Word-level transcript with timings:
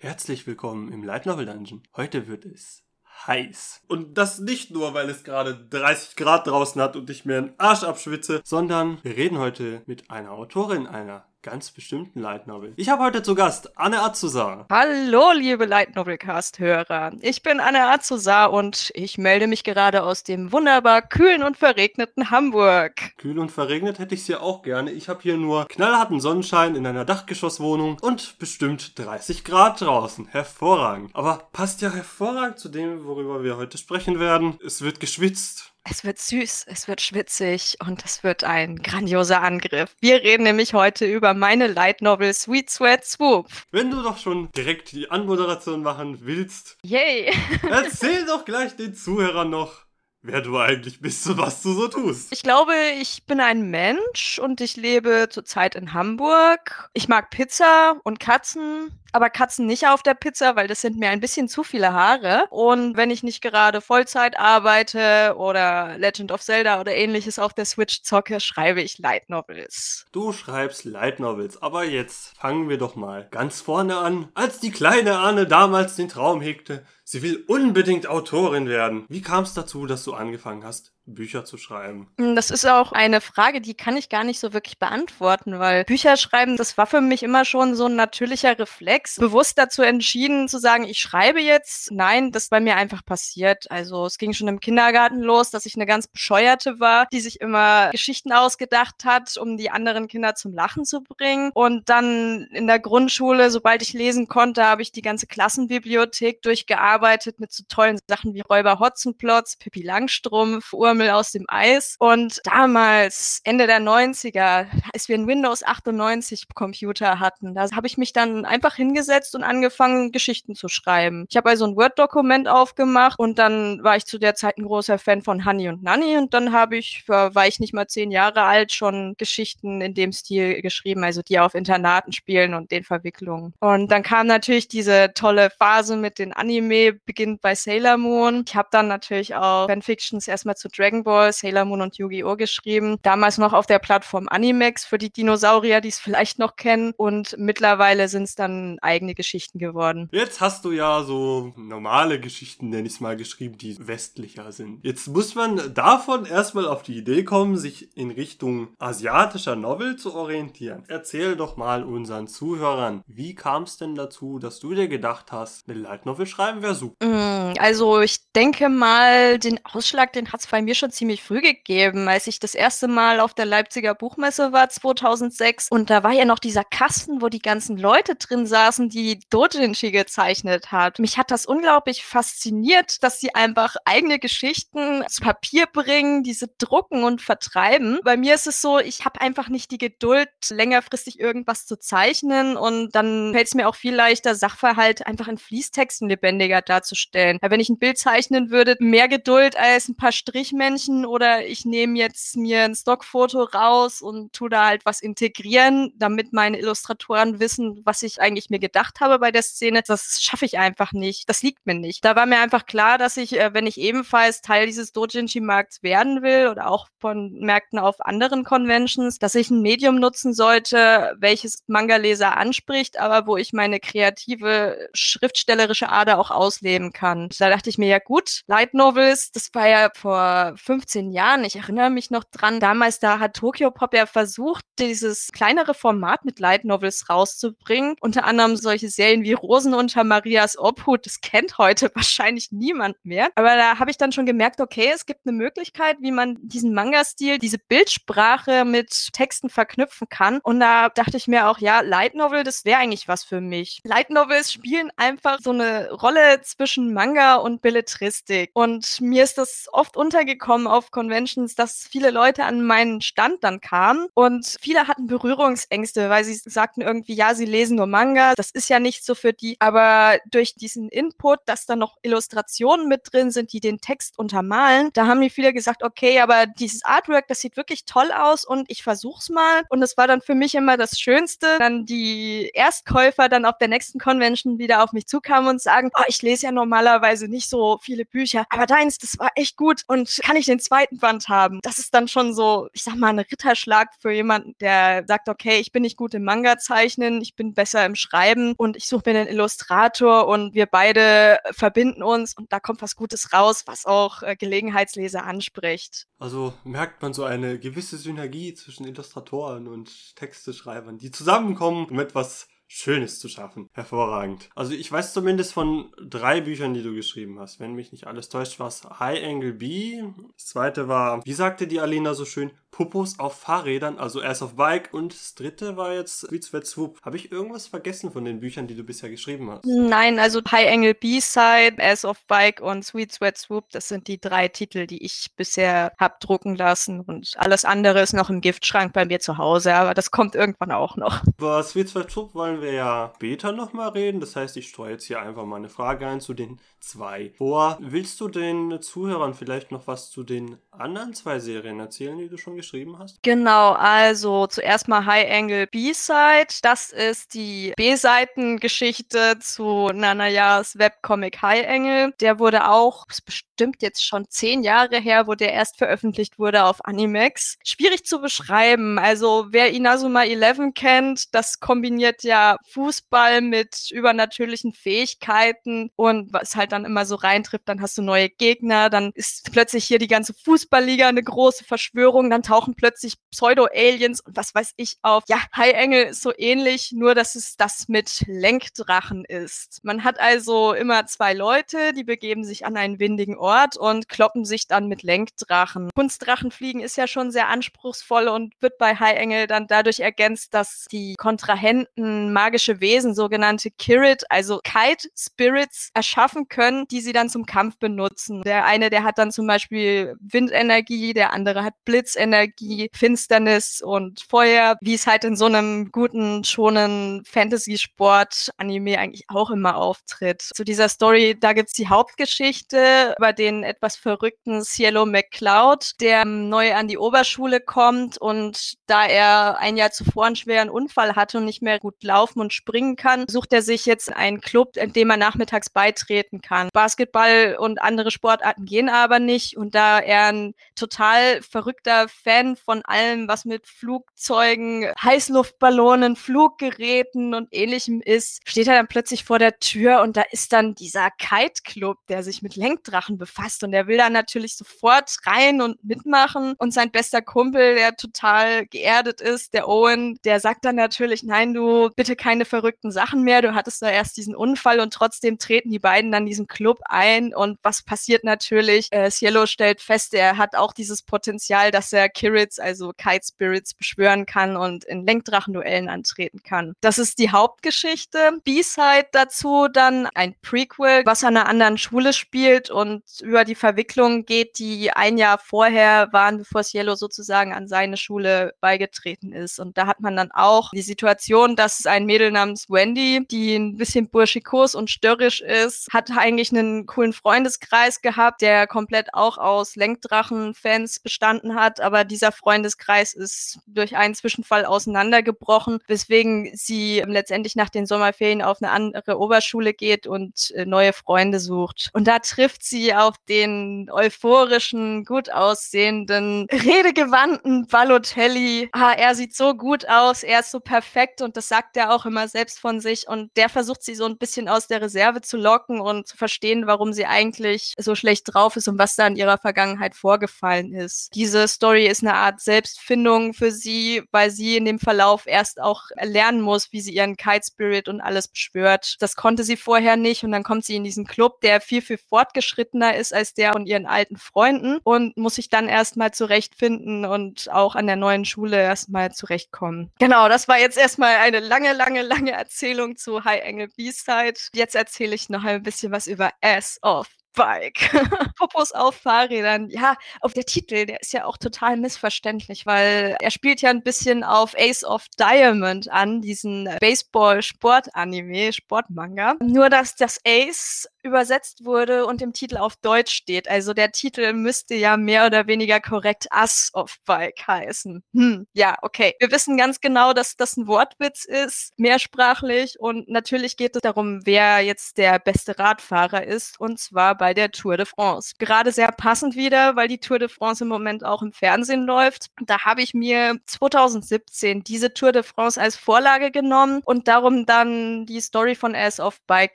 Herzlich 0.00 0.46
willkommen 0.46 0.92
im 0.92 1.02
Light 1.02 1.26
Novel 1.26 1.44
Dungeon. 1.44 1.82
Heute 1.96 2.28
wird 2.28 2.44
es 2.44 2.84
heiß. 3.26 3.82
Und 3.88 4.16
das 4.16 4.38
nicht 4.38 4.70
nur, 4.70 4.94
weil 4.94 5.10
es 5.10 5.24
gerade 5.24 5.56
30 5.70 6.14
Grad 6.14 6.46
draußen 6.46 6.80
hat 6.80 6.94
und 6.94 7.10
ich 7.10 7.24
mir 7.24 7.38
einen 7.38 7.54
Arsch 7.58 7.82
abschwitze, 7.82 8.40
sondern 8.44 9.02
wir 9.02 9.16
reden 9.16 9.38
heute 9.38 9.82
mit 9.86 10.08
einer 10.08 10.30
Autorin 10.30 10.86
einer 10.86 11.26
ganz 11.42 11.70
bestimmten 11.70 12.20
Light 12.20 12.46
Novel. 12.46 12.72
Ich 12.76 12.88
habe 12.88 13.02
heute 13.02 13.22
zu 13.22 13.34
Gast 13.34 13.78
Anne 13.78 14.02
Azuzar. 14.02 14.66
Hallo, 14.70 15.32
liebe 15.32 15.66
Light 15.66 15.94
Novelcast-Hörer. 15.94 17.12
Ich 17.20 17.42
bin 17.42 17.60
Anne 17.60 17.90
Azuzar 17.90 18.52
und 18.52 18.90
ich 18.94 19.18
melde 19.18 19.46
mich 19.46 19.62
gerade 19.62 20.02
aus 20.02 20.24
dem 20.24 20.52
wunderbar 20.52 21.00
kühlen 21.02 21.44
und 21.44 21.56
verregneten 21.56 22.30
Hamburg. 22.30 23.16
Kühl 23.18 23.38
und 23.38 23.52
verregnet 23.52 23.98
hätte 23.98 24.14
ich 24.14 24.22
es 24.22 24.26
hier 24.26 24.42
auch 24.42 24.62
gerne. 24.62 24.90
Ich 24.90 25.08
habe 25.08 25.20
hier 25.22 25.36
nur 25.36 25.66
knallharten 25.66 26.20
Sonnenschein 26.20 26.74
in 26.74 26.86
einer 26.86 27.04
Dachgeschosswohnung 27.04 27.98
und 28.00 28.38
bestimmt 28.38 28.98
30 28.98 29.44
Grad 29.44 29.80
draußen. 29.80 30.26
Hervorragend. 30.26 31.10
Aber 31.14 31.48
passt 31.52 31.82
ja 31.82 31.92
hervorragend 31.92 32.58
zu 32.58 32.68
dem, 32.68 33.04
worüber 33.04 33.44
wir 33.44 33.56
heute 33.56 33.78
sprechen 33.78 34.18
werden. 34.18 34.58
Es 34.64 34.82
wird 34.82 34.98
geschwitzt. 34.98 35.72
Es 35.84 36.04
wird 36.04 36.18
süß, 36.18 36.66
es 36.68 36.86
wird 36.86 37.00
schwitzig 37.00 37.76
und 37.86 38.04
es 38.04 38.22
wird 38.22 38.44
ein 38.44 38.76
grandioser 38.76 39.42
Angriff. 39.42 39.96
Wir 40.00 40.22
reden 40.22 40.42
nämlich 40.42 40.74
heute 40.74 41.06
über 41.06 41.32
meine 41.32 41.66
Light 41.66 42.02
Novel 42.02 42.34
Sweet 42.34 42.68
Sweat 42.68 43.04
Swoop. 43.04 43.48
Wenn 43.70 43.90
du 43.90 44.02
doch 44.02 44.18
schon 44.18 44.50
direkt 44.52 44.92
die 44.92 45.10
Anmoderation 45.10 45.82
machen 45.82 46.18
willst, 46.20 46.76
Yay! 46.82 47.32
erzähl 47.70 48.26
doch 48.26 48.44
gleich 48.44 48.76
den 48.76 48.94
Zuhörern 48.94 49.48
noch, 49.48 49.86
wer 50.20 50.42
du 50.42 50.58
eigentlich 50.58 51.00
bist 51.00 51.26
und 51.26 51.38
was 51.38 51.62
du 51.62 51.72
so 51.72 51.88
tust. 51.88 52.32
Ich 52.32 52.42
glaube, 52.42 52.74
ich 53.00 53.24
bin 53.24 53.40
ein 53.40 53.70
Mensch 53.70 54.38
und 54.38 54.60
ich 54.60 54.76
lebe 54.76 55.28
zurzeit 55.30 55.74
in 55.74 55.94
Hamburg. 55.94 56.90
Ich 56.92 57.08
mag 57.08 57.30
Pizza 57.30 57.96
und 58.04 58.20
Katzen, 58.20 58.90
aber 59.12 59.30
Katzen 59.30 59.66
nicht 59.66 59.86
auf 59.86 60.02
der 60.02 60.14
Pizza, 60.14 60.56
weil 60.56 60.68
das 60.68 60.80
sind 60.80 60.98
mir 60.98 61.10
ein 61.10 61.20
bisschen 61.20 61.48
zu 61.48 61.62
viele 61.62 61.92
Haare. 61.92 62.44
Und 62.50 62.96
wenn 62.96 63.10
ich 63.10 63.22
nicht 63.22 63.40
gerade 63.40 63.80
Vollzeit 63.80 64.38
arbeite 64.38 65.34
oder 65.36 65.96
Legend 65.98 66.32
of 66.32 66.42
Zelda 66.42 66.80
oder 66.80 66.94
ähnliches 66.94 67.38
auf 67.38 67.54
der 67.54 67.64
Switch 67.64 68.02
zocke, 68.02 68.40
schreibe 68.40 68.82
ich 68.82 68.98
Light 68.98 69.30
Novels. 69.30 70.06
Du 70.12 70.32
schreibst 70.32 70.84
Light 70.84 71.20
Novels, 71.20 71.60
aber 71.62 71.84
jetzt 71.84 72.36
fangen 72.36 72.68
wir 72.68 72.78
doch 72.78 72.96
mal 72.96 73.28
ganz 73.30 73.60
vorne 73.60 73.98
an. 73.98 74.28
Als 74.34 74.60
die 74.60 74.70
kleine 74.70 75.18
Anne 75.18 75.46
damals 75.46 75.96
den 75.96 76.08
Traum 76.08 76.40
hegte, 76.40 76.84
sie 77.04 77.22
will 77.22 77.44
unbedingt 77.46 78.06
Autorin 78.06 78.68
werden. 78.68 79.06
Wie 79.08 79.22
kam 79.22 79.44
es 79.44 79.54
dazu, 79.54 79.86
dass 79.86 80.04
du 80.04 80.14
angefangen 80.14 80.64
hast, 80.64 80.92
Bücher 81.14 81.44
zu 81.44 81.56
schreiben? 81.56 82.08
Hm, 82.18 82.36
Das 82.36 82.50
ist 82.50 82.66
auch 82.66 82.92
eine 82.92 83.20
Frage, 83.20 83.60
die 83.60 83.74
kann 83.74 83.96
ich 83.96 84.08
gar 84.08 84.24
nicht 84.24 84.40
so 84.40 84.52
wirklich 84.52 84.78
beantworten, 84.78 85.58
weil 85.58 85.84
Bücher 85.84 86.16
schreiben, 86.16 86.56
das 86.56 86.76
war 86.78 86.86
für 86.86 87.00
mich 87.00 87.22
immer 87.22 87.44
schon 87.44 87.74
so 87.74 87.86
ein 87.86 87.96
natürlicher 87.96 88.58
Reflex. 88.58 89.16
Bewusst 89.16 89.58
dazu 89.58 89.82
entschieden 89.82 90.48
zu 90.48 90.58
sagen, 90.58 90.84
ich 90.84 90.98
schreibe 90.98 91.40
jetzt. 91.40 91.90
Nein, 91.90 92.32
das 92.32 92.44
ist 92.44 92.50
bei 92.50 92.60
mir 92.60 92.76
einfach 92.76 93.04
passiert. 93.04 93.70
Also 93.70 94.06
es 94.06 94.18
ging 94.18 94.32
schon 94.32 94.48
im 94.48 94.60
Kindergarten 94.60 95.20
los, 95.20 95.50
dass 95.50 95.66
ich 95.66 95.74
eine 95.74 95.86
ganz 95.86 96.06
bescheuerte 96.06 96.80
war, 96.80 97.06
die 97.12 97.20
sich 97.20 97.40
immer 97.40 97.90
Geschichten 97.90 98.32
ausgedacht 98.32 99.04
hat, 99.04 99.36
um 99.36 99.56
die 99.56 99.70
anderen 99.70 100.08
Kinder 100.08 100.34
zum 100.34 100.52
Lachen 100.52 100.84
zu 100.84 101.02
bringen. 101.02 101.50
Und 101.54 101.88
dann 101.88 102.48
in 102.52 102.66
der 102.66 102.78
Grundschule, 102.78 103.50
sobald 103.50 103.82
ich 103.82 103.92
lesen 103.92 104.28
konnte, 104.28 104.64
habe 104.64 104.82
ich 104.82 104.92
die 104.92 105.02
ganze 105.02 105.26
Klassenbibliothek 105.26 106.42
durchgearbeitet 106.42 107.40
mit 107.40 107.52
so 107.52 107.64
tollen 107.68 107.98
Sachen 108.08 108.34
wie 108.34 108.40
Räuber 108.40 108.78
Hotzenplotz, 108.78 109.56
Pippi 109.56 109.82
Langstrumpf, 109.82 110.72
Urmel 110.98 111.10
aus 111.10 111.30
dem 111.30 111.44
Eis. 111.48 111.94
Und 111.98 112.40
damals, 112.44 113.40
Ende 113.44 113.66
der 113.66 113.80
90er, 113.80 114.66
als 114.92 115.08
wir 115.08 115.14
einen 115.14 115.28
Windows 115.28 115.62
98 115.62 116.46
Computer 116.54 117.20
hatten, 117.20 117.54
da 117.54 117.70
habe 117.70 117.86
ich 117.86 117.98
mich 117.98 118.12
dann 118.12 118.44
einfach 118.44 118.74
hingesetzt 118.74 119.36
und 119.36 119.44
angefangen, 119.44 120.10
Geschichten 120.10 120.56
zu 120.56 120.68
schreiben. 120.68 121.26
Ich 121.30 121.36
habe 121.36 121.50
also 121.50 121.66
ein 121.66 121.76
Word-Dokument 121.76 122.48
aufgemacht 122.48 123.18
und 123.18 123.38
dann 123.38 123.82
war 123.84 123.96
ich 123.96 124.06
zu 124.06 124.18
der 124.18 124.34
Zeit 124.34 124.58
ein 124.58 124.64
großer 124.64 124.98
Fan 124.98 125.22
von 125.22 125.44
Honey 125.44 125.68
und 125.68 125.84
Nanny 125.84 126.16
und 126.16 126.34
dann 126.34 126.52
habe 126.52 126.76
ich, 126.76 127.04
war 127.06 127.46
ich 127.46 127.60
nicht 127.60 127.74
mal 127.74 127.86
zehn 127.86 128.10
Jahre 128.10 128.42
alt, 128.42 128.72
schon 128.72 129.14
Geschichten 129.18 129.80
in 129.80 129.94
dem 129.94 130.12
Stil 130.12 130.60
geschrieben, 130.62 131.04
also 131.04 131.22
die 131.22 131.38
auf 131.38 131.54
Internaten 131.54 132.12
spielen 132.12 132.54
und 132.54 132.72
den 132.72 132.82
Verwicklungen. 132.82 133.54
Und 133.60 133.92
dann 133.92 134.02
kam 134.02 134.26
natürlich 134.26 134.66
diese 134.66 135.12
tolle 135.14 135.50
Phase 135.50 135.96
mit 135.96 136.18
den 136.18 136.32
Anime, 136.32 136.94
beginnt 137.06 137.40
bei 137.40 137.54
Sailor 137.54 137.98
Moon. 137.98 138.44
Ich 138.46 138.56
habe 138.56 138.68
dann 138.72 138.88
natürlich 138.88 139.36
auch 139.36 139.68
Fanfictions 139.68 140.26
erstmal 140.26 140.56
zu 140.56 140.68
Dragon 140.68 140.87
Ball, 141.04 141.32
Sailor 141.32 141.64
Moon 141.64 141.82
und 141.82 141.96
Yu-Gi-Oh! 141.98 142.36
geschrieben. 142.36 142.96
Damals 143.02 143.38
noch 143.38 143.52
auf 143.52 143.66
der 143.66 143.78
Plattform 143.78 144.28
Animex 144.28 144.84
für 144.84 144.98
die 144.98 145.10
Dinosaurier, 145.10 145.80
die 145.80 145.88
es 145.88 145.98
vielleicht 145.98 146.38
noch 146.38 146.56
kennen. 146.56 146.92
Und 146.96 147.36
mittlerweile 147.38 148.08
sind 148.08 148.24
es 148.24 148.34
dann 148.34 148.78
eigene 148.80 149.14
Geschichten 149.14 149.58
geworden. 149.58 150.08
Jetzt 150.12 150.40
hast 150.40 150.64
du 150.64 150.72
ja 150.72 151.02
so 151.02 151.52
normale 151.56 152.20
Geschichten, 152.20 152.70
nenn 152.70 152.86
ich 152.86 152.94
es 152.94 153.00
mal, 153.00 153.16
geschrieben, 153.16 153.58
die 153.58 153.76
westlicher 153.86 154.52
sind. 154.52 154.84
Jetzt 154.84 155.08
muss 155.08 155.34
man 155.34 155.74
davon 155.74 156.24
erstmal 156.24 156.66
auf 156.66 156.82
die 156.82 156.96
Idee 156.98 157.24
kommen, 157.24 157.56
sich 157.56 157.96
in 157.96 158.10
Richtung 158.10 158.68
asiatischer 158.78 159.56
Novel 159.56 159.96
zu 159.96 160.14
orientieren. 160.14 160.84
Erzähl 160.88 161.36
doch 161.36 161.56
mal 161.56 161.84
unseren 161.84 162.26
Zuhörern, 162.28 163.02
wie 163.06 163.34
kam 163.34 163.64
es 163.64 163.76
denn 163.76 163.94
dazu, 163.94 164.38
dass 164.38 164.60
du 164.60 164.74
dir 164.74 164.88
gedacht 164.88 165.32
hast, 165.32 165.68
eine 165.68 165.78
Light 165.78 166.06
Novel 166.06 166.26
schreiben 166.26 166.62
wäre 166.62 166.74
super? 166.74 167.04
Mm, 167.04 167.54
Also 167.58 168.00
ich 168.00 168.18
denke 168.32 168.68
mal, 168.68 169.38
den 169.38 169.58
Ausschlag, 169.64 170.12
den 170.12 170.32
hat 170.32 170.40
es 170.40 170.46
bei 170.46 170.62
mir 170.62 170.74
schon 170.78 170.90
ziemlich 170.90 171.22
früh 171.22 171.40
gegeben, 171.40 172.08
als 172.08 172.26
ich 172.26 172.40
das 172.40 172.54
erste 172.54 172.88
Mal 172.88 173.20
auf 173.20 173.34
der 173.34 173.46
Leipziger 173.46 173.94
Buchmesse 173.94 174.52
war, 174.52 174.68
2006. 174.68 175.68
Und 175.70 175.90
da 175.90 176.02
war 176.02 176.12
ja 176.12 176.24
noch 176.24 176.38
dieser 176.38 176.64
Kasten, 176.64 177.20
wo 177.20 177.28
die 177.28 177.40
ganzen 177.40 177.76
Leute 177.76 178.14
drin 178.14 178.46
saßen, 178.46 178.88
die 178.88 179.20
Dojinshi 179.30 179.90
gezeichnet 179.90 180.72
hat. 180.72 180.98
Mich 180.98 181.18
hat 181.18 181.30
das 181.30 181.46
unglaublich 181.46 182.04
fasziniert, 182.04 183.02
dass 183.02 183.20
sie 183.20 183.34
einfach 183.34 183.76
eigene 183.84 184.18
Geschichten 184.18 185.04
zu 185.08 185.22
Papier 185.22 185.66
bringen, 185.66 186.22
diese 186.22 186.48
drucken 186.58 187.04
und 187.04 187.20
vertreiben. 187.20 188.00
Bei 188.04 188.16
mir 188.16 188.34
ist 188.34 188.46
es 188.46 188.62
so, 188.62 188.78
ich 188.78 189.04
habe 189.04 189.20
einfach 189.20 189.48
nicht 189.48 189.70
die 189.70 189.78
Geduld, 189.78 190.28
längerfristig 190.48 191.18
irgendwas 191.18 191.66
zu 191.66 191.78
zeichnen 191.78 192.56
und 192.56 192.94
dann 192.94 193.32
fällt 193.32 193.48
es 193.48 193.54
mir 193.54 193.68
auch 193.68 193.74
viel 193.74 193.94
leichter, 193.94 194.34
Sachverhalt 194.34 195.06
einfach 195.06 195.28
in 195.28 195.38
Fließtexten 195.38 196.08
lebendiger 196.08 196.62
darzustellen. 196.62 197.38
Weil 197.40 197.50
wenn 197.50 197.60
ich 197.60 197.68
ein 197.68 197.78
Bild 197.78 197.98
zeichnen 197.98 198.50
würde, 198.50 198.76
mehr 198.78 199.08
Geduld 199.08 199.56
als 199.56 199.88
ein 199.88 199.96
paar 199.96 200.12
Strichmännchen 200.12 200.67
oder 201.04 201.46
ich 201.46 201.64
nehme 201.64 201.98
jetzt 201.98 202.36
mir 202.36 202.62
ein 202.62 202.74
Stockfoto 202.74 203.44
raus 203.44 204.02
und 204.02 204.32
tu 204.32 204.48
da 204.48 204.66
halt 204.66 204.84
was 204.84 205.00
integrieren, 205.00 205.92
damit 205.96 206.32
meine 206.32 206.58
Illustratoren 206.58 207.40
wissen, 207.40 207.80
was 207.84 208.02
ich 208.02 208.20
eigentlich 208.20 208.50
mir 208.50 208.58
gedacht 208.58 209.00
habe 209.00 209.18
bei 209.18 209.30
der 209.30 209.42
Szene. 209.42 209.82
Das 209.86 210.20
schaffe 210.22 210.44
ich 210.44 210.58
einfach 210.58 210.92
nicht. 210.92 211.28
Das 211.28 211.42
liegt 211.42 211.66
mir 211.66 211.74
nicht. 211.74 212.04
Da 212.04 212.16
war 212.16 212.26
mir 212.26 212.40
einfach 212.40 212.66
klar, 212.66 212.98
dass 212.98 213.16
ich, 213.16 213.38
äh, 213.38 213.54
wenn 213.54 213.66
ich 213.66 213.78
ebenfalls 213.78 214.40
Teil 214.42 214.66
dieses 214.66 214.92
Dojinshi-Markts 214.92 215.82
werden 215.82 216.22
will 216.22 216.48
oder 216.48 216.70
auch 216.70 216.88
von 216.98 217.32
Märkten 217.40 217.78
auf 217.78 218.04
anderen 218.04 218.44
Conventions, 218.44 219.18
dass 219.18 219.34
ich 219.34 219.50
ein 219.50 219.62
Medium 219.62 219.96
nutzen 219.96 220.34
sollte, 220.34 221.14
welches 221.18 221.62
Manga-Leser 221.66 222.36
anspricht, 222.36 222.98
aber 222.98 223.26
wo 223.26 223.36
ich 223.36 223.52
meine 223.52 223.80
kreative 223.80 224.88
schriftstellerische 224.92 225.88
Ader 225.88 226.18
auch 226.18 226.30
ausleben 226.30 226.92
kann. 226.92 227.28
Da 227.38 227.50
dachte 227.50 227.70
ich 227.70 227.78
mir, 227.78 227.88
ja 227.88 227.98
gut, 227.98 228.42
Light 228.46 228.74
Novels, 228.74 229.30
das 229.32 229.50
war 229.54 229.68
ja 229.68 229.90
vor 229.94 230.47
15 230.56 231.10
Jahren, 231.10 231.44
ich 231.44 231.56
erinnere 231.56 231.90
mich 231.90 232.10
noch 232.10 232.24
dran, 232.24 232.60
damals 232.60 232.98
da 232.98 233.18
hat 233.18 233.34
Tokyo 233.34 233.70
Pop 233.70 233.94
ja 233.94 234.06
versucht, 234.06 234.64
dieses 234.78 235.28
kleinere 235.32 235.74
Format 235.74 236.24
mit 236.24 236.38
Light 236.38 236.64
Novels 236.64 237.08
rauszubringen. 237.08 237.96
Unter 238.00 238.24
anderem 238.24 238.56
solche 238.56 238.88
Serien 238.88 239.22
wie 239.22 239.32
Rosen 239.32 239.74
unter 239.74 240.04
Marias 240.04 240.58
Obhut, 240.58 241.06
das 241.06 241.20
kennt 241.20 241.58
heute 241.58 241.90
wahrscheinlich 241.94 242.52
niemand 242.52 242.96
mehr. 243.04 243.28
Aber 243.34 243.56
da 243.56 243.78
habe 243.78 243.90
ich 243.90 243.98
dann 243.98 244.12
schon 244.12 244.26
gemerkt, 244.26 244.60
okay, 244.60 244.90
es 244.94 245.06
gibt 245.06 245.20
eine 245.26 245.36
Möglichkeit, 245.36 245.96
wie 246.00 246.12
man 246.12 246.38
diesen 246.40 246.74
Manga-Stil, 246.74 247.38
diese 247.38 247.58
Bildsprache 247.58 248.64
mit 248.64 249.10
Texten 249.12 249.50
verknüpfen 249.50 250.08
kann. 250.08 250.38
Und 250.42 250.60
da 250.60 250.88
dachte 250.88 251.16
ich 251.16 251.28
mir 251.28 251.48
auch, 251.48 251.58
ja, 251.58 251.80
Light 251.80 252.14
Novel, 252.14 252.44
das 252.44 252.64
wäre 252.64 252.80
eigentlich 252.80 253.08
was 253.08 253.24
für 253.24 253.40
mich. 253.40 253.80
Light 253.84 254.10
Novels 254.10 254.52
spielen 254.52 254.90
einfach 254.96 255.38
so 255.40 255.50
eine 255.50 255.90
Rolle 255.90 256.40
zwischen 256.42 256.94
Manga 256.94 257.36
und 257.36 257.62
Belletristik. 257.62 258.50
Und 258.54 259.00
mir 259.00 259.24
ist 259.24 259.38
das 259.38 259.66
oft 259.72 259.96
untergekommen 259.96 260.37
auf 260.46 260.90
Conventions, 260.90 261.54
dass 261.54 261.86
viele 261.90 262.10
Leute 262.10 262.44
an 262.44 262.62
meinen 262.62 263.00
Stand 263.00 263.44
dann 263.44 263.60
kamen 263.60 264.08
und 264.14 264.56
viele 264.60 264.88
hatten 264.88 265.06
Berührungsängste, 265.06 266.08
weil 266.10 266.24
sie 266.24 266.34
sagten 266.34 266.80
irgendwie, 266.80 267.14
ja, 267.14 267.34
sie 267.34 267.44
lesen 267.44 267.76
nur 267.76 267.86
Manga, 267.86 268.34
das 268.34 268.50
ist 268.50 268.68
ja 268.68 268.80
nicht 268.80 269.04
so 269.04 269.14
für 269.14 269.32
die. 269.32 269.56
Aber 269.60 270.18
durch 270.30 270.54
diesen 270.54 270.88
Input, 270.88 271.40
dass 271.46 271.66
da 271.66 271.76
noch 271.76 271.96
Illustrationen 272.02 272.88
mit 272.88 273.12
drin 273.12 273.30
sind, 273.30 273.52
die 273.52 273.60
den 273.60 273.80
Text 273.80 274.18
untermalen, 274.18 274.90
da 274.94 275.06
haben 275.06 275.20
mir 275.20 275.30
viele 275.30 275.52
gesagt, 275.52 275.82
okay, 275.82 276.20
aber 276.20 276.46
dieses 276.46 276.84
Artwork, 276.84 277.28
das 277.28 277.40
sieht 277.40 277.56
wirklich 277.56 277.84
toll 277.84 278.10
aus 278.12 278.44
und 278.44 278.70
ich 278.70 278.82
versuch's 278.82 279.28
mal. 279.28 279.62
Und 279.68 279.82
es 279.82 279.96
war 279.96 280.06
dann 280.06 280.20
für 280.20 280.34
mich 280.34 280.54
immer 280.54 280.76
das 280.76 280.98
Schönste, 280.98 281.56
dann 281.58 281.86
die 281.86 282.50
Erstkäufer 282.54 283.28
dann 283.28 283.44
auf 283.44 283.58
der 283.58 283.68
nächsten 283.68 283.98
Convention 283.98 284.58
wieder 284.58 284.82
auf 284.82 284.92
mich 284.92 285.06
zukamen 285.06 285.48
und 285.48 285.62
sagen, 285.62 285.90
oh, 285.98 286.02
ich 286.08 286.22
lese 286.22 286.46
ja 286.46 286.52
normalerweise 286.52 287.28
nicht 287.28 287.48
so 287.48 287.78
viele 287.82 288.04
Bücher, 288.04 288.46
aber 288.50 288.66
deins, 288.66 288.98
das 288.98 289.18
war 289.18 289.30
echt 289.34 289.56
gut 289.56 289.82
und 289.86 290.20
kann 290.28 290.36
ich 290.36 290.44
den 290.44 290.60
zweiten 290.60 290.98
Band 290.98 291.30
haben? 291.30 291.58
Das 291.62 291.78
ist 291.78 291.94
dann 291.94 292.06
schon 292.06 292.34
so, 292.34 292.68
ich 292.74 292.82
sag 292.82 292.96
mal, 292.96 293.08
ein 293.08 293.18
Ritterschlag 293.18 293.88
für 293.98 294.10
jemanden, 294.10 294.54
der 294.60 295.04
sagt, 295.08 295.30
okay, 295.30 295.58
ich 295.58 295.72
bin 295.72 295.80
nicht 295.80 295.96
gut 295.96 296.12
im 296.12 296.22
Manga 296.22 296.58
zeichnen, 296.58 297.22
ich 297.22 297.34
bin 297.34 297.54
besser 297.54 297.86
im 297.86 297.94
Schreiben 297.94 298.52
und 298.58 298.76
ich 298.76 298.84
suche 298.84 299.04
mir 299.06 299.18
einen 299.18 299.28
Illustrator 299.30 300.28
und 300.28 300.52
wir 300.52 300.66
beide 300.66 301.38
verbinden 301.52 302.02
uns 302.02 302.36
und 302.36 302.52
da 302.52 302.60
kommt 302.60 302.82
was 302.82 302.94
Gutes 302.94 303.32
raus, 303.32 303.62
was 303.64 303.86
auch 303.86 304.22
äh, 304.22 304.36
Gelegenheitsleser 304.36 305.24
anspricht. 305.24 306.06
Also 306.18 306.52
merkt 306.62 307.00
man 307.00 307.14
so 307.14 307.24
eine 307.24 307.58
gewisse 307.58 307.96
Synergie 307.96 308.52
zwischen 308.52 308.86
Illustratoren 308.86 309.66
und 309.66 310.14
Texteschreibern, 310.16 310.98
die 310.98 311.10
zusammenkommen, 311.10 311.86
um 311.86 311.98
etwas 312.00 312.48
Schönes 312.68 313.18
zu 313.18 313.28
schaffen. 313.28 313.68
Hervorragend. 313.72 314.50
Also 314.54 314.74
ich 314.74 314.90
weiß 314.92 315.14
zumindest 315.14 315.54
von 315.54 315.90
drei 316.00 316.40
Büchern, 316.42 316.74
die 316.74 316.82
du 316.82 316.94
geschrieben 316.94 317.40
hast. 317.40 317.60
Wenn 317.60 317.74
mich 317.74 317.92
nicht 317.92 318.06
alles 318.06 318.28
täuscht, 318.28 318.60
war 318.60 318.68
es 318.68 318.84
High 318.84 319.24
Angle 319.24 319.54
B. 319.54 320.02
Das 320.36 320.46
zweite 320.46 320.86
war, 320.86 321.24
wie 321.24 321.32
sagte 321.32 321.66
die 321.66 321.80
Alina 321.80 322.14
so 322.14 322.26
schön, 322.26 322.50
Pupos 322.70 323.18
auf 323.18 323.34
Fahrrädern, 323.38 323.98
also 323.98 324.20
erst 324.20 324.42
auf 324.42 324.54
Bike. 324.54 324.92
Und 324.92 325.12
das 325.12 325.34
dritte 325.34 325.76
war 325.76 325.94
jetzt 325.94 326.20
Sweet 326.20 326.44
Sweat 326.44 326.66
Swoop. 326.66 327.00
Habe 327.02 327.16
ich 327.16 327.32
irgendwas 327.32 327.66
vergessen 327.66 328.12
von 328.12 328.24
den 328.24 328.40
Büchern, 328.40 328.66
die 328.66 328.76
du 328.76 328.84
bisher 328.84 329.10
geschrieben 329.10 329.50
hast? 329.50 329.64
Nein, 329.64 330.18
also 330.18 330.40
High 330.48 330.70
Angle 330.70 330.94
B-Side, 330.94 331.76
Ass 331.78 332.04
of 332.04 332.24
Bike 332.26 332.60
und 332.60 332.84
Sweet 332.84 333.12
Sweat 333.12 333.38
Swoop, 333.38 333.70
das 333.70 333.88
sind 333.88 334.06
die 334.06 334.20
drei 334.20 334.48
Titel, 334.48 334.86
die 334.86 335.02
ich 335.02 335.30
bisher 335.36 335.92
habe 335.98 336.16
drucken 336.20 336.54
lassen. 336.54 337.00
Und 337.00 337.32
alles 337.36 337.64
andere 337.64 338.00
ist 338.00 338.12
noch 338.12 338.30
im 338.30 338.40
Giftschrank 338.40 338.92
bei 338.92 339.06
mir 339.06 339.20
zu 339.20 339.38
Hause, 339.38 339.74
aber 339.74 339.94
das 339.94 340.10
kommt 340.10 340.34
irgendwann 340.34 340.70
auch 340.70 340.96
noch. 340.96 341.24
Über 341.38 341.62
Sweet 341.62 341.88
Sweat 341.88 342.10
Swoop 342.10 342.34
wollen 342.34 342.57
wir 342.62 342.72
ja 342.72 343.12
später 343.16 343.52
nochmal 343.52 343.90
reden. 343.90 344.20
Das 344.20 344.36
heißt, 344.36 344.56
ich 344.56 344.68
streue 344.68 344.92
jetzt 344.92 345.04
hier 345.04 345.20
einfach 345.20 345.44
mal 345.44 345.56
eine 345.56 345.68
Frage 345.68 346.06
ein 346.06 346.20
zu 346.20 346.34
den 346.34 346.58
zwei 346.80 347.30
vor. 347.36 347.78
Willst 347.80 348.20
du 348.20 348.28
den 348.28 348.80
Zuhörern 348.80 349.34
vielleicht 349.34 349.70
noch 349.72 349.86
was 349.86 350.10
zu 350.10 350.22
den 350.22 350.58
anderen 350.80 351.14
zwei 351.14 351.38
Serien 351.38 351.80
erzählen, 351.80 352.18
die 352.18 352.28
du 352.28 352.36
schon 352.36 352.56
geschrieben 352.56 352.98
hast? 352.98 353.22
Genau, 353.22 353.72
also 353.72 354.46
zuerst 354.46 354.88
mal 354.88 355.04
High 355.04 355.30
Angle 355.30 355.66
B-Side. 355.66 356.54
Das 356.62 356.90
ist 356.90 357.34
die 357.34 357.72
B-Seiten-Geschichte 357.76 359.38
zu 359.40 359.88
Nanayas 359.92 360.78
Webcomic 360.78 361.42
High 361.42 361.68
Angle. 361.68 362.14
Der 362.20 362.38
wurde 362.38 362.68
auch, 362.68 363.06
bestimmt 363.24 363.82
jetzt 363.82 364.04
schon 364.04 364.26
zehn 364.28 364.62
Jahre 364.62 364.98
her, 365.00 365.26
wo 365.26 365.34
der 365.34 365.52
erst 365.52 365.78
veröffentlicht 365.78 366.38
wurde 366.38 366.64
auf 366.64 366.84
Animex. 366.84 367.56
Schwierig 367.64 368.04
zu 368.04 368.20
beschreiben. 368.20 368.98
Also 368.98 369.46
wer 369.50 369.70
Inazuma 369.72 370.24
11 370.24 370.74
kennt, 370.74 371.34
das 371.34 371.60
kombiniert 371.60 372.22
ja 372.22 372.56
Fußball 372.70 373.40
mit 373.40 373.90
übernatürlichen 373.90 374.72
Fähigkeiten 374.72 375.90
und 375.96 376.32
was 376.32 376.56
halt 376.56 376.72
dann 376.72 376.84
immer 376.84 377.04
so 377.04 377.16
reintrifft, 377.16 377.68
dann 377.68 377.82
hast 377.82 377.98
du 377.98 378.02
neue 378.02 378.28
Gegner, 378.28 378.90
dann 378.90 379.10
ist 379.14 379.50
plötzlich 379.52 379.84
hier 379.84 379.98
die 379.98 380.08
ganze 380.08 380.34
Fußballliga 380.68 381.08
eine 381.08 381.22
große 381.22 381.64
Verschwörung, 381.64 382.28
dann 382.28 382.42
tauchen 382.42 382.74
plötzlich 382.74 383.14
Pseudo-Aliens 383.30 384.20
und 384.20 384.36
was 384.36 384.54
weiß 384.54 384.74
ich 384.76 384.96
auf. 385.02 385.24
Ja, 385.28 385.38
High 385.56 385.72
Engel 385.72 386.04
ist 386.04 386.22
so 386.22 386.32
ähnlich, 386.36 386.92
nur 386.92 387.14
dass 387.14 387.34
es 387.34 387.56
das 387.56 387.88
mit 387.88 388.24
Lenkdrachen 388.26 389.24
ist. 389.24 389.80
Man 389.82 390.04
hat 390.04 390.20
also 390.20 390.74
immer 390.74 391.06
zwei 391.06 391.32
Leute, 391.32 391.94
die 391.94 392.04
begeben 392.04 392.44
sich 392.44 392.66
an 392.66 392.76
einen 392.76 392.98
windigen 392.98 393.36
Ort 393.38 393.78
und 393.78 394.08
kloppen 394.08 394.44
sich 394.44 394.66
dann 394.66 394.88
mit 394.88 395.02
Lenkdrachen. 395.02 395.88
Kunstdrachenfliegen 395.94 396.82
ist 396.82 396.96
ja 396.96 397.06
schon 397.06 397.30
sehr 397.30 397.48
anspruchsvoll 397.48 398.28
und 398.28 398.52
wird 398.60 398.76
bei 398.76 398.94
High 398.94 399.18
Engel 399.18 399.46
dann 399.46 399.66
dadurch 399.68 400.00
ergänzt, 400.00 400.52
dass 400.52 400.84
die 400.92 401.14
Kontrahenten 401.16 402.32
magische 402.32 402.80
Wesen, 402.80 403.14
sogenannte 403.14 403.70
Kirit, 403.70 404.24
also 404.30 404.60
Kite 404.62 405.08
Spirits, 405.16 405.90
erschaffen 405.94 406.48
können, 406.48 406.86
die 406.88 407.00
sie 407.00 407.12
dann 407.12 407.30
zum 407.30 407.46
Kampf 407.46 407.78
benutzen. 407.78 408.42
Der 408.42 408.66
eine, 408.66 408.90
der 408.90 409.04
hat 409.04 409.16
dann 409.18 409.32
zum 409.32 409.46
Beispiel 409.46 410.16
Windenergie, 410.58 411.14
der 411.14 411.32
andere 411.32 411.62
hat 411.62 411.74
Blitzenergie, 411.84 412.90
Finsternis 412.92 413.80
und 413.80 414.20
Feuer, 414.28 414.76
wie 414.80 414.94
es 414.94 415.06
halt 415.06 415.24
in 415.24 415.36
so 415.36 415.44
einem 415.46 415.90
guten, 415.92 416.42
schonen 416.42 417.22
Fantasy-Sport-Anime 417.24 418.98
eigentlich 418.98 419.24
auch 419.28 419.50
immer 419.50 419.76
auftritt. 419.76 420.42
Zu 420.42 420.64
dieser 420.64 420.88
Story, 420.88 421.36
da 421.38 421.52
gibt's 421.52 421.74
die 421.74 421.88
Hauptgeschichte 421.88 423.14
über 423.16 423.32
den 423.32 423.62
etwas 423.62 423.96
verrückten 423.96 424.62
Cielo 424.62 425.06
McCloud, 425.06 425.92
der 426.00 426.24
neu 426.24 426.74
an 426.74 426.88
die 426.88 426.98
Oberschule 426.98 427.60
kommt 427.60 428.18
und 428.18 428.74
da 428.86 429.06
er 429.06 429.58
ein 429.58 429.76
Jahr 429.76 429.92
zuvor 429.92 430.26
einen 430.26 430.36
schweren 430.36 430.70
Unfall 430.70 431.14
hatte 431.14 431.38
und 431.38 431.44
nicht 431.44 431.62
mehr 431.62 431.78
gut 431.78 432.02
laufen 432.02 432.40
und 432.40 432.52
springen 432.52 432.96
kann, 432.96 433.26
sucht 433.28 433.52
er 433.52 433.62
sich 433.62 433.86
jetzt 433.86 434.12
einen 434.12 434.40
Club, 434.40 434.76
in 434.76 434.92
dem 434.92 435.10
er 435.10 435.16
nachmittags 435.16 435.70
beitreten 435.70 436.40
kann. 436.40 436.68
Basketball 436.72 437.56
und 437.58 437.80
andere 437.80 438.10
Sportarten 438.10 438.64
gehen 438.64 438.88
aber 438.88 439.20
nicht 439.20 439.56
und 439.56 439.74
da 439.74 440.00
er 440.00 440.47
total 440.74 441.42
verrückter 441.42 442.08
Fan 442.08 442.56
von 442.56 442.82
allem, 442.84 443.28
was 443.28 443.44
mit 443.44 443.66
Flugzeugen, 443.66 444.92
Heißluftballonen, 445.02 446.16
Fluggeräten 446.16 447.34
und 447.34 447.48
ähnlichem 447.52 448.00
ist, 448.00 448.40
steht 448.48 448.68
er 448.68 448.76
dann 448.76 448.88
plötzlich 448.88 449.24
vor 449.24 449.38
der 449.38 449.58
Tür 449.58 450.02
und 450.02 450.16
da 450.16 450.22
ist 450.30 450.52
dann 450.52 450.74
dieser 450.74 451.10
Kite 451.10 451.62
Club, 451.64 451.98
der 452.08 452.22
sich 452.22 452.42
mit 452.42 452.56
Lenkdrachen 452.56 453.18
befasst 453.18 453.64
und 453.64 453.72
er 453.72 453.86
will 453.86 453.98
da 453.98 454.10
natürlich 454.10 454.56
sofort 454.56 455.16
rein 455.24 455.60
und 455.60 455.82
mitmachen 455.84 456.54
und 456.58 456.72
sein 456.72 456.90
bester 456.90 457.22
Kumpel, 457.22 457.74
der 457.74 457.96
total 457.96 458.66
geerdet 458.66 459.20
ist, 459.20 459.54
der 459.54 459.68
Owen, 459.68 460.18
der 460.24 460.40
sagt 460.40 460.64
dann 460.64 460.76
natürlich, 460.76 461.22
nein, 461.22 461.54
du 461.54 461.90
bitte 461.94 462.16
keine 462.16 462.44
verrückten 462.44 462.90
Sachen 462.90 463.22
mehr, 463.22 463.42
du 463.42 463.54
hattest 463.54 463.82
da 463.82 463.90
erst 463.90 464.16
diesen 464.16 464.34
Unfall 464.34 464.80
und 464.80 464.92
trotzdem 464.92 465.38
treten 465.38 465.70
die 465.70 465.78
beiden 465.78 466.12
dann 466.12 466.26
diesen 466.26 466.46
Club 466.46 466.78
ein 466.84 467.34
und 467.34 467.58
was 467.62 467.82
passiert 467.82 468.24
natürlich? 468.24 468.88
Äh, 468.90 469.10
Cielo 469.10 469.46
stellt 469.46 469.80
fest, 469.80 470.14
er 470.14 470.37
hat 470.38 470.54
auch 470.54 470.72
dieses 470.72 471.02
Potenzial, 471.02 471.70
dass 471.70 471.92
er 471.92 472.08
Kirits, 472.08 472.58
also 472.58 472.92
Kite 472.96 473.26
Spirits, 473.26 473.74
beschwören 473.74 474.26
kann 474.26 474.56
und 474.56 474.84
in 474.84 475.04
Lenkdrachenduellen 475.04 475.88
antreten 475.88 476.42
kann. 476.42 476.74
Das 476.80 476.98
ist 476.98 477.18
die 477.18 477.30
Hauptgeschichte. 477.30 478.40
B-Side 478.44 479.08
dazu 479.12 479.68
dann 479.68 480.08
ein 480.14 480.34
Prequel, 480.42 481.02
was 481.04 481.24
an 481.24 481.36
einer 481.36 481.48
anderen 481.48 481.78
Schule 481.78 482.12
spielt 482.12 482.70
und 482.70 483.02
über 483.20 483.44
die 483.44 483.54
Verwicklung 483.54 484.24
geht, 484.24 484.58
die 484.58 484.90
ein 484.90 485.18
Jahr 485.18 485.38
vorher 485.38 486.08
waren, 486.12 486.38
bevor 486.38 486.62
Cielo 486.62 486.94
sozusagen 486.94 487.52
an 487.52 487.68
seine 487.68 487.96
Schule 487.96 488.54
beigetreten 488.60 489.32
ist. 489.32 489.58
Und 489.58 489.76
da 489.76 489.86
hat 489.86 490.00
man 490.00 490.16
dann 490.16 490.30
auch 490.32 490.70
die 490.70 490.82
Situation, 490.82 491.56
dass 491.56 491.86
ein 491.86 492.06
Mädel 492.06 492.30
namens 492.30 492.68
Wendy, 492.68 493.26
die 493.30 493.56
ein 493.56 493.76
bisschen 493.76 494.08
burschikos 494.08 494.74
und 494.74 494.90
störrisch 494.90 495.40
ist, 495.40 495.88
hat 495.92 496.10
eigentlich 496.16 496.52
einen 496.52 496.86
coolen 496.86 497.12
Freundeskreis 497.12 498.00
gehabt, 498.00 498.42
der 498.42 498.66
komplett 498.66 499.14
auch 499.14 499.38
aus 499.38 499.76
Lenkdrachen-Fans 500.18 501.00
bestanden 501.00 501.54
hat. 501.54 501.80
Aber 501.80 502.04
dieser 502.04 502.32
Freundeskreis 502.32 503.14
ist 503.14 503.58
durch 503.66 503.96
einen 503.96 504.14
Zwischenfall 504.14 504.64
auseinandergebrochen, 504.64 505.78
weswegen 505.86 506.50
sie 506.54 507.02
letztendlich 507.06 507.56
nach 507.56 507.68
den 507.68 507.86
Sommerferien 507.86 508.42
auf 508.42 508.62
eine 508.62 508.70
andere 508.70 509.18
Oberschule 509.18 509.74
geht 509.74 510.06
und 510.06 510.50
äh, 510.52 510.64
neue 510.64 510.92
Freunde 510.92 511.40
sucht. 511.40 511.90
Und 511.92 512.06
da 512.06 512.18
trifft 512.18 512.64
sie 512.64 512.94
auf 512.94 513.16
den 513.28 513.88
euphorischen, 513.90 515.04
gut 515.04 515.30
aussehenden, 515.30 516.46
redegewandten 516.50 517.66
Balotelli. 517.66 518.68
Ah, 518.72 518.92
er 518.92 519.14
sieht 519.14 519.34
so 519.34 519.54
gut 519.54 519.88
aus, 519.88 520.22
er 520.22 520.40
ist 520.40 520.50
so 520.50 520.60
perfekt 520.60 521.22
und 521.22 521.36
das 521.36 521.48
sagt 521.48 521.76
er 521.76 521.92
auch 521.92 522.06
immer 522.06 522.28
selbst 522.28 522.58
von 522.58 522.80
sich. 522.80 523.08
Und 523.08 523.36
der 523.36 523.48
versucht 523.48 523.82
sie 523.82 523.94
so 523.94 524.04
ein 524.04 524.18
bisschen 524.18 524.48
aus 524.48 524.66
der 524.66 524.80
Reserve 524.80 525.20
zu 525.20 525.36
locken 525.36 525.80
und 525.80 526.06
zu 526.06 526.16
verstehen, 526.16 526.66
warum 526.66 526.92
sie 526.92 527.06
eigentlich 527.06 527.74
so 527.78 527.94
schlecht 527.94 528.32
drauf 528.32 528.56
ist 528.56 528.68
und 528.68 528.78
was 528.78 528.96
da 528.96 529.06
in 529.06 529.16
ihrer 529.16 529.38
Vergangenheit 529.38 529.94
vorgefallen 530.08 530.72
ist. 530.72 531.14
Diese 531.14 531.46
Story 531.46 531.86
ist 531.86 532.02
eine 532.02 532.14
Art 532.14 532.40
Selbstfindung 532.40 533.34
für 533.34 533.52
sie, 533.52 534.02
weil 534.10 534.30
sie 534.30 534.56
in 534.56 534.64
dem 534.64 534.78
Verlauf 534.78 535.26
erst 535.26 535.60
auch 535.60 535.82
lernen 536.00 536.40
muss, 536.40 536.72
wie 536.72 536.80
sie 536.80 536.94
ihren 536.94 537.18
Kite 537.18 537.46
Spirit 537.46 537.88
und 537.88 538.00
alles 538.00 538.26
beschwört. 538.26 538.96
Das 539.00 539.16
konnte 539.16 539.44
sie 539.44 539.58
vorher 539.58 539.98
nicht 539.98 540.24
und 540.24 540.32
dann 540.32 540.44
kommt 540.44 540.64
sie 540.64 540.76
in 540.76 540.84
diesen 540.84 541.06
Club, 541.06 541.42
der 541.42 541.60
viel, 541.60 541.82
viel 541.82 541.98
fortgeschrittener 541.98 542.96
ist 542.96 543.12
als 543.12 543.34
der 543.34 543.52
von 543.52 543.66
ihren 543.66 543.84
alten 543.84 544.16
Freunden 544.16 544.78
und 544.82 545.14
muss 545.18 545.34
sich 545.34 545.50
dann 545.50 545.68
erstmal 545.68 546.10
zurechtfinden 546.10 547.04
und 547.04 547.52
auch 547.52 547.74
an 547.74 547.86
der 547.86 547.96
neuen 547.96 548.24
Schule 548.24 548.56
erstmal 548.56 549.12
zurechtkommen. 549.12 549.92
Genau, 549.98 550.30
das 550.30 550.48
war 550.48 550.58
jetzt 550.58 550.78
erstmal 550.78 551.16
eine 551.16 551.40
lange, 551.40 551.74
lange, 551.74 552.00
lange 552.00 552.32
Erzählung 552.32 552.96
zu 552.96 553.24
High 553.24 553.44
Angle 553.44 553.68
B-Side. 553.76 554.40
Jetzt 554.54 554.74
erzähle 554.74 555.14
ich 555.14 555.28
noch 555.28 555.44
ein 555.44 555.62
bisschen 555.62 555.92
was 555.92 556.06
über 556.06 556.30
Ass 556.40 556.78
of 556.80 557.08
Bike. 557.34 557.90
Popos 558.38 558.72
auf 558.72 558.96
Fahrrädern. 558.96 559.68
Ja, 559.68 559.96
auf 560.20 560.34
der 560.34 560.44
Titel, 560.44 560.86
der 560.86 561.00
ist 561.00 561.12
ja 561.12 561.24
auch 561.24 561.36
total 561.36 561.76
missverständlich, 561.76 562.66
weil 562.66 563.16
er 563.20 563.30
spielt 563.30 563.60
ja 563.60 563.70
ein 563.70 563.82
bisschen 563.82 564.24
auf 564.24 564.54
Ace 564.58 564.84
of 564.84 565.06
Diamond 565.18 565.90
an, 565.90 566.20
diesen 566.20 566.68
Baseball-Sport-Anime, 566.80 568.52
Sportmanga. 568.52 569.36
Nur, 569.40 569.70
dass 569.70 569.94
das 569.94 570.20
Ace 570.26 570.88
übersetzt 571.02 571.64
wurde 571.64 572.06
und 572.06 572.22
im 572.22 572.32
Titel 572.32 572.56
auf 572.56 572.76
Deutsch 572.76 573.12
steht. 573.12 573.48
Also 573.48 573.72
der 573.72 573.92
Titel 573.92 574.32
müsste 574.32 574.74
ja 574.74 574.96
mehr 574.96 575.26
oder 575.26 575.46
weniger 575.46 575.80
korrekt 575.80 576.26
Ass 576.30 576.70
of 576.74 576.96
Bike 577.04 577.46
heißen. 577.46 578.02
Hm, 578.14 578.46
ja, 578.52 578.76
okay. 578.82 579.14
Wir 579.18 579.30
wissen 579.30 579.56
ganz 579.56 579.80
genau, 579.80 580.12
dass 580.12 580.36
das 580.36 580.56
ein 580.56 580.66
Wortwitz 580.66 581.24
ist, 581.24 581.72
mehrsprachlich 581.76 582.78
und 582.78 583.08
natürlich 583.08 583.56
geht 583.56 583.76
es 583.76 583.82
darum, 583.82 584.20
wer 584.24 584.60
jetzt 584.60 584.98
der 584.98 585.18
beste 585.18 585.58
Radfahrer 585.58 586.24
ist 586.24 586.60
und 586.60 586.78
zwar 586.78 587.16
bei 587.18 587.34
der 587.34 587.50
Tour 587.50 587.76
de 587.76 587.86
France. 587.86 588.34
Gerade 588.38 588.72
sehr 588.72 588.92
passend 588.92 589.36
wieder, 589.36 589.76
weil 589.76 589.88
die 589.88 589.98
Tour 589.98 590.18
de 590.18 590.28
France 590.28 590.64
im 590.64 590.68
Moment 590.68 591.04
auch 591.04 591.22
im 591.22 591.32
Fernsehen 591.32 591.84
läuft. 591.84 592.26
Da 592.46 592.60
habe 592.64 592.82
ich 592.82 592.94
mir 592.94 593.38
2017 593.46 594.64
diese 594.64 594.94
Tour 594.94 595.12
de 595.12 595.22
France 595.22 595.60
als 595.60 595.76
Vorlage 595.76 596.30
genommen 596.30 596.80
und 596.84 597.08
darum 597.08 597.46
dann 597.46 598.06
die 598.06 598.20
Story 598.20 598.54
von 598.54 598.74
Ass 598.74 599.00
of 599.00 599.20
Bike 599.26 599.54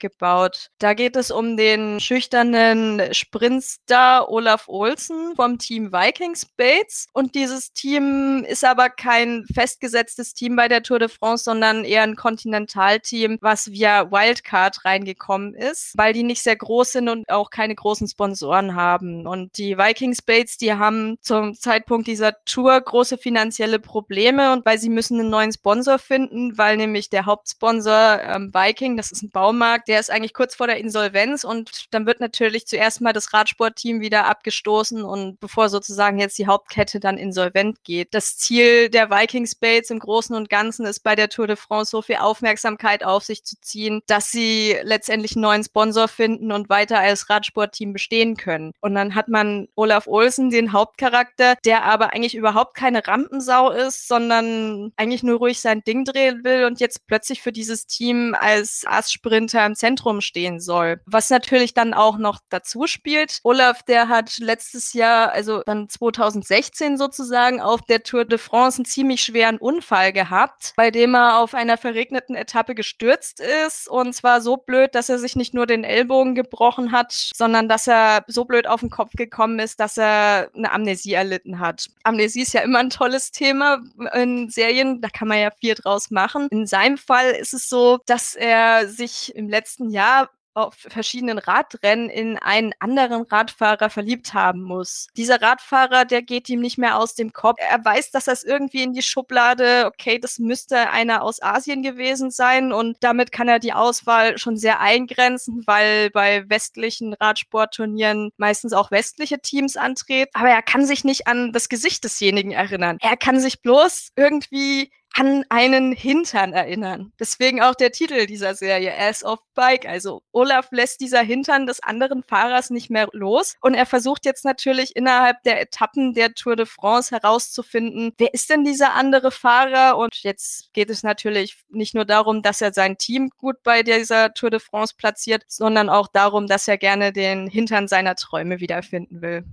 gebaut. 0.00 0.70
Da 0.78 0.94
geht 0.94 1.16
es 1.16 1.30
um 1.30 1.56
den 1.56 2.00
schüchternen 2.00 3.12
Sprintstar 3.12 4.28
Olaf 4.28 4.68
Olsen 4.68 5.34
vom 5.36 5.58
Team 5.58 5.92
Vikings 5.92 6.46
Bates 6.46 7.06
und 7.12 7.34
dieses 7.34 7.72
Team 7.72 8.44
ist 8.46 8.64
aber 8.64 8.90
kein 8.90 9.44
festgesetztes 9.52 10.34
Team 10.34 10.56
bei 10.56 10.68
der 10.68 10.82
Tour 10.82 10.98
de 10.98 11.08
France, 11.08 11.44
sondern 11.44 11.84
eher 11.84 12.02
ein 12.02 12.16
Kontinentalteam, 12.16 13.38
was 13.40 13.70
via 13.70 14.10
Wildcard 14.10 14.84
reingekommen 14.84 15.54
ist, 15.54 15.92
weil 15.96 16.12
die 16.12 16.22
nicht 16.22 16.42
sehr 16.42 16.56
groß 16.56 16.92
sind 16.92 17.08
und 17.08 17.28
auch 17.30 17.50
keine 17.54 17.74
großen 17.74 18.08
Sponsoren 18.08 18.74
haben. 18.74 19.26
Und 19.26 19.56
die 19.56 19.78
Vikings 19.78 20.22
Bates, 20.22 20.58
die 20.58 20.74
haben 20.74 21.16
zum 21.20 21.54
Zeitpunkt 21.54 22.08
dieser 22.08 22.44
Tour 22.44 22.78
große 22.80 23.16
finanzielle 23.16 23.78
Probleme 23.78 24.52
und 24.52 24.66
weil 24.66 24.78
sie 24.78 24.88
müssen 24.88 25.20
einen 25.20 25.30
neuen 25.30 25.52
Sponsor 25.52 25.98
finden, 25.98 26.58
weil 26.58 26.76
nämlich 26.76 27.10
der 27.10 27.26
Hauptsponsor 27.26 28.20
ähm, 28.22 28.52
Viking, 28.52 28.96
das 28.96 29.12
ist 29.12 29.22
ein 29.22 29.30
Baumarkt, 29.30 29.88
der 29.88 30.00
ist 30.00 30.10
eigentlich 30.10 30.34
kurz 30.34 30.56
vor 30.56 30.66
der 30.66 30.78
Insolvenz 30.78 31.44
und 31.44 31.86
dann 31.92 32.06
wird 32.06 32.18
natürlich 32.18 32.66
zuerst 32.66 33.00
mal 33.00 33.12
das 33.12 33.32
Radsportteam 33.32 34.00
wieder 34.00 34.26
abgestoßen 34.26 35.04
und 35.04 35.38
bevor 35.38 35.68
sozusagen 35.68 36.18
jetzt 36.18 36.38
die 36.38 36.48
Hauptkette 36.48 36.98
dann 36.98 37.18
insolvent 37.18 37.84
geht. 37.84 38.14
Das 38.14 38.36
Ziel 38.36 38.90
der 38.90 39.10
Vikings 39.10 39.54
Bates 39.54 39.90
im 39.90 40.00
Großen 40.00 40.34
und 40.34 40.50
Ganzen 40.50 40.86
ist 40.86 41.00
bei 41.00 41.14
der 41.14 41.28
Tour 41.28 41.46
de 41.46 41.56
France 41.56 41.92
so 41.92 42.02
viel 42.02 42.16
Aufmerksamkeit 42.16 43.04
auf 43.04 43.22
sich 43.22 43.44
zu 43.44 43.54
ziehen, 43.60 44.02
dass 44.08 44.32
sie 44.32 44.76
letztendlich 44.82 45.36
einen 45.36 45.42
neuen 45.42 45.62
Sponsor 45.62 46.08
finden 46.08 46.50
und 46.50 46.68
weiter 46.68 46.98
als 46.98 47.30
Radsportteam 47.44 47.92
bestehen 47.92 48.36
können. 48.36 48.72
Und 48.80 48.94
dann 48.94 49.14
hat 49.14 49.28
man 49.28 49.68
Olaf 49.74 50.06
Olsen, 50.06 50.50
den 50.50 50.72
Hauptcharakter, 50.72 51.54
der 51.64 51.84
aber 51.84 52.12
eigentlich 52.12 52.34
überhaupt 52.34 52.74
keine 52.74 53.06
Rampensau 53.06 53.70
ist, 53.70 54.08
sondern 54.08 54.92
eigentlich 54.96 55.22
nur 55.22 55.38
ruhig 55.38 55.60
sein 55.60 55.82
Ding 55.84 56.04
drehen 56.04 56.44
will 56.44 56.64
und 56.64 56.80
jetzt 56.80 57.06
plötzlich 57.06 57.42
für 57.42 57.52
dieses 57.52 57.86
Team 57.86 58.34
als 58.38 58.84
Ass-Sprinter 58.86 59.64
im 59.66 59.74
Zentrum 59.74 60.20
stehen 60.20 60.60
soll. 60.60 61.00
Was 61.06 61.30
natürlich 61.30 61.74
dann 61.74 61.94
auch 61.94 62.18
noch 62.18 62.38
dazu 62.48 62.86
spielt. 62.86 63.40
Olaf, 63.44 63.82
der 63.82 64.08
hat 64.08 64.38
letztes 64.38 64.92
Jahr, 64.92 65.32
also 65.32 65.62
dann 65.64 65.88
2016 65.88 66.96
sozusagen, 66.96 67.60
auf 67.60 67.82
der 67.82 68.02
Tour 68.02 68.24
de 68.24 68.38
France 68.38 68.78
einen 68.78 68.84
ziemlich 68.84 69.22
schweren 69.22 69.58
Unfall 69.58 70.12
gehabt, 70.12 70.72
bei 70.76 70.90
dem 70.90 71.14
er 71.14 71.38
auf 71.38 71.54
einer 71.54 71.76
verregneten 71.76 72.34
Etappe 72.34 72.74
gestürzt 72.74 73.40
ist 73.40 73.88
und 73.88 74.14
zwar 74.14 74.40
so 74.40 74.56
blöd, 74.56 74.94
dass 74.94 75.08
er 75.08 75.18
sich 75.18 75.36
nicht 75.36 75.54
nur 75.54 75.66
den 75.66 75.84
Ellbogen 75.84 76.34
gebrochen 76.34 76.92
hat, 76.92 77.30
sondern 77.36 77.68
dass 77.68 77.88
er 77.88 78.24
so 78.28 78.44
blöd 78.44 78.68
auf 78.68 78.80
den 78.80 78.90
Kopf 78.90 79.10
gekommen 79.16 79.58
ist, 79.58 79.80
dass 79.80 79.98
er 79.98 80.50
eine 80.54 80.70
Amnesie 80.70 81.14
erlitten 81.14 81.58
hat. 81.58 81.88
Amnesie 82.04 82.42
ist 82.42 82.54
ja 82.54 82.60
immer 82.60 82.78
ein 82.78 82.90
tolles 82.90 83.32
Thema 83.32 83.82
in 84.14 84.48
Serien, 84.48 85.00
da 85.00 85.08
kann 85.08 85.28
man 85.28 85.40
ja 85.40 85.50
viel 85.50 85.74
draus 85.74 86.12
machen. 86.12 86.46
In 86.50 86.66
seinem 86.66 86.96
Fall 86.96 87.32
ist 87.32 87.52
es 87.52 87.68
so, 87.68 87.98
dass 88.06 88.36
er 88.36 88.88
sich 88.88 89.34
im 89.34 89.48
letzten 89.48 89.90
Jahr 89.90 90.30
auf 90.54 90.74
verschiedenen 90.76 91.38
Radrennen 91.38 92.08
in 92.08 92.38
einen 92.38 92.72
anderen 92.78 93.22
Radfahrer 93.22 93.90
verliebt 93.90 94.34
haben 94.34 94.62
muss. 94.62 95.08
Dieser 95.16 95.42
Radfahrer, 95.42 96.04
der 96.04 96.22
geht 96.22 96.48
ihm 96.48 96.60
nicht 96.60 96.78
mehr 96.78 96.98
aus 96.98 97.14
dem 97.14 97.32
Kopf. 97.32 97.58
Er 97.60 97.84
weiß, 97.84 98.10
dass 98.12 98.24
das 98.24 98.44
irgendwie 98.44 98.82
in 98.82 98.92
die 98.92 99.02
Schublade, 99.02 99.86
okay, 99.86 100.18
das 100.18 100.38
müsste 100.38 100.90
einer 100.90 101.22
aus 101.22 101.42
Asien 101.42 101.82
gewesen 101.82 102.30
sein 102.30 102.72
und 102.72 102.96
damit 103.00 103.32
kann 103.32 103.48
er 103.48 103.58
die 103.58 103.72
Auswahl 103.72 104.38
schon 104.38 104.56
sehr 104.56 104.80
eingrenzen, 104.80 105.62
weil 105.66 106.10
bei 106.10 106.48
westlichen 106.48 107.14
Radsportturnieren 107.14 108.30
meistens 108.36 108.72
auch 108.72 108.90
westliche 108.90 109.40
Teams 109.40 109.76
antreten. 109.76 110.30
Aber 110.34 110.48
er 110.48 110.62
kann 110.62 110.86
sich 110.86 111.04
nicht 111.04 111.26
an 111.26 111.52
das 111.52 111.68
Gesicht 111.68 112.04
desjenigen 112.04 112.52
erinnern. 112.52 112.98
Er 113.00 113.16
kann 113.16 113.40
sich 113.40 113.60
bloß 113.60 114.10
irgendwie 114.16 114.90
an 115.16 115.44
einen 115.48 115.92
Hintern 115.92 116.52
erinnern. 116.52 117.12
Deswegen 117.20 117.62
auch 117.62 117.76
der 117.76 117.92
Titel 117.92 118.26
dieser 118.26 118.54
Serie, 118.54 118.92
Ass 118.98 119.24
of 119.24 119.38
Bike. 119.54 119.86
Also 119.86 120.22
Olaf 120.32 120.68
lässt 120.72 121.00
dieser 121.00 121.20
Hintern 121.20 121.66
des 121.66 121.80
anderen 121.80 122.24
Fahrers 122.24 122.70
nicht 122.70 122.90
mehr 122.90 123.08
los 123.12 123.54
und 123.60 123.74
er 123.74 123.86
versucht 123.86 124.24
jetzt 124.26 124.44
natürlich 124.44 124.96
innerhalb 124.96 125.40
der 125.44 125.60
Etappen 125.60 126.14
der 126.14 126.34
Tour 126.34 126.56
de 126.56 126.66
France 126.66 127.14
herauszufinden, 127.14 128.12
wer 128.18 128.34
ist 128.34 128.50
denn 128.50 128.64
dieser 128.64 128.94
andere 128.94 129.30
Fahrer? 129.30 129.96
Und 129.98 130.16
jetzt 130.24 130.72
geht 130.72 130.90
es 130.90 131.04
natürlich 131.04 131.62
nicht 131.68 131.94
nur 131.94 132.04
darum, 132.04 132.42
dass 132.42 132.60
er 132.60 132.72
sein 132.72 132.98
Team 132.98 133.30
gut 133.38 133.62
bei 133.62 133.84
dieser 133.84 134.34
Tour 134.34 134.50
de 134.50 134.58
France 134.58 134.94
platziert, 134.98 135.44
sondern 135.46 135.88
auch 135.88 136.08
darum, 136.08 136.48
dass 136.48 136.66
er 136.66 136.76
gerne 136.76 137.12
den 137.12 137.46
Hintern 137.46 137.86
seiner 137.86 138.16
Träume 138.16 138.58
wiederfinden 138.58 139.22
will. 139.22 139.44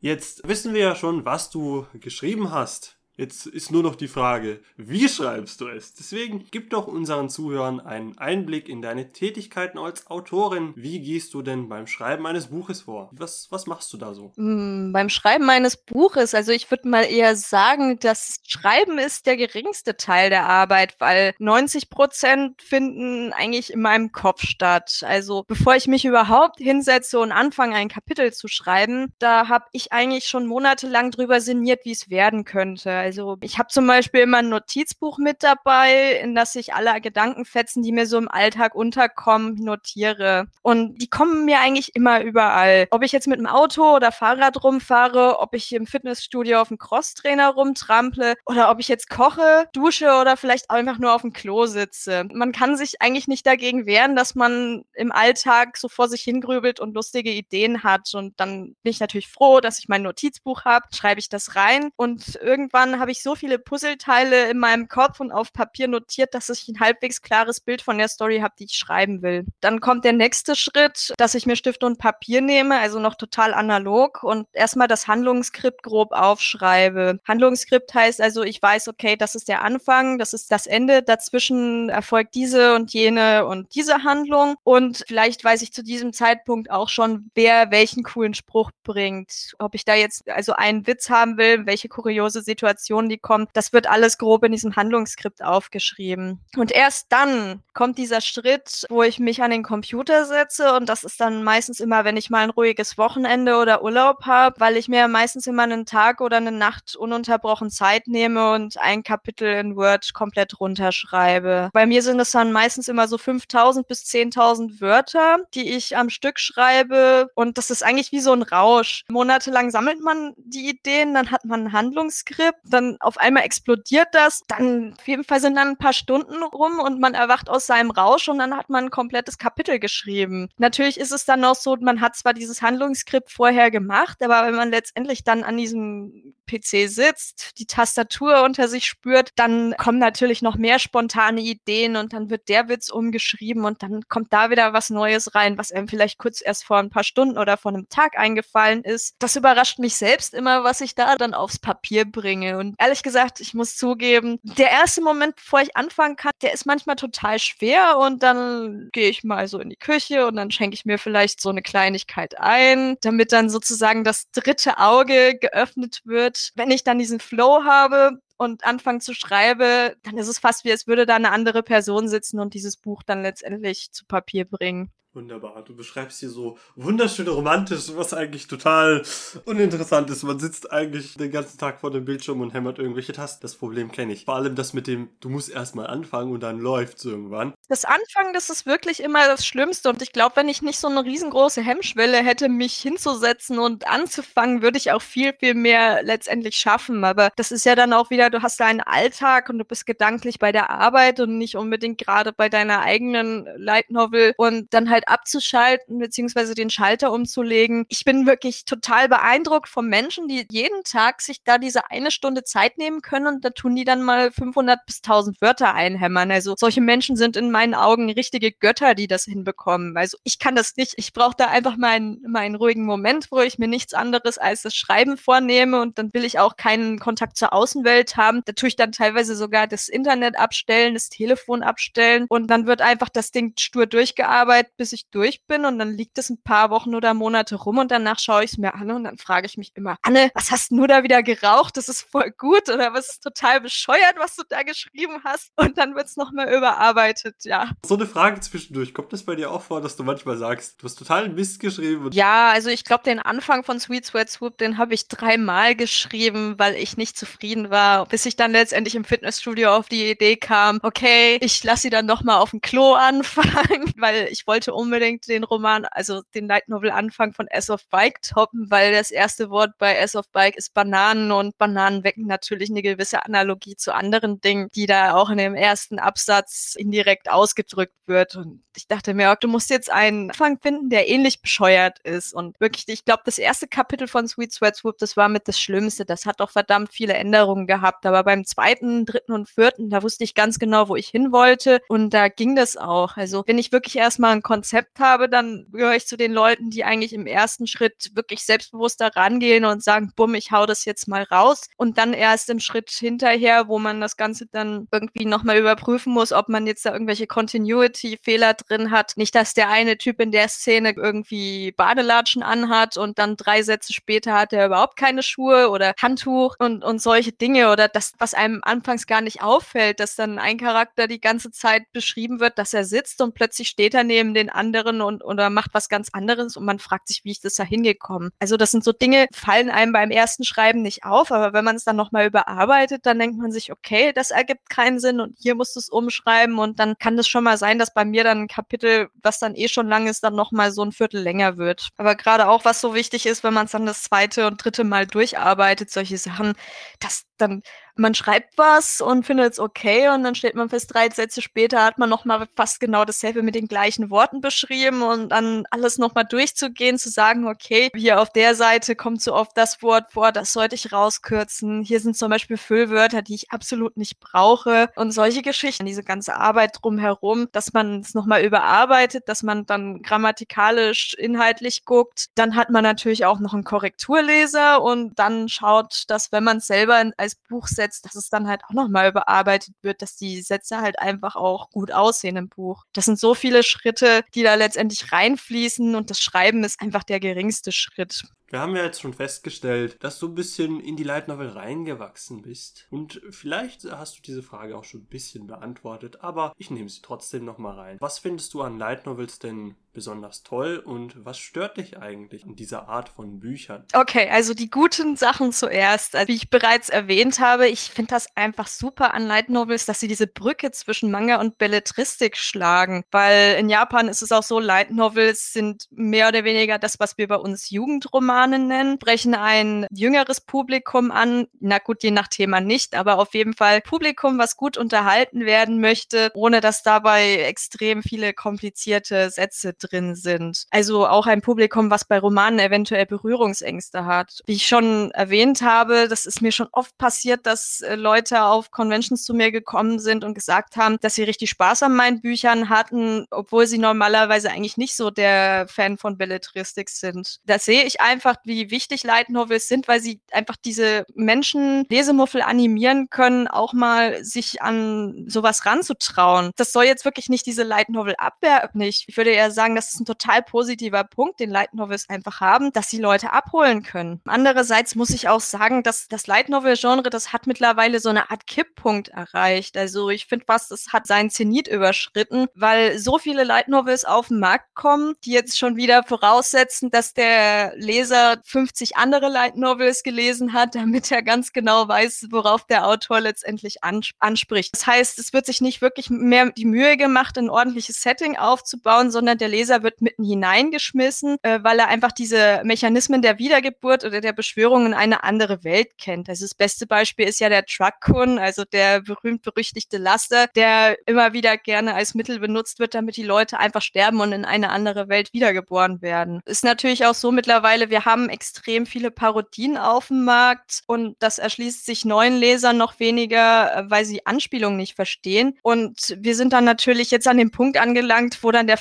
Jetzt 0.00 0.48
wissen 0.48 0.72
wir 0.72 0.80
ja 0.80 0.94
schon, 0.96 1.26
was 1.26 1.50
du 1.50 1.86
geschrieben 1.92 2.52
hast. 2.52 2.99
Jetzt 3.20 3.44
ist 3.44 3.70
nur 3.70 3.82
noch 3.82 3.96
die 3.96 4.08
Frage, 4.08 4.60
wie 4.78 5.06
schreibst 5.06 5.60
du 5.60 5.68
es? 5.68 5.92
Deswegen 5.92 6.46
gib 6.50 6.70
doch 6.70 6.86
unseren 6.86 7.28
Zuhörern 7.28 7.78
einen 7.78 8.16
Einblick 8.16 8.66
in 8.66 8.80
deine 8.80 9.12
Tätigkeiten 9.12 9.76
als 9.76 10.06
Autorin. 10.06 10.72
Wie 10.74 11.00
gehst 11.00 11.34
du 11.34 11.42
denn 11.42 11.68
beim 11.68 11.86
Schreiben 11.86 12.26
eines 12.26 12.46
Buches 12.46 12.80
vor? 12.80 13.10
Was, 13.12 13.48
was 13.50 13.66
machst 13.66 13.92
du 13.92 13.98
da 13.98 14.14
so? 14.14 14.32
Mm, 14.36 14.92
beim 14.94 15.10
Schreiben 15.10 15.50
eines 15.50 15.76
Buches, 15.76 16.34
also 16.34 16.50
ich 16.50 16.70
würde 16.70 16.88
mal 16.88 17.02
eher 17.02 17.36
sagen, 17.36 17.98
das 18.00 18.38
Schreiben 18.48 18.96
ist 18.96 19.26
der 19.26 19.36
geringste 19.36 19.98
Teil 19.98 20.30
der 20.30 20.46
Arbeit, 20.46 20.96
weil 20.98 21.34
90 21.38 21.90
Prozent 21.90 22.62
finden 22.62 23.34
eigentlich 23.34 23.70
in 23.70 23.82
meinem 23.82 24.12
Kopf 24.12 24.46
statt. 24.46 25.04
Also 25.06 25.44
bevor 25.46 25.76
ich 25.76 25.88
mich 25.88 26.06
überhaupt 26.06 26.56
hinsetze 26.56 27.18
und 27.18 27.32
anfange, 27.32 27.76
ein 27.76 27.90
Kapitel 27.90 28.32
zu 28.32 28.48
schreiben, 28.48 29.12
da 29.18 29.48
habe 29.48 29.66
ich 29.72 29.92
eigentlich 29.92 30.24
schon 30.24 30.46
monatelang 30.46 31.10
drüber 31.10 31.42
sinniert, 31.42 31.84
wie 31.84 31.92
es 31.92 32.08
werden 32.08 32.46
könnte. 32.46 33.09
Also 33.10 33.36
ich 33.40 33.58
habe 33.58 33.68
zum 33.70 33.88
Beispiel 33.88 34.20
immer 34.20 34.38
ein 34.38 34.50
Notizbuch 34.50 35.18
mit 35.18 35.42
dabei, 35.42 36.20
in 36.22 36.36
das 36.36 36.54
ich 36.54 36.74
alle 36.74 37.00
Gedankenfetzen, 37.00 37.82
die 37.82 37.90
mir 37.90 38.06
so 38.06 38.16
im 38.18 38.30
Alltag 38.30 38.76
unterkommen, 38.76 39.56
notiere. 39.56 40.46
Und 40.62 41.02
die 41.02 41.08
kommen 41.08 41.44
mir 41.44 41.58
eigentlich 41.58 41.96
immer 41.96 42.22
überall. 42.22 42.86
Ob 42.92 43.02
ich 43.02 43.10
jetzt 43.10 43.26
mit 43.26 43.40
dem 43.40 43.48
Auto 43.48 43.96
oder 43.96 44.12
Fahrrad 44.12 44.62
rumfahre, 44.62 45.40
ob 45.40 45.54
ich 45.54 45.72
im 45.72 45.88
Fitnessstudio 45.88 46.60
auf 46.60 46.68
dem 46.68 46.78
Crosstrainer 46.78 47.48
rumtrample 47.48 48.36
oder 48.46 48.70
ob 48.70 48.78
ich 48.78 48.86
jetzt 48.86 49.10
koche, 49.10 49.66
dusche 49.72 50.20
oder 50.20 50.36
vielleicht 50.36 50.70
einfach 50.70 50.98
nur 50.98 51.12
auf 51.12 51.22
dem 51.22 51.32
Klo 51.32 51.66
sitze. 51.66 52.28
Man 52.32 52.52
kann 52.52 52.76
sich 52.76 53.02
eigentlich 53.02 53.26
nicht 53.26 53.44
dagegen 53.44 53.86
wehren, 53.86 54.14
dass 54.14 54.36
man 54.36 54.84
im 54.94 55.10
Alltag 55.10 55.78
so 55.78 55.88
vor 55.88 56.08
sich 56.08 56.22
hingrübelt 56.22 56.78
und 56.78 56.94
lustige 56.94 57.32
Ideen 57.32 57.82
hat. 57.82 58.14
Und 58.14 58.38
dann 58.38 58.76
bin 58.84 58.92
ich 58.92 59.00
natürlich 59.00 59.26
froh, 59.26 59.58
dass 59.58 59.80
ich 59.80 59.88
mein 59.88 60.02
Notizbuch 60.02 60.64
habe, 60.64 60.86
schreibe 60.94 61.18
ich 61.18 61.28
das 61.28 61.56
rein 61.56 61.90
und 61.96 62.36
irgendwann 62.36 62.89
habe 62.98 63.10
ich 63.10 63.22
so 63.22 63.34
viele 63.36 63.58
Puzzleteile 63.58 64.50
in 64.50 64.58
meinem 64.58 64.88
Kopf 64.88 65.20
und 65.20 65.30
auf 65.30 65.52
Papier 65.52 65.86
notiert, 65.86 66.34
dass 66.34 66.48
ich 66.48 66.66
ein 66.68 66.80
halbwegs 66.80 67.22
klares 67.22 67.60
Bild 67.60 67.82
von 67.82 67.98
der 67.98 68.08
Story 68.08 68.40
habe, 68.40 68.54
die 68.58 68.64
ich 68.64 68.76
schreiben 68.76 69.22
will. 69.22 69.46
Dann 69.60 69.80
kommt 69.80 70.04
der 70.04 70.12
nächste 70.12 70.56
Schritt, 70.56 71.12
dass 71.18 71.34
ich 71.34 71.46
mir 71.46 71.56
Stift 71.56 71.84
und 71.84 71.98
Papier 71.98 72.40
nehme, 72.40 72.78
also 72.78 72.98
noch 72.98 73.14
total 73.14 73.54
analog 73.54 74.22
und 74.24 74.48
erstmal 74.52 74.88
das 74.88 75.06
Handlungsskript 75.06 75.82
grob 75.82 76.12
aufschreibe. 76.12 77.20
Handlungsskript 77.28 77.94
heißt 77.94 78.20
also, 78.20 78.42
ich 78.42 78.60
weiß, 78.60 78.88
okay, 78.88 79.16
das 79.16 79.34
ist 79.34 79.48
der 79.48 79.62
Anfang, 79.62 80.18
das 80.18 80.32
ist 80.32 80.50
das 80.50 80.66
Ende, 80.66 81.02
dazwischen 81.02 81.88
erfolgt 81.90 82.34
diese 82.34 82.74
und 82.74 82.92
jene 82.92 83.46
und 83.46 83.74
diese 83.74 84.02
Handlung 84.04 84.56
und 84.64 85.04
vielleicht 85.06 85.44
weiß 85.44 85.62
ich 85.62 85.72
zu 85.72 85.84
diesem 85.84 86.12
Zeitpunkt 86.12 86.70
auch 86.70 86.88
schon, 86.88 87.30
wer 87.34 87.70
welchen 87.70 88.02
coolen 88.02 88.34
Spruch 88.34 88.70
bringt. 88.84 89.54
Ob 89.58 89.74
ich 89.74 89.84
da 89.84 89.94
jetzt 89.94 90.28
also 90.28 90.52
einen 90.52 90.86
Witz 90.86 91.10
haben 91.10 91.36
will, 91.36 91.66
welche 91.66 91.88
kuriose 91.88 92.42
Situation 92.42 92.60
Informationen, 92.80 93.08
die 93.08 93.18
kommen, 93.18 93.46
das 93.52 93.72
wird 93.72 93.88
alles 93.88 94.18
grob 94.18 94.44
in 94.44 94.52
diesem 94.52 94.76
Handlungsskript 94.76 95.42
aufgeschrieben. 95.42 96.40
Und 96.56 96.72
erst 96.72 97.06
dann 97.10 97.62
kommt 97.74 97.98
dieser 97.98 98.20
Schritt, 98.20 98.86
wo 98.88 99.02
ich 99.02 99.18
mich 99.18 99.42
an 99.42 99.50
den 99.50 99.62
Computer 99.62 100.24
setze 100.24 100.74
und 100.74 100.88
das 100.88 101.04
ist 101.04 101.20
dann 101.20 101.44
meistens 101.44 101.80
immer, 101.80 102.04
wenn 102.04 102.16
ich 102.16 102.30
mal 102.30 102.42
ein 102.42 102.50
ruhiges 102.50 102.96
Wochenende 102.96 103.56
oder 103.56 103.82
Urlaub 103.82 104.24
habe, 104.24 104.58
weil 104.60 104.76
ich 104.76 104.88
mir 104.88 105.08
meistens 105.08 105.46
immer 105.46 105.64
einen 105.64 105.84
Tag 105.84 106.20
oder 106.20 106.38
eine 106.38 106.52
Nacht 106.52 106.96
ununterbrochen 106.96 107.70
Zeit 107.70 108.06
nehme 108.06 108.52
und 108.52 108.78
ein 108.78 109.02
Kapitel 109.02 109.48
in 109.48 109.76
Word 109.76 110.14
komplett 110.14 110.58
runterschreibe. 110.58 111.70
Bei 111.72 111.86
mir 111.86 112.02
sind 112.02 112.20
es 112.20 112.30
dann 112.30 112.52
meistens 112.52 112.88
immer 112.88 113.08
so 113.08 113.18
5000 113.18 113.86
bis 113.86 114.04
10.000 114.04 114.80
Wörter, 114.80 115.38
die 115.54 115.70
ich 115.70 115.96
am 115.96 116.08
Stück 116.08 116.38
schreibe 116.38 117.28
und 117.34 117.58
das 117.58 117.70
ist 117.70 117.84
eigentlich 117.84 118.12
wie 118.12 118.20
so 118.20 118.32
ein 118.32 118.42
Rausch. 118.42 119.04
Monatelang 119.08 119.70
sammelt 119.70 120.00
man 120.00 120.32
die 120.36 120.68
Ideen, 120.68 121.14
dann 121.14 121.30
hat 121.30 121.44
man 121.44 121.64
ein 121.66 121.72
Handlungsskript, 121.72 122.69
dann 122.70 122.96
auf 123.00 123.18
einmal 123.18 123.44
explodiert 123.44 124.08
das. 124.12 124.42
Dann 124.48 124.94
auf 124.98 125.06
jeden 125.06 125.24
Fall 125.24 125.40
sind 125.40 125.56
dann 125.56 125.68
ein 125.68 125.76
paar 125.76 125.92
Stunden 125.92 126.42
rum 126.42 126.80
und 126.80 127.00
man 127.00 127.14
erwacht 127.14 127.48
aus 127.48 127.66
seinem 127.66 127.90
Rausch 127.90 128.28
und 128.28 128.38
dann 128.38 128.56
hat 128.56 128.70
man 128.70 128.84
ein 128.84 128.90
komplettes 128.90 129.38
Kapitel 129.38 129.78
geschrieben. 129.78 130.48
Natürlich 130.58 130.98
ist 130.98 131.12
es 131.12 131.24
dann 131.24 131.44
auch 131.44 131.54
so, 131.54 131.76
man 131.80 132.00
hat 132.00 132.16
zwar 132.16 132.34
dieses 132.34 132.62
Handlungsskript 132.62 133.30
vorher 133.30 133.70
gemacht, 133.70 134.22
aber 134.22 134.46
wenn 134.46 134.56
man 134.56 134.70
letztendlich 134.70 135.24
dann 135.24 135.44
an 135.44 135.56
diesem 135.56 136.34
PC 136.50 136.88
sitzt, 136.88 137.58
die 137.58 137.66
Tastatur 137.66 138.42
unter 138.42 138.68
sich 138.68 138.86
spürt, 138.86 139.30
dann 139.36 139.74
kommen 139.76 139.98
natürlich 139.98 140.42
noch 140.42 140.56
mehr 140.56 140.78
spontane 140.78 141.40
Ideen 141.40 141.96
und 141.96 142.12
dann 142.12 142.30
wird 142.30 142.48
der 142.48 142.68
Witz 142.68 142.90
umgeschrieben 142.90 143.64
und 143.64 143.82
dann 143.82 144.02
kommt 144.08 144.32
da 144.32 144.50
wieder 144.50 144.72
was 144.72 144.90
Neues 144.90 145.34
rein, 145.34 145.58
was 145.58 145.72
einem 145.72 145.88
vielleicht 145.88 146.18
kurz 146.18 146.42
erst 146.44 146.64
vor 146.64 146.78
ein 146.78 146.90
paar 146.90 147.04
Stunden 147.04 147.38
oder 147.38 147.56
vor 147.56 147.72
einem 147.72 147.88
Tag 147.88 148.18
eingefallen 148.18 148.82
ist. 148.82 149.14
Das 149.18 149.36
überrascht 149.36 149.78
mich 149.78 149.96
selbst 149.96 150.34
immer, 150.34 150.64
was 150.64 150.80
ich 150.80 150.94
da 150.94 151.16
dann 151.16 151.34
aufs 151.34 151.58
Papier 151.58 152.04
bringe. 152.04 152.58
Und 152.58 152.74
ehrlich 152.78 153.02
gesagt, 153.02 153.40
ich 153.40 153.54
muss 153.54 153.76
zugeben, 153.76 154.38
der 154.42 154.70
erste 154.70 155.02
Moment, 155.02 155.36
bevor 155.36 155.60
ich 155.60 155.76
anfangen 155.76 156.16
kann, 156.16 156.32
der 156.42 156.52
ist 156.52 156.66
manchmal 156.66 156.96
total 156.96 157.38
schwer 157.38 157.98
und 157.98 158.22
dann 158.22 158.88
gehe 158.92 159.10
ich 159.10 159.24
mal 159.24 159.46
so 159.48 159.58
in 159.60 159.70
die 159.70 159.76
Küche 159.76 160.26
und 160.26 160.36
dann 160.36 160.50
schenke 160.50 160.74
ich 160.74 160.84
mir 160.84 160.98
vielleicht 160.98 161.40
so 161.40 161.50
eine 161.50 161.62
Kleinigkeit 161.62 162.38
ein, 162.38 162.96
damit 163.02 163.32
dann 163.32 163.50
sozusagen 163.50 164.04
das 164.04 164.30
dritte 164.32 164.78
Auge 164.78 165.36
geöffnet 165.38 166.00
wird. 166.04 166.39
Wenn 166.54 166.70
ich 166.70 166.84
dann 166.84 166.98
diesen 166.98 167.20
Flow 167.20 167.64
habe, 167.64 168.20
und 168.40 168.64
anfange 168.64 169.00
zu 169.00 169.12
schreiben, 169.12 169.94
dann 170.02 170.16
ist 170.16 170.26
es 170.26 170.38
fast 170.38 170.64
wie, 170.64 170.72
als 170.72 170.86
würde 170.86 171.04
da 171.04 171.16
eine 171.16 171.30
andere 171.30 171.62
Person 171.62 172.08
sitzen 172.08 172.40
und 172.40 172.54
dieses 172.54 172.78
Buch 172.78 173.02
dann 173.02 173.20
letztendlich 173.20 173.92
zu 173.92 174.06
Papier 174.06 174.46
bringen. 174.46 174.90
Wunderbar. 175.12 175.64
Du 175.64 175.74
beschreibst 175.74 176.20
hier 176.20 176.30
so 176.30 176.56
wunderschön 176.76 177.26
romantisch, 177.26 177.90
was 177.96 178.14
eigentlich 178.14 178.46
total 178.46 179.02
uninteressant 179.44 180.08
ist. 180.08 180.22
Man 180.22 180.38
sitzt 180.38 180.70
eigentlich 180.70 181.14
den 181.14 181.32
ganzen 181.32 181.58
Tag 181.58 181.80
vor 181.80 181.90
dem 181.90 182.04
Bildschirm 182.04 182.40
und 182.40 182.54
hämmert 182.54 182.78
irgendwelche 182.78 183.12
Tasten. 183.12 183.42
Das 183.42 183.56
Problem 183.56 183.90
kenne 183.90 184.12
ich. 184.12 184.26
Vor 184.26 184.36
allem 184.36 184.54
das 184.54 184.72
mit 184.72 184.86
dem, 184.86 185.08
du 185.18 185.28
musst 185.28 185.50
erstmal 185.50 185.88
anfangen 185.88 186.30
und 186.30 186.44
dann 186.44 186.60
läuft's 186.60 187.04
irgendwann. 187.04 187.54
Das 187.68 187.84
Anfangen, 187.84 188.32
das 188.34 188.50
ist 188.50 188.66
wirklich 188.66 189.02
immer 189.02 189.26
das 189.26 189.44
Schlimmste. 189.44 189.88
Und 189.88 190.00
ich 190.00 190.12
glaube, 190.12 190.36
wenn 190.36 190.48
ich 190.48 190.62
nicht 190.62 190.78
so 190.78 190.86
eine 190.86 191.04
riesengroße 191.04 191.60
Hemmschwelle 191.60 192.18
hätte, 192.18 192.48
mich 192.48 192.74
hinzusetzen 192.74 193.58
und 193.58 193.88
anzufangen, 193.88 194.62
würde 194.62 194.78
ich 194.78 194.92
auch 194.92 195.02
viel, 195.02 195.32
viel 195.32 195.54
mehr 195.54 196.04
letztendlich 196.04 196.54
schaffen. 196.54 197.02
Aber 197.02 197.30
das 197.34 197.50
ist 197.50 197.64
ja 197.64 197.74
dann 197.74 197.92
auch 197.92 198.10
wieder, 198.10 198.30
du 198.30 198.42
hast 198.42 198.60
deinen 198.60 198.80
Alltag 198.80 199.48
und 199.48 199.58
du 199.58 199.64
bist 199.64 199.86
gedanklich 199.86 200.38
bei 200.38 200.52
der 200.52 200.70
Arbeit 200.70 201.18
und 201.18 201.36
nicht 201.36 201.56
unbedingt 201.56 201.98
gerade 201.98 202.32
bei 202.32 202.48
deiner 202.48 202.82
eigenen 202.82 203.48
Light 203.56 203.90
Novel 203.90 204.34
und 204.36 204.72
dann 204.72 204.88
halt 204.88 204.99
halt 205.00 205.08
abzuschalten 205.08 205.98
beziehungsweise 205.98 206.54
den 206.54 206.70
Schalter 206.70 207.12
umzulegen. 207.12 207.84
Ich 207.88 208.04
bin 208.04 208.26
wirklich 208.26 208.64
total 208.64 209.08
beeindruckt 209.08 209.68
von 209.68 209.86
Menschen, 209.88 210.28
die 210.28 210.46
jeden 210.50 210.82
Tag 210.84 211.22
sich 211.22 211.42
da 211.44 211.58
diese 211.58 211.90
eine 211.90 212.10
Stunde 212.10 212.44
Zeit 212.44 212.78
nehmen 212.78 213.00
können 213.02 213.26
und 213.26 213.44
da 213.44 213.50
tun 213.50 213.74
die 213.76 213.84
dann 213.84 214.02
mal 214.02 214.30
500 214.30 214.84
bis 214.86 215.00
1000 215.02 215.40
Wörter 215.40 215.74
einhämmern. 215.74 216.30
Also 216.30 216.54
solche 216.58 216.80
Menschen 216.80 217.16
sind 217.16 217.36
in 217.36 217.50
meinen 217.50 217.74
Augen 217.74 218.10
richtige 218.10 218.52
Götter, 218.52 218.94
die 218.94 219.06
das 219.06 219.24
hinbekommen. 219.24 219.96
Also 219.96 220.18
ich 220.24 220.38
kann 220.38 220.54
das 220.54 220.76
nicht. 220.76 220.94
Ich 220.96 221.12
brauche 221.12 221.34
da 221.36 221.46
einfach 221.46 221.76
meinen, 221.76 222.22
meinen 222.26 222.54
ruhigen 222.54 222.84
Moment, 222.84 223.28
wo 223.30 223.40
ich 223.40 223.58
mir 223.58 223.68
nichts 223.68 223.94
anderes 223.94 224.38
als 224.38 224.62
das 224.62 224.74
Schreiben 224.74 225.16
vornehme 225.16 225.80
und 225.80 225.98
dann 225.98 226.12
will 226.12 226.24
ich 226.24 226.38
auch 226.38 226.56
keinen 226.56 226.98
Kontakt 226.98 227.36
zur 227.36 227.52
Außenwelt 227.52 228.16
haben. 228.16 228.42
Da 228.44 228.52
tue 228.52 228.68
ich 228.68 228.76
dann 228.76 228.92
teilweise 228.92 229.34
sogar 229.34 229.66
das 229.66 229.88
Internet 229.88 230.38
abstellen, 230.38 230.94
das 230.94 231.08
Telefon 231.08 231.62
abstellen 231.62 232.26
und 232.28 232.48
dann 232.48 232.66
wird 232.66 232.82
einfach 232.82 233.08
das 233.08 233.30
Ding 233.30 233.54
stur 233.58 233.86
durchgearbeitet, 233.86 234.72
bis 234.76 234.89
bis 234.90 235.00
ich 235.00 235.10
durch 235.10 235.46
bin 235.46 235.64
und 235.64 235.78
dann 235.78 235.92
liegt 235.92 236.18
es 236.18 236.30
ein 236.30 236.42
paar 236.42 236.70
Wochen 236.70 236.94
oder 236.94 237.14
Monate 237.14 237.54
rum 237.54 237.78
und 237.78 237.90
danach 237.90 238.18
schaue 238.18 238.44
ich 238.44 238.52
es 238.52 238.58
mir 238.58 238.74
an 238.74 238.90
und 238.90 239.04
dann 239.04 239.18
frage 239.18 239.46
ich 239.46 239.56
mich 239.56 239.72
immer, 239.74 239.96
Anne, 240.02 240.30
was 240.34 240.50
hast 240.50 240.72
du 240.72 240.86
da 240.86 241.02
wieder 241.02 241.22
geraucht? 241.22 241.76
Das 241.76 241.88
ist 241.88 242.02
voll 242.02 242.30
gut 242.36 242.68
oder 242.68 242.92
was 242.92 243.10
ist 243.10 243.22
total 243.22 243.60
bescheuert, 243.60 244.16
was 244.16 244.36
du 244.36 244.42
da 244.48 244.62
geschrieben 244.62 245.20
hast? 245.24 245.52
Und 245.56 245.78
dann 245.78 245.94
wird 245.94 246.06
es 246.06 246.16
nochmal 246.16 246.52
überarbeitet, 246.52 247.36
ja. 247.44 247.70
So 247.86 247.94
eine 247.94 248.06
Frage 248.06 248.40
zwischendurch. 248.40 248.94
Kommt 248.94 249.12
es 249.12 249.24
bei 249.24 249.36
dir 249.36 249.50
auch 249.50 249.62
vor, 249.62 249.80
dass 249.80 249.96
du 249.96 250.02
manchmal 250.02 250.36
sagst, 250.36 250.82
du 250.82 250.86
hast 250.86 250.96
total 250.96 251.28
Mist 251.28 251.60
geschrieben? 251.60 252.10
Ja, 252.12 252.50
also 252.50 252.70
ich 252.70 252.84
glaube, 252.84 253.04
den 253.04 253.20
Anfang 253.20 253.62
von 253.62 253.78
Sweet 253.78 254.06
Sweat 254.06 254.30
Swoop, 254.30 254.58
den 254.58 254.78
habe 254.78 254.94
ich 254.94 255.08
dreimal 255.08 255.76
geschrieben, 255.76 256.54
weil 256.58 256.74
ich 256.74 256.96
nicht 256.96 257.16
zufrieden 257.16 257.70
war, 257.70 258.06
bis 258.06 258.26
ich 258.26 258.36
dann 258.36 258.52
letztendlich 258.52 258.94
im 258.94 259.04
Fitnessstudio 259.04 259.70
auf 259.70 259.88
die 259.88 260.10
Idee 260.10 260.36
kam, 260.36 260.80
okay, 260.82 261.38
ich 261.40 261.62
lasse 261.62 261.82
sie 261.82 261.90
dann 261.90 262.06
nochmal 262.06 262.38
auf 262.38 262.50
dem 262.50 262.60
Klo 262.60 262.94
anfangen, 262.94 263.92
weil 264.00 264.28
ich 264.30 264.46
wollte 264.46 264.74
unbedingt 264.80 265.28
den 265.28 265.44
Roman, 265.44 265.84
also 265.84 266.22
den 266.34 266.46
Light 266.46 266.68
Novel 266.68 266.90
Anfang 266.90 267.32
von 267.32 267.46
S 267.46 267.70
of 267.70 267.86
Bike 267.88 268.22
toppen, 268.22 268.70
weil 268.70 268.92
das 268.92 269.10
erste 269.10 269.50
Wort 269.50 269.78
bei 269.78 269.96
S 269.96 270.16
of 270.16 270.28
Bike 270.30 270.56
ist 270.56 270.74
Bananen 270.74 271.30
und 271.32 271.56
Bananen 271.58 272.04
wecken 272.04 272.26
natürlich 272.26 272.70
eine 272.70 272.82
gewisse 272.82 273.24
Analogie 273.24 273.76
zu 273.76 273.94
anderen 273.94 274.40
Dingen, 274.40 274.68
die 274.74 274.86
da 274.86 275.14
auch 275.14 275.30
in 275.30 275.38
dem 275.38 275.54
ersten 275.54 275.98
Absatz 275.98 276.74
indirekt 276.76 277.30
ausgedrückt 277.30 277.94
wird. 278.06 278.36
Und 278.36 278.62
ich 278.76 278.86
dachte 278.88 279.14
mir, 279.14 279.36
du 279.40 279.48
musst 279.48 279.70
jetzt 279.70 279.90
einen 279.90 280.30
Anfang 280.30 280.58
finden, 280.60 280.90
der 280.90 281.08
ähnlich 281.08 281.42
bescheuert 281.42 281.98
ist. 282.00 282.32
Und 282.32 282.58
wirklich, 282.60 282.88
ich 282.88 283.04
glaube, 283.04 283.22
das 283.24 283.38
erste 283.38 283.68
Kapitel 283.68 284.08
von 284.08 284.26
Sweet 284.26 284.52
Sweat 284.52 284.76
Swoop, 284.76 284.98
das 284.98 285.16
war 285.16 285.28
mit 285.28 285.48
das 285.48 285.60
Schlimmste. 285.60 286.04
Das 286.04 286.26
hat 286.26 286.40
doch 286.40 286.50
verdammt 286.50 286.92
viele 286.92 287.14
Änderungen 287.14 287.66
gehabt. 287.66 288.06
Aber 288.06 288.24
beim 288.24 288.44
zweiten, 288.44 289.04
dritten 289.06 289.32
und 289.32 289.48
vierten, 289.48 289.90
da 289.90 290.02
wusste 290.02 290.24
ich 290.24 290.34
ganz 290.34 290.58
genau, 290.58 290.88
wo 290.88 290.96
ich 290.96 291.08
hin 291.08 291.32
wollte. 291.32 291.80
Und 291.88 292.10
da 292.10 292.28
ging 292.28 292.56
das 292.56 292.76
auch. 292.76 293.16
Also, 293.16 293.44
wenn 293.46 293.58
ich 293.58 293.72
wirklich 293.72 293.96
erstmal 293.96 294.32
ein 294.32 294.42
Konzept 294.42 294.69
Konzept 294.70 295.00
habe, 295.00 295.28
dann 295.28 295.66
gehöre 295.72 295.96
ich 295.96 296.06
zu 296.06 296.16
den 296.16 296.32
Leuten, 296.32 296.70
die 296.70 296.84
eigentlich 296.84 297.12
im 297.12 297.26
ersten 297.26 297.66
Schritt 297.66 298.10
wirklich 298.14 298.44
selbstbewusst 298.44 299.00
da 299.00 299.08
rangehen 299.08 299.64
und 299.64 299.82
sagen, 299.82 300.12
bumm, 300.14 300.36
ich 300.36 300.52
hau 300.52 300.64
das 300.64 300.84
jetzt 300.84 301.08
mal 301.08 301.24
raus. 301.24 301.66
Und 301.76 301.98
dann 301.98 302.12
erst 302.12 302.50
im 302.50 302.60
Schritt 302.60 302.90
hinterher, 302.90 303.66
wo 303.66 303.80
man 303.80 304.00
das 304.00 304.16
Ganze 304.16 304.46
dann 304.46 304.86
irgendwie 304.92 305.24
nochmal 305.24 305.58
überprüfen 305.58 306.12
muss, 306.12 306.32
ob 306.32 306.48
man 306.48 306.68
jetzt 306.68 306.86
da 306.86 306.92
irgendwelche 306.92 307.26
Continuity-Fehler 307.26 308.54
drin 308.54 308.92
hat. 308.92 309.14
Nicht, 309.16 309.34
dass 309.34 309.54
der 309.54 309.70
eine 309.70 309.98
Typ 309.98 310.20
in 310.20 310.30
der 310.30 310.48
Szene 310.48 310.94
irgendwie 310.96 311.72
Badelatschen 311.72 312.44
anhat 312.44 312.96
und 312.96 313.18
dann 313.18 313.36
drei 313.36 313.62
Sätze 313.62 313.92
später 313.92 314.34
hat 314.34 314.52
er 314.52 314.66
überhaupt 314.66 314.96
keine 314.96 315.24
Schuhe 315.24 315.70
oder 315.70 315.94
Handtuch 316.00 316.54
und, 316.60 316.84
und 316.84 317.02
solche 317.02 317.32
Dinge 317.32 317.72
oder 317.72 317.88
das, 317.88 318.12
was 318.18 318.34
einem 318.34 318.60
anfangs 318.62 319.08
gar 319.08 319.20
nicht 319.20 319.42
auffällt, 319.42 319.98
dass 319.98 320.14
dann 320.14 320.38
ein 320.38 320.58
Charakter 320.58 321.08
die 321.08 321.20
ganze 321.20 321.50
Zeit 321.50 321.82
beschrieben 321.92 322.38
wird, 322.38 322.56
dass 322.56 322.72
er 322.72 322.84
sitzt 322.84 323.20
und 323.20 323.34
plötzlich 323.34 323.68
steht 323.68 323.94
er 323.94 324.04
neben 324.04 324.32
den 324.32 324.48
anderen 324.48 324.59
und 325.00 325.24
oder 325.24 325.50
macht 325.50 325.70
was 325.72 325.88
ganz 325.88 326.08
anderes 326.12 326.56
und 326.56 326.64
man 326.64 326.78
fragt 326.78 327.08
sich, 327.08 327.24
wie 327.24 327.30
ich 327.32 327.40
das 327.40 327.54
da 327.54 327.64
hingekommen. 327.64 328.30
Also 328.38 328.56
das 328.56 328.70
sind 328.70 328.84
so 328.84 328.92
Dinge, 328.92 329.26
fallen 329.32 329.70
einem 329.70 329.92
beim 329.92 330.10
ersten 330.10 330.44
Schreiben 330.44 330.82
nicht 330.82 331.04
auf, 331.04 331.32
aber 331.32 331.52
wenn 331.52 331.64
man 331.64 331.76
es 331.76 331.84
dann 331.84 331.96
nochmal 331.96 332.26
überarbeitet, 332.26 333.06
dann 333.06 333.18
denkt 333.18 333.38
man 333.38 333.52
sich, 333.52 333.72
okay, 333.72 334.12
das 334.12 334.30
ergibt 334.30 334.68
keinen 334.70 335.00
Sinn 335.00 335.20
und 335.20 335.36
hier 335.38 335.54
musst 335.54 335.76
du 335.76 335.80
es 335.80 335.88
umschreiben 335.88 336.58
und 336.58 336.78
dann 336.78 336.96
kann 336.98 337.18
es 337.18 337.28
schon 337.28 337.44
mal 337.44 337.56
sein, 337.58 337.78
dass 337.78 337.94
bei 337.94 338.04
mir 338.04 338.24
dann 338.24 338.42
ein 338.42 338.48
Kapitel, 338.48 339.08
was 339.22 339.38
dann 339.38 339.54
eh 339.54 339.68
schon 339.68 339.88
lang 339.88 340.06
ist, 340.06 340.22
dann 340.24 340.34
nochmal 340.34 340.72
so 340.72 340.82
ein 340.84 340.92
Viertel 340.92 341.20
länger 341.20 341.56
wird. 341.56 341.88
Aber 341.96 342.14
gerade 342.14 342.48
auch, 342.48 342.64
was 342.64 342.80
so 342.80 342.94
wichtig 342.94 343.26
ist, 343.26 343.44
wenn 343.44 343.54
man 343.54 343.66
es 343.66 343.72
dann 343.72 343.86
das 343.86 344.02
zweite 344.02 344.46
und 344.46 344.62
dritte 344.62 344.84
Mal 344.84 345.06
durcharbeitet, 345.06 345.90
solche 345.90 346.18
Sachen, 346.18 346.54
dass 346.98 347.24
dann 347.38 347.62
man 348.00 348.14
schreibt 348.14 348.56
was 348.56 349.00
und 349.00 349.24
findet 349.24 349.52
es 349.52 349.58
okay 349.60 350.08
und 350.08 350.24
dann 350.24 350.34
stellt 350.34 350.54
man 350.54 350.68
fest, 350.68 350.92
drei 350.92 351.08
Sätze 351.10 351.42
später 351.42 351.84
hat 351.84 351.98
man 351.98 352.08
nochmal 352.08 352.48
fast 352.56 352.80
genau 352.80 353.04
dasselbe 353.04 353.42
mit 353.42 353.54
den 353.54 353.68
gleichen 353.68 354.10
Worten 354.10 354.40
beschrieben 354.40 355.02
und 355.02 355.28
dann 355.28 355.64
alles 355.70 355.98
nochmal 355.98 356.24
durchzugehen, 356.24 356.98
zu 356.98 357.10
sagen, 357.10 357.46
okay, 357.46 357.90
hier 357.94 358.20
auf 358.20 358.30
der 358.30 358.54
Seite 358.54 358.96
kommt 358.96 359.22
so 359.22 359.34
oft 359.34 359.56
das 359.56 359.82
Wort 359.82 360.12
vor, 360.12 360.32
das 360.32 360.52
sollte 360.52 360.74
ich 360.74 360.92
rauskürzen. 360.92 361.82
Hier 361.82 362.00
sind 362.00 362.16
zum 362.16 362.30
Beispiel 362.30 362.56
Füllwörter, 362.56 363.22
die 363.22 363.34
ich 363.34 363.50
absolut 363.52 363.96
nicht 363.96 364.18
brauche 364.18 364.88
und 364.96 365.12
solche 365.12 365.42
Geschichten, 365.42 365.84
diese 365.84 366.02
ganze 366.02 366.36
Arbeit 366.36 366.78
drumherum, 366.80 367.48
dass 367.52 367.72
man 367.72 368.00
es 368.00 368.14
nochmal 368.14 368.42
überarbeitet, 368.44 369.28
dass 369.28 369.42
man 369.42 369.66
dann 369.66 370.02
grammatikalisch, 370.02 371.14
inhaltlich 371.14 371.84
guckt. 371.84 372.26
Dann 372.34 372.56
hat 372.56 372.70
man 372.70 372.82
natürlich 372.82 373.26
auch 373.26 373.40
noch 373.40 373.52
einen 373.52 373.64
Korrekturleser 373.64 374.82
und 374.82 375.18
dann 375.18 375.48
schaut, 375.48 376.04
dass 376.08 376.32
wenn 376.32 376.44
man 376.44 376.58
es 376.58 376.66
selber 376.66 377.04
als 377.18 377.34
Buch 377.34 377.66
setzt, 377.66 377.89
umsetzt, 377.90 378.04
dass 378.04 378.14
es 378.14 378.28
dann 378.28 378.48
halt 378.48 378.62
auch 378.64 378.74
nochmal 378.74 379.10
überarbeitet 379.10 379.74
wird, 379.82 380.02
dass 380.02 380.16
die 380.16 380.42
Sätze 380.42 380.80
halt 380.80 380.98
einfach 380.98 381.36
auch 381.36 381.70
gut 381.70 381.92
aussehen 381.92 382.36
im 382.36 382.48
Buch. 382.48 382.84
Das 382.92 383.04
sind 383.04 383.18
so 383.18 383.34
viele 383.34 383.62
Schritte, 383.62 384.22
die 384.34 384.42
da 384.42 384.54
letztendlich 384.54 385.12
reinfließen 385.12 385.94
und 385.94 386.10
das 386.10 386.20
Schreiben 386.20 386.64
ist 386.64 386.80
einfach 386.80 387.04
der 387.04 387.20
geringste 387.20 387.72
Schritt. 387.72 388.24
Wir 388.48 388.58
haben 388.58 388.74
ja 388.74 388.82
jetzt 388.82 389.00
schon 389.00 389.14
festgestellt, 389.14 389.96
dass 390.00 390.18
du 390.18 390.26
ein 390.26 390.34
bisschen 390.34 390.80
in 390.80 390.96
die 390.96 391.04
Light 391.04 391.28
Novel 391.28 391.50
reingewachsen 391.50 392.42
bist. 392.42 392.88
Und 392.90 393.20
vielleicht 393.30 393.84
hast 393.84 394.18
du 394.18 394.22
diese 394.22 394.42
Frage 394.42 394.76
auch 394.76 394.82
schon 394.82 395.02
ein 395.02 395.06
bisschen 395.06 395.46
beantwortet, 395.46 396.20
aber 396.22 396.52
ich 396.56 396.68
nehme 396.72 396.88
sie 396.88 397.00
trotzdem 397.00 397.44
nochmal 397.44 397.78
rein. 397.78 397.96
Was 398.00 398.18
findest 398.18 398.52
du 398.54 398.62
an 398.62 398.76
Light 398.76 399.06
Novels 399.06 399.38
denn 399.38 399.76
besonders 399.92 400.42
toll 400.42 400.78
und 400.78 401.24
was 401.24 401.38
stört 401.38 401.76
dich 401.76 401.98
eigentlich 401.98 402.44
an 402.44 402.54
dieser 402.54 402.88
Art 402.88 403.08
von 403.08 403.40
Büchern? 403.40 403.84
Okay, 403.92 404.28
also 404.30 404.54
die 404.54 404.70
guten 404.70 405.16
Sachen 405.16 405.52
zuerst. 405.52 406.14
Also, 406.14 406.28
wie 406.28 406.36
ich 406.36 406.50
bereits 406.50 406.88
erwähnt 406.88 407.40
habe, 407.40 407.68
ich 407.68 407.90
finde 407.90 408.10
das 408.10 408.28
einfach 408.36 408.68
super 408.68 409.14
an 409.14 409.26
Light 409.26 409.48
Novels, 409.48 409.86
dass 409.86 410.00
sie 410.00 410.08
diese 410.08 410.26
Brücke 410.26 410.70
zwischen 410.70 411.10
Manga 411.10 411.40
und 411.40 411.58
Belletristik 411.58 412.36
schlagen, 412.36 413.04
weil 413.10 413.56
in 413.58 413.68
Japan 413.68 414.08
ist 414.08 414.22
es 414.22 414.32
auch 414.32 414.42
so, 414.42 414.60
Light 414.60 414.90
Novels 414.90 415.52
sind 415.52 415.88
mehr 415.90 416.28
oder 416.28 416.44
weniger 416.44 416.78
das, 416.78 417.00
was 417.00 417.18
wir 417.18 417.28
bei 417.28 417.36
uns 417.36 417.70
Jugendromane 417.70 418.58
nennen, 418.58 418.98
brechen 418.98 419.34
ein 419.34 419.86
jüngeres 419.90 420.40
Publikum 420.40 421.10
an, 421.10 421.48
na 421.58 421.78
gut, 421.78 422.02
je 422.02 422.10
nach 422.10 422.28
Thema 422.28 422.60
nicht, 422.60 422.94
aber 422.94 423.18
auf 423.18 423.34
jeden 423.34 423.54
Fall 423.54 423.80
Publikum, 423.80 424.38
was 424.38 424.56
gut 424.56 424.76
unterhalten 424.76 425.44
werden 425.46 425.80
möchte, 425.80 426.30
ohne 426.34 426.60
dass 426.60 426.82
dabei 426.82 427.42
extrem 427.42 428.02
viele 428.02 428.32
komplizierte 428.32 429.30
Sätze 429.30 429.76
drin 429.80 430.14
sind. 430.14 430.66
Also 430.70 431.06
auch 431.06 431.26
ein 431.26 431.42
Publikum, 431.42 431.90
was 431.90 432.04
bei 432.04 432.18
Romanen 432.18 432.60
eventuell 432.60 433.06
Berührungsängste 433.06 434.04
hat. 434.04 434.40
Wie 434.46 434.54
ich 434.54 434.66
schon 434.66 435.10
erwähnt 435.12 435.62
habe, 435.62 436.08
das 436.08 436.26
ist 436.26 436.42
mir 436.42 436.52
schon 436.52 436.68
oft 436.72 436.96
passiert, 436.98 437.46
dass 437.46 437.80
äh, 437.80 437.96
Leute 437.96 438.42
auf 438.42 438.70
Conventions 438.70 439.24
zu 439.24 439.34
mir 439.34 439.50
gekommen 439.52 439.98
sind 439.98 440.24
und 440.24 440.34
gesagt 440.34 440.76
haben, 440.76 440.96
dass 441.00 441.14
sie 441.14 441.24
richtig 441.24 441.50
Spaß 441.50 441.82
an 441.82 441.96
meinen 441.96 442.20
Büchern 442.20 442.68
hatten, 442.68 443.26
obwohl 443.30 443.66
sie 443.66 443.78
normalerweise 443.78 444.50
eigentlich 444.50 444.76
nicht 444.76 444.94
so 444.94 445.10
der 445.10 445.66
Fan 445.68 445.98
von 445.98 446.16
Belletristik 446.16 446.88
sind. 446.90 447.38
Da 447.44 447.58
sehe 447.58 447.84
ich 447.84 448.00
einfach, 448.00 448.36
wie 448.44 448.70
wichtig 448.70 449.04
Light 449.04 449.30
Novels 449.30 449.68
sind, 449.68 449.88
weil 449.88 450.00
sie 450.00 450.20
einfach 450.32 450.56
diese 450.56 451.04
Menschen 451.14 451.86
Lesemuffel 451.88 452.42
animieren 452.42 453.08
können, 453.10 453.48
auch 453.48 453.72
mal 453.72 454.24
sich 454.24 454.62
an 454.62 455.24
sowas 455.28 455.66
ranzutrauen. 455.66 456.50
Das 456.56 456.72
soll 456.72 456.84
jetzt 456.84 457.04
wirklich 457.04 457.28
nicht 457.28 457.46
diese 457.46 457.62
Light 457.62 457.88
Novel 457.88 458.14
abwerten. 458.16 458.80
Ich 458.80 459.06
würde 459.14 459.30
eher 459.30 459.50
sagen, 459.50 459.69
das 459.74 459.92
ist 459.92 460.00
ein 460.00 460.04
total 460.04 460.42
positiver 460.42 461.04
Punkt, 461.04 461.40
den 461.40 461.50
Light 461.50 461.74
Novels 461.74 462.08
einfach 462.08 462.40
haben, 462.40 462.72
dass 462.72 462.90
sie 462.90 462.98
Leute 462.98 463.32
abholen 463.32 463.82
können. 463.82 464.20
Andererseits 464.26 464.94
muss 464.94 465.10
ich 465.10 465.28
auch 465.28 465.40
sagen, 465.40 465.82
dass 465.82 466.08
das 466.08 466.26
Light 466.26 466.48
Novel 466.48 466.76
Genre, 466.76 467.10
das 467.10 467.32
hat 467.32 467.46
mittlerweile 467.46 468.00
so 468.00 468.08
eine 468.08 468.30
Art 468.30 468.46
Kipppunkt 468.46 469.08
erreicht. 469.08 469.76
Also 469.76 470.10
ich 470.10 470.26
finde 470.26 470.44
fast, 470.46 470.72
es 470.72 470.92
hat 470.92 471.06
seinen 471.06 471.30
Zenit 471.30 471.68
überschritten, 471.68 472.46
weil 472.54 472.98
so 472.98 473.18
viele 473.18 473.44
Light 473.44 473.68
Novels 473.68 474.04
auf 474.04 474.28
den 474.28 474.40
Markt 474.40 474.74
kommen, 474.74 475.14
die 475.24 475.32
jetzt 475.32 475.58
schon 475.58 475.76
wieder 475.76 476.02
voraussetzen, 476.02 476.90
dass 476.90 477.14
der 477.14 477.72
Leser 477.76 478.40
50 478.44 478.96
andere 478.96 479.28
Light 479.28 479.56
Novels 479.56 480.02
gelesen 480.02 480.52
hat, 480.52 480.74
damit 480.80 481.10
er 481.10 481.22
ganz 481.22 481.52
genau 481.52 481.88
weiß, 481.88 482.26
worauf 482.30 482.64
der 482.66 482.86
Autor 482.86 483.20
letztendlich 483.20 483.78
anspricht. 483.82 484.74
Das 484.74 484.86
heißt, 484.86 485.18
es 485.18 485.32
wird 485.32 485.46
sich 485.46 485.60
nicht 485.60 485.82
wirklich 485.82 486.10
mehr 486.10 486.50
die 486.50 486.64
Mühe 486.64 486.96
gemacht, 486.96 487.38
ein 487.38 487.50
ordentliches 487.50 488.02
Setting 488.02 488.36
aufzubauen, 488.36 489.10
sondern 489.10 489.38
der 489.38 489.48
Leser 489.48 489.59
wird 489.68 490.00
mitten 490.00 490.24
hineingeschmissen, 490.24 491.36
äh, 491.42 491.60
weil 491.62 491.78
er 491.78 491.88
einfach 491.88 492.12
diese 492.12 492.60
Mechanismen 492.64 493.22
der 493.22 493.38
Wiedergeburt 493.38 494.04
oder 494.04 494.20
der 494.20 494.32
Beschwörung 494.32 494.86
in 494.86 494.94
eine 494.94 495.24
andere 495.24 495.64
Welt 495.64 495.98
kennt. 495.98 496.28
Also 496.28 496.44
das 496.44 496.54
beste 496.54 496.86
Beispiel 496.86 497.26
ist 497.26 497.40
ja 497.40 497.48
der 497.48 497.64
Truck-Kun, 497.64 498.38
also 498.38 498.64
der 498.64 499.00
berühmt-berüchtigte 499.00 499.98
Laster, 499.98 500.46
der 500.54 500.96
immer 501.06 501.32
wieder 501.32 501.56
gerne 501.56 501.94
als 501.94 502.14
Mittel 502.14 502.38
benutzt 502.38 502.78
wird, 502.78 502.94
damit 502.94 503.16
die 503.16 503.22
Leute 503.22 503.58
einfach 503.58 503.82
sterben 503.82 504.20
und 504.20 504.32
in 504.32 504.44
eine 504.44 504.70
andere 504.70 505.08
Welt 505.08 505.32
wiedergeboren 505.32 506.02
werden. 506.02 506.40
Ist 506.46 506.64
natürlich 506.64 507.06
auch 507.06 507.14
so 507.14 507.32
mittlerweile, 507.32 507.90
wir 507.90 508.04
haben 508.04 508.28
extrem 508.28 508.86
viele 508.86 509.10
Parodien 509.10 509.76
auf 509.76 510.08
dem 510.08 510.24
Markt 510.24 510.82
und 510.86 511.16
das 511.18 511.38
erschließt 511.38 511.84
sich 511.86 512.04
neuen 512.04 512.36
Lesern 512.36 512.76
noch 512.76 512.98
weniger, 513.00 513.76
äh, 513.76 513.90
weil 513.90 514.04
sie 514.04 514.26
Anspielungen 514.26 514.76
nicht 514.76 514.96
verstehen. 514.96 515.58
Und 515.62 516.16
wir 516.18 516.34
sind 516.34 516.52
dann 516.52 516.64
natürlich 516.64 517.10
jetzt 517.10 517.28
an 517.28 517.38
dem 517.38 517.50
Punkt 517.50 517.76
angelangt, 517.78 518.38
wo 518.42 518.50
dann 518.50 518.66
der 518.66 518.76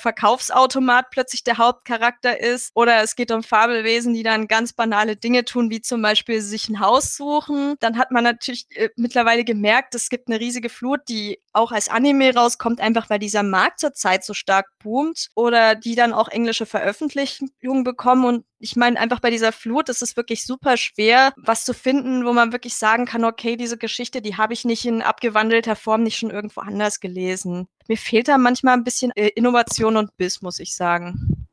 Verkaufsautomat 0.69 1.09
plötzlich 1.11 1.43
der 1.43 1.57
Hauptcharakter 1.57 2.39
ist 2.39 2.71
oder 2.75 3.01
es 3.03 3.15
geht 3.15 3.31
um 3.31 3.43
Fabelwesen, 3.43 4.13
die 4.13 4.23
dann 4.23 4.47
ganz 4.47 4.73
banale 4.73 5.15
Dinge 5.15 5.45
tun, 5.45 5.69
wie 5.69 5.81
zum 5.81 6.01
Beispiel 6.01 6.41
sich 6.41 6.69
ein 6.69 6.79
Haus 6.79 7.15
suchen. 7.15 7.75
Dann 7.79 7.97
hat 7.97 8.11
man 8.11 8.23
natürlich 8.23 8.67
äh, 8.75 8.89
mittlerweile 8.95 9.43
gemerkt, 9.43 9.95
es 9.95 10.09
gibt 10.09 10.27
eine 10.27 10.39
riesige 10.39 10.69
Flut, 10.69 11.01
die 11.09 11.39
auch 11.53 11.71
als 11.71 11.89
Anime 11.89 12.33
rauskommt, 12.33 12.79
einfach 12.79 13.09
weil 13.09 13.19
dieser 13.19 13.43
Markt 13.43 13.79
zurzeit 13.79 14.23
so 14.23 14.33
stark 14.33 14.67
boomt 14.79 15.29
oder 15.35 15.75
die 15.75 15.95
dann 15.95 16.13
auch 16.13 16.27
englische 16.29 16.65
Veröffentlichungen 16.65 17.83
bekommen. 17.83 18.25
Und 18.25 18.45
ich 18.59 18.75
meine, 18.75 18.99
einfach 18.99 19.19
bei 19.19 19.29
dieser 19.29 19.51
Flut 19.51 19.89
ist 19.89 20.01
es 20.01 20.17
wirklich 20.17 20.45
super 20.45 20.75
schwer, 20.77 21.33
was 21.37 21.63
zu 21.63 21.73
finden, 21.73 22.25
wo 22.25 22.33
man 22.33 22.51
wirklich 22.51 22.75
sagen 22.75 23.05
kann, 23.05 23.23
okay, 23.23 23.55
diese 23.55 23.77
Geschichte, 23.77 24.21
die 24.21 24.35
habe 24.35 24.53
ich 24.53 24.65
nicht 24.65 24.85
in 24.85 25.01
abgewandelter 25.01 25.75
Form 25.75 26.03
nicht 26.03 26.17
schon 26.17 26.29
irgendwo 26.29 26.61
anders 26.61 26.99
gelesen. 26.99 27.67
Mir 27.87 27.97
fehlt 27.97 28.27
da 28.27 28.37
manchmal 28.37 28.75
ein 28.75 28.83
bisschen 28.83 29.11
äh, 29.15 29.29
Innovation 29.29 29.97
und 29.97 30.15
Biss, 30.17 30.41
muss 30.41 30.59
ich 30.59 30.75
sagen. 30.75 31.47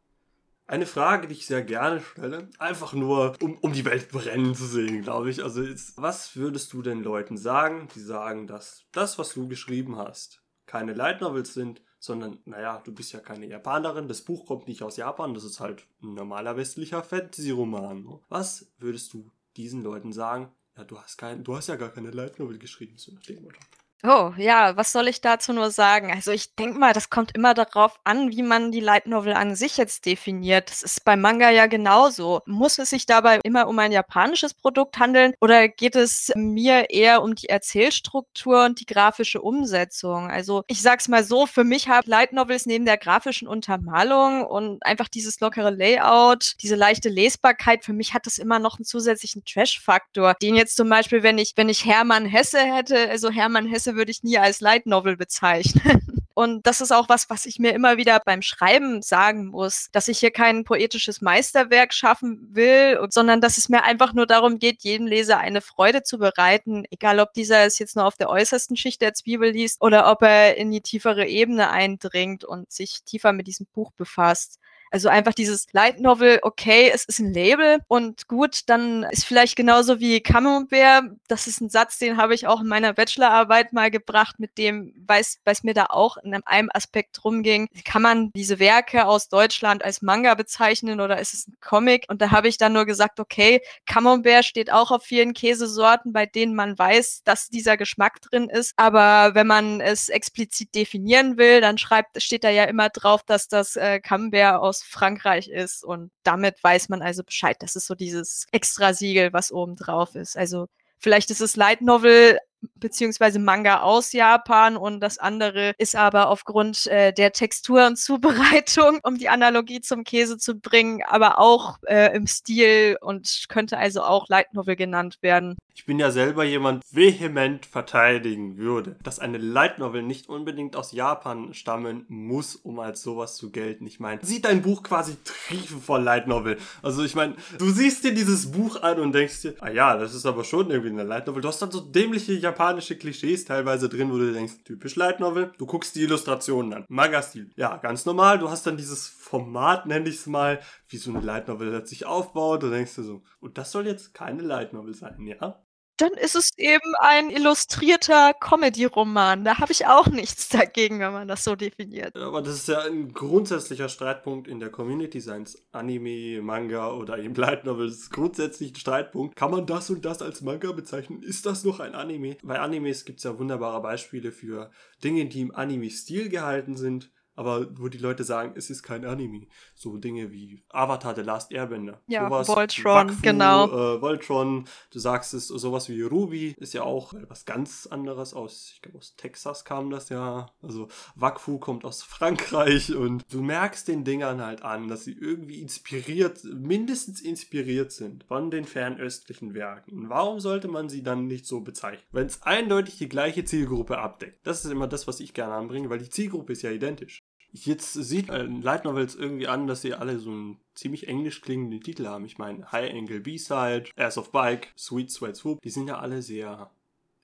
Eine 0.68 0.86
Frage, 0.86 1.28
die 1.28 1.34
ich 1.34 1.46
sehr 1.46 1.62
gerne 1.62 2.00
stelle, 2.00 2.48
einfach 2.58 2.92
nur, 2.92 3.36
um, 3.40 3.56
um 3.58 3.72
die 3.72 3.84
Welt 3.84 4.10
brennen 4.10 4.52
zu 4.56 4.66
sehen, 4.66 5.02
glaube 5.02 5.30
ich. 5.30 5.44
Also, 5.44 5.62
jetzt, 5.62 5.96
was 5.96 6.34
würdest 6.34 6.72
du 6.72 6.82
den 6.82 7.04
Leuten 7.04 7.36
sagen, 7.36 7.86
die 7.94 8.00
sagen, 8.00 8.48
dass 8.48 8.84
das, 8.90 9.16
was 9.16 9.32
du 9.32 9.46
geschrieben 9.46 9.96
hast, 9.96 10.42
keine 10.66 10.92
Light 10.92 11.20
Novels 11.20 11.54
sind, 11.54 11.82
sondern, 12.06 12.38
naja, 12.44 12.80
du 12.84 12.92
bist 12.92 13.12
ja 13.12 13.20
keine 13.20 13.46
Japanerin, 13.46 14.08
das 14.08 14.22
Buch 14.22 14.46
kommt 14.46 14.68
nicht 14.68 14.82
aus 14.82 14.96
Japan, 14.96 15.34
das 15.34 15.44
ist 15.44 15.60
halt 15.60 15.86
ein 16.02 16.14
normaler 16.14 16.56
westlicher 16.56 17.02
Fantasy-Roman. 17.02 18.04
Ne? 18.04 18.20
Was 18.28 18.72
würdest 18.78 19.12
du 19.12 19.30
diesen 19.56 19.82
Leuten 19.82 20.12
sagen? 20.12 20.52
Ja, 20.76 20.84
du 20.84 20.98
hast 20.98 21.18
kein, 21.18 21.44
du 21.44 21.56
hast 21.56 21.68
ja 21.68 21.76
gar 21.76 21.90
keine 21.90 22.10
Light 22.10 22.38
Novel 22.38 22.58
geschrieben, 22.58 22.96
so 22.96 23.12
nach 23.12 23.22
dem 23.22 23.42
Motto. 23.42 23.58
Oh, 24.04 24.32
ja, 24.36 24.76
was 24.76 24.92
soll 24.92 25.08
ich 25.08 25.22
dazu 25.22 25.54
nur 25.54 25.70
sagen? 25.70 26.12
Also 26.12 26.30
ich 26.30 26.54
denke 26.54 26.78
mal, 26.78 26.92
das 26.92 27.08
kommt 27.08 27.34
immer 27.34 27.54
darauf 27.54 27.98
an, 28.04 28.30
wie 28.30 28.42
man 28.42 28.70
die 28.70 28.80
Light 28.80 29.06
Novel 29.06 29.32
an 29.32 29.56
sich 29.56 29.78
jetzt 29.78 30.04
definiert. 30.04 30.70
Das 30.70 30.82
ist 30.82 31.04
beim 31.04 31.20
Manga 31.22 31.48
ja 31.50 31.66
genauso. 31.66 32.42
Muss 32.44 32.78
es 32.78 32.90
sich 32.90 33.06
dabei 33.06 33.40
immer 33.42 33.66
um 33.66 33.78
ein 33.78 33.92
japanisches 33.92 34.52
Produkt 34.52 34.98
handeln 34.98 35.32
oder 35.40 35.68
geht 35.68 35.96
es 35.96 36.30
mir 36.36 36.90
eher 36.90 37.22
um 37.22 37.34
die 37.34 37.48
Erzählstruktur 37.48 38.66
und 38.66 38.80
die 38.80 38.86
grafische 38.86 39.40
Umsetzung? 39.40 40.30
Also 40.30 40.62
ich 40.68 40.82
sag's 40.82 41.08
mal 41.08 41.24
so, 41.24 41.46
für 41.46 41.64
mich 41.64 41.88
haben 41.88 42.08
Light 42.08 42.32
Novels 42.32 42.66
neben 42.66 42.84
der 42.84 42.98
grafischen 42.98 43.48
Untermalung 43.48 44.44
und 44.44 44.84
einfach 44.84 45.08
dieses 45.08 45.40
lockere 45.40 45.70
Layout, 45.70 46.52
diese 46.62 46.76
leichte 46.76 47.08
Lesbarkeit, 47.08 47.82
für 47.84 47.94
mich 47.94 48.12
hat 48.12 48.26
das 48.26 48.36
immer 48.38 48.58
noch 48.58 48.78
einen 48.78 48.84
zusätzlichen 48.84 49.42
Trash-Faktor, 49.44 50.34
den 50.42 50.54
jetzt 50.54 50.76
zum 50.76 50.88
Beispiel, 50.90 51.22
wenn 51.22 51.38
ich, 51.38 51.54
wenn 51.56 51.70
ich 51.70 51.86
Hermann 51.86 52.26
Hesse 52.26 52.60
hätte, 52.60 53.08
also 53.08 53.30
Hermann 53.30 53.66
Hesse 53.66 53.85
Ganze 53.86 53.96
würde 53.96 54.10
ich 54.10 54.24
nie 54.24 54.36
als 54.36 54.60
Light 54.60 54.86
Novel 54.86 55.16
bezeichnen. 55.16 56.02
Und 56.34 56.66
das 56.66 56.80
ist 56.80 56.92
auch 56.92 57.08
was, 57.08 57.30
was 57.30 57.46
ich 57.46 57.60
mir 57.60 57.72
immer 57.72 57.96
wieder 57.96 58.20
beim 58.22 58.42
Schreiben 58.42 59.00
sagen 59.00 59.46
muss, 59.46 59.88
dass 59.92 60.08
ich 60.08 60.18
hier 60.18 60.32
kein 60.32 60.64
poetisches 60.64 61.22
Meisterwerk 61.22 61.94
schaffen 61.94 62.48
will, 62.50 62.98
sondern 63.08 63.40
dass 63.40 63.56
es 63.56 63.70
mir 63.70 63.84
einfach 63.84 64.12
nur 64.12 64.26
darum 64.26 64.58
geht, 64.58 64.82
jedem 64.82 65.06
Leser 65.06 65.38
eine 65.38 65.62
Freude 65.62 66.02
zu 66.02 66.18
bereiten, 66.18 66.84
egal 66.90 67.20
ob 67.20 67.32
dieser 67.32 67.64
es 67.64 67.78
jetzt 67.78 67.96
nur 67.96 68.04
auf 68.04 68.16
der 68.16 68.28
äußersten 68.28 68.76
Schicht 68.76 69.00
der 69.00 69.14
Zwiebel 69.14 69.52
liest 69.52 69.80
oder 69.80 70.10
ob 70.10 70.20
er 70.22 70.56
in 70.56 70.70
die 70.70 70.82
tiefere 70.82 71.26
Ebene 71.26 71.70
eindringt 71.70 72.44
und 72.44 72.70
sich 72.70 73.02
tiefer 73.04 73.32
mit 73.32 73.46
diesem 73.46 73.66
Buch 73.72 73.92
befasst. 73.92 74.58
Also 74.90 75.08
einfach 75.08 75.34
dieses 75.34 75.66
Light 75.72 76.00
Novel, 76.00 76.38
okay, 76.42 76.90
es 76.92 77.04
ist 77.04 77.18
ein 77.18 77.32
Label 77.32 77.80
und 77.88 78.28
gut, 78.28 78.60
dann 78.66 79.04
ist 79.04 79.24
vielleicht 79.24 79.56
genauso 79.56 80.00
wie 80.00 80.20
Camembert, 80.20 81.04
das 81.28 81.46
ist 81.46 81.60
ein 81.60 81.70
Satz, 81.70 81.98
den 81.98 82.16
habe 82.16 82.34
ich 82.34 82.46
auch 82.46 82.60
in 82.60 82.68
meiner 82.68 82.92
Bachelorarbeit 82.92 83.72
mal 83.72 83.90
gebracht, 83.90 84.38
mit 84.38 84.58
dem, 84.58 84.94
weil 85.06 85.22
es 85.44 85.62
mir 85.62 85.74
da 85.74 85.86
auch 85.86 86.16
in 86.18 86.34
einem 86.34 86.70
Aspekt 86.72 87.18
drum 87.22 87.42
ging, 87.42 87.68
kann 87.84 88.02
man 88.02 88.30
diese 88.34 88.58
Werke 88.58 89.06
aus 89.06 89.28
Deutschland 89.28 89.84
als 89.84 90.02
Manga 90.02 90.34
bezeichnen 90.34 91.00
oder 91.00 91.18
ist 91.18 91.34
es 91.34 91.48
ein 91.48 91.56
Comic? 91.60 92.06
Und 92.08 92.22
da 92.22 92.30
habe 92.30 92.48
ich 92.48 92.58
dann 92.58 92.72
nur 92.72 92.86
gesagt, 92.86 93.20
okay, 93.20 93.60
Camembert 93.86 94.44
steht 94.44 94.70
auch 94.72 94.90
auf 94.90 95.02
vielen 95.02 95.34
Käsesorten, 95.34 96.12
bei 96.12 96.26
denen 96.26 96.54
man 96.54 96.78
weiß, 96.78 97.22
dass 97.24 97.48
dieser 97.48 97.76
Geschmack 97.76 98.20
drin 98.20 98.48
ist. 98.48 98.72
Aber 98.76 99.34
wenn 99.34 99.46
man 99.46 99.80
es 99.80 100.08
explizit 100.08 100.74
definieren 100.74 101.36
will, 101.36 101.60
dann 101.60 101.78
schreibt, 101.78 102.20
steht 102.22 102.44
da 102.44 102.50
ja 102.50 102.64
immer 102.64 102.88
drauf, 102.88 103.22
dass 103.24 103.48
das 103.48 103.76
äh, 103.76 104.00
Camembert 104.00 104.60
aus 104.60 104.75
aus 104.76 104.82
Frankreich 104.82 105.48
ist 105.48 105.84
und 105.84 106.10
damit 106.22 106.62
weiß 106.62 106.88
man 106.88 107.02
also 107.02 107.22
Bescheid. 107.24 107.56
Das 107.60 107.76
ist 107.76 107.86
so 107.86 107.94
dieses 107.94 108.46
Extra-Siegel, 108.52 109.32
was 109.32 109.52
oben 109.52 109.76
drauf 109.76 110.14
ist. 110.14 110.36
Also 110.36 110.68
vielleicht 110.98 111.30
ist 111.30 111.40
es 111.40 111.56
Light 111.56 111.80
Novel 111.80 112.38
beziehungsweise 112.74 113.38
Manga 113.38 113.80
aus 113.80 114.12
Japan 114.12 114.76
und 114.76 115.00
das 115.00 115.18
andere 115.18 115.72
ist 115.78 115.96
aber 115.96 116.28
aufgrund 116.28 116.86
äh, 116.86 117.12
der 117.12 117.32
Textur 117.32 117.86
und 117.86 117.96
Zubereitung, 117.96 119.00
um 119.02 119.16
die 119.18 119.28
Analogie 119.28 119.80
zum 119.80 120.04
Käse 120.04 120.38
zu 120.38 120.58
bringen, 120.58 121.02
aber 121.06 121.38
auch 121.38 121.78
äh, 121.86 122.14
im 122.14 122.26
Stil 122.26 122.96
und 123.00 123.46
könnte 123.48 123.78
also 123.78 124.02
auch 124.02 124.28
Light 124.28 124.54
Novel 124.54 124.76
genannt 124.76 125.18
werden. 125.20 125.56
Ich 125.74 125.84
bin 125.84 125.98
ja 125.98 126.10
selber 126.10 126.44
jemand 126.44 126.82
vehement 126.90 127.66
verteidigen 127.66 128.56
würde, 128.56 128.96
dass 129.02 129.18
eine 129.18 129.36
Light 129.36 129.78
Novel 129.78 130.02
nicht 130.02 130.26
unbedingt 130.26 130.74
aus 130.74 130.92
Japan 130.92 131.52
stammen 131.52 132.06
muss, 132.08 132.56
um 132.56 132.78
als 132.80 133.02
sowas 133.02 133.36
zu 133.36 133.50
gelten. 133.50 133.86
Ich 133.86 134.00
meine, 134.00 134.24
sieht 134.24 134.46
dein 134.46 134.62
Buch 134.62 134.82
quasi 134.82 135.18
triefen 135.22 135.82
vor 135.82 135.98
Light 135.98 136.28
Novel. 136.28 136.56
Also 136.82 137.04
ich 137.04 137.14
meine, 137.14 137.36
du 137.58 137.68
siehst 137.68 138.04
dir 138.04 138.14
dieses 138.14 138.50
Buch 138.52 138.80
an 138.80 139.00
und 139.00 139.12
denkst 139.12 139.42
dir, 139.42 139.54
ah 139.60 139.68
ja, 139.68 139.98
das 139.98 140.14
ist 140.14 140.24
aber 140.24 140.44
schon 140.44 140.70
irgendwie 140.70 140.90
eine 140.90 141.04
Light 141.04 141.26
Novel. 141.26 141.42
Du 141.42 141.48
hast 141.48 141.60
dann 141.60 141.70
so 141.70 141.80
dämliche 141.80 142.32
japanische 142.46 142.96
Klischees 142.96 143.44
teilweise 143.44 143.88
drin, 143.88 144.10
wo 144.10 144.18
du 144.18 144.32
denkst, 144.32 144.64
typisch 144.64 144.96
Light 144.96 145.20
Novel. 145.20 145.52
Du 145.58 145.66
guckst 145.66 145.94
die 145.96 146.02
Illustrationen 146.02 146.72
an. 146.72 146.84
Manga-Stil. 146.88 147.50
Ja, 147.56 147.76
ganz 147.76 148.06
normal. 148.06 148.38
Du 148.38 148.48
hast 148.48 148.66
dann 148.66 148.76
dieses 148.76 149.08
Format, 149.08 149.86
nenne 149.86 150.08
ich 150.08 150.16
es 150.16 150.26
mal, 150.26 150.60
wie 150.88 150.96
so 150.96 151.10
eine 151.10 151.20
Light 151.20 151.48
Novel 151.48 151.84
sich 151.86 152.06
aufbaut. 152.06 152.62
Da 152.62 152.70
denkst 152.70 152.94
du 152.96 153.02
so, 153.02 153.22
und 153.40 153.58
das 153.58 153.72
soll 153.72 153.86
jetzt 153.86 154.14
keine 154.14 154.42
Light 154.42 154.72
Novel 154.72 154.94
sein, 154.94 155.16
ja? 155.26 155.65
Dann 155.98 156.12
ist 156.12 156.36
es 156.36 156.50
eben 156.58 156.94
ein 157.00 157.30
illustrierter 157.30 158.34
Comedy-Roman. 158.34 159.44
Da 159.44 159.58
habe 159.58 159.72
ich 159.72 159.86
auch 159.86 160.08
nichts 160.08 160.48
dagegen, 160.50 161.00
wenn 161.00 161.12
man 161.12 161.28
das 161.28 161.44
so 161.44 161.56
definiert. 161.56 162.16
Aber 162.16 162.42
das 162.42 162.56
ist 162.56 162.68
ja 162.68 162.82
ein 162.82 163.12
grundsätzlicher 163.12 163.88
Streitpunkt 163.88 164.46
in 164.46 164.60
der 164.60 164.70
Community, 164.70 165.20
seien 165.20 165.44
es 165.44 165.66
Anime, 165.72 166.42
Manga 166.42 166.92
oder 166.92 167.18
eben 167.18 167.34
Light 167.34 167.64
Novel. 167.64 167.88
Das 167.88 167.96
ist 167.96 168.10
grundsätzlich 168.10 168.72
ein 168.72 168.76
Streitpunkt. 168.76 169.36
Kann 169.36 169.50
man 169.50 169.66
das 169.66 169.88
und 169.88 170.04
das 170.04 170.20
als 170.20 170.42
Manga 170.42 170.72
bezeichnen? 170.72 171.22
Ist 171.22 171.46
das 171.46 171.64
noch 171.64 171.80
ein 171.80 171.94
Anime? 171.94 172.36
Bei 172.42 172.60
Animes 172.60 173.04
gibt 173.04 173.18
es 173.18 173.24
ja 173.24 173.38
wunderbare 173.38 173.80
Beispiele 173.80 174.32
für 174.32 174.70
Dinge, 175.02 175.26
die 175.26 175.40
im 175.40 175.54
Anime-Stil 175.54 176.28
gehalten 176.28 176.76
sind 176.76 177.10
aber 177.36 177.68
wo 177.78 177.88
die 177.88 177.98
Leute 177.98 178.24
sagen, 178.24 178.54
es 178.56 178.70
ist 178.70 178.82
kein 178.82 179.04
Anime. 179.04 179.46
So 179.74 179.96
Dinge 179.96 180.32
wie 180.32 180.62
Avatar, 180.70 181.14
The 181.14 181.22
Last 181.22 181.52
Airbender. 181.52 182.02
Ja, 182.06 182.28
sowas, 182.28 182.48
Voltron, 182.48 183.08
Wakfu, 183.08 183.22
genau. 183.22 183.66
Äh, 183.66 184.00
Voltron, 184.00 184.64
du 184.90 184.98
sagst 184.98 185.34
es, 185.34 185.48
sowas 185.48 185.88
wie 185.88 186.02
Ruby 186.02 186.54
ist 186.58 186.74
ja 186.74 186.82
auch 186.82 187.12
was 187.28 187.44
ganz 187.44 187.86
anderes 187.86 188.34
aus, 188.34 188.72
ich 188.74 188.82
glaube 188.82 188.98
aus 188.98 189.14
Texas 189.16 189.64
kam 189.64 189.90
das 189.90 190.08
ja. 190.08 190.50
Also 190.62 190.88
Wakfu 191.14 191.58
kommt 191.58 191.84
aus 191.84 192.02
Frankreich 192.02 192.94
und 192.94 193.24
du 193.30 193.42
merkst 193.42 193.88
den 193.88 194.04
Dingern 194.04 194.40
halt 194.40 194.62
an, 194.62 194.88
dass 194.88 195.04
sie 195.04 195.12
irgendwie 195.12 195.60
inspiriert, 195.60 196.42
mindestens 196.44 197.20
inspiriert 197.20 197.92
sind 197.92 198.24
von 198.24 198.50
den 198.50 198.64
fernöstlichen 198.64 199.54
Werken. 199.54 200.08
Warum 200.08 200.40
sollte 200.40 200.68
man 200.68 200.88
sie 200.88 201.02
dann 201.02 201.26
nicht 201.26 201.46
so 201.46 201.60
bezeichnen? 201.60 202.06
Wenn 202.12 202.26
es 202.26 202.42
eindeutig 202.42 202.98
die 202.98 203.08
gleiche 203.08 203.44
Zielgruppe 203.44 203.98
abdeckt. 203.98 204.46
Das 204.46 204.64
ist 204.64 204.70
immer 204.70 204.86
das, 204.86 205.06
was 205.06 205.20
ich 205.20 205.34
gerne 205.34 205.54
anbringe, 205.54 205.90
weil 205.90 205.98
die 205.98 206.10
Zielgruppe 206.10 206.52
ist 206.52 206.62
ja 206.62 206.70
identisch. 206.70 207.25
Jetzt 207.52 207.92
sieht 207.94 208.28
äh, 208.28 208.42
Light 208.42 208.84
Novels 208.84 209.14
irgendwie 209.14 209.48
an, 209.48 209.66
dass 209.66 209.82
sie 209.82 209.94
alle 209.94 210.18
so 210.18 210.30
einen 210.30 210.58
ziemlich 210.74 211.08
englisch 211.08 211.40
klingenden 211.40 211.80
Titel 211.80 212.06
haben. 212.06 212.24
Ich 212.24 212.38
meine, 212.38 212.70
High 212.72 212.92
Angle 212.92 213.20
B-Side, 213.20 213.84
Ass 213.96 214.18
of 214.18 214.30
Bike, 214.30 214.72
Sweet 214.76 215.10
Sweat 215.10 215.36
Swoop, 215.36 215.60
die 215.62 215.70
sind 215.70 215.88
ja 215.88 215.98
alle 215.98 216.22
sehr 216.22 216.70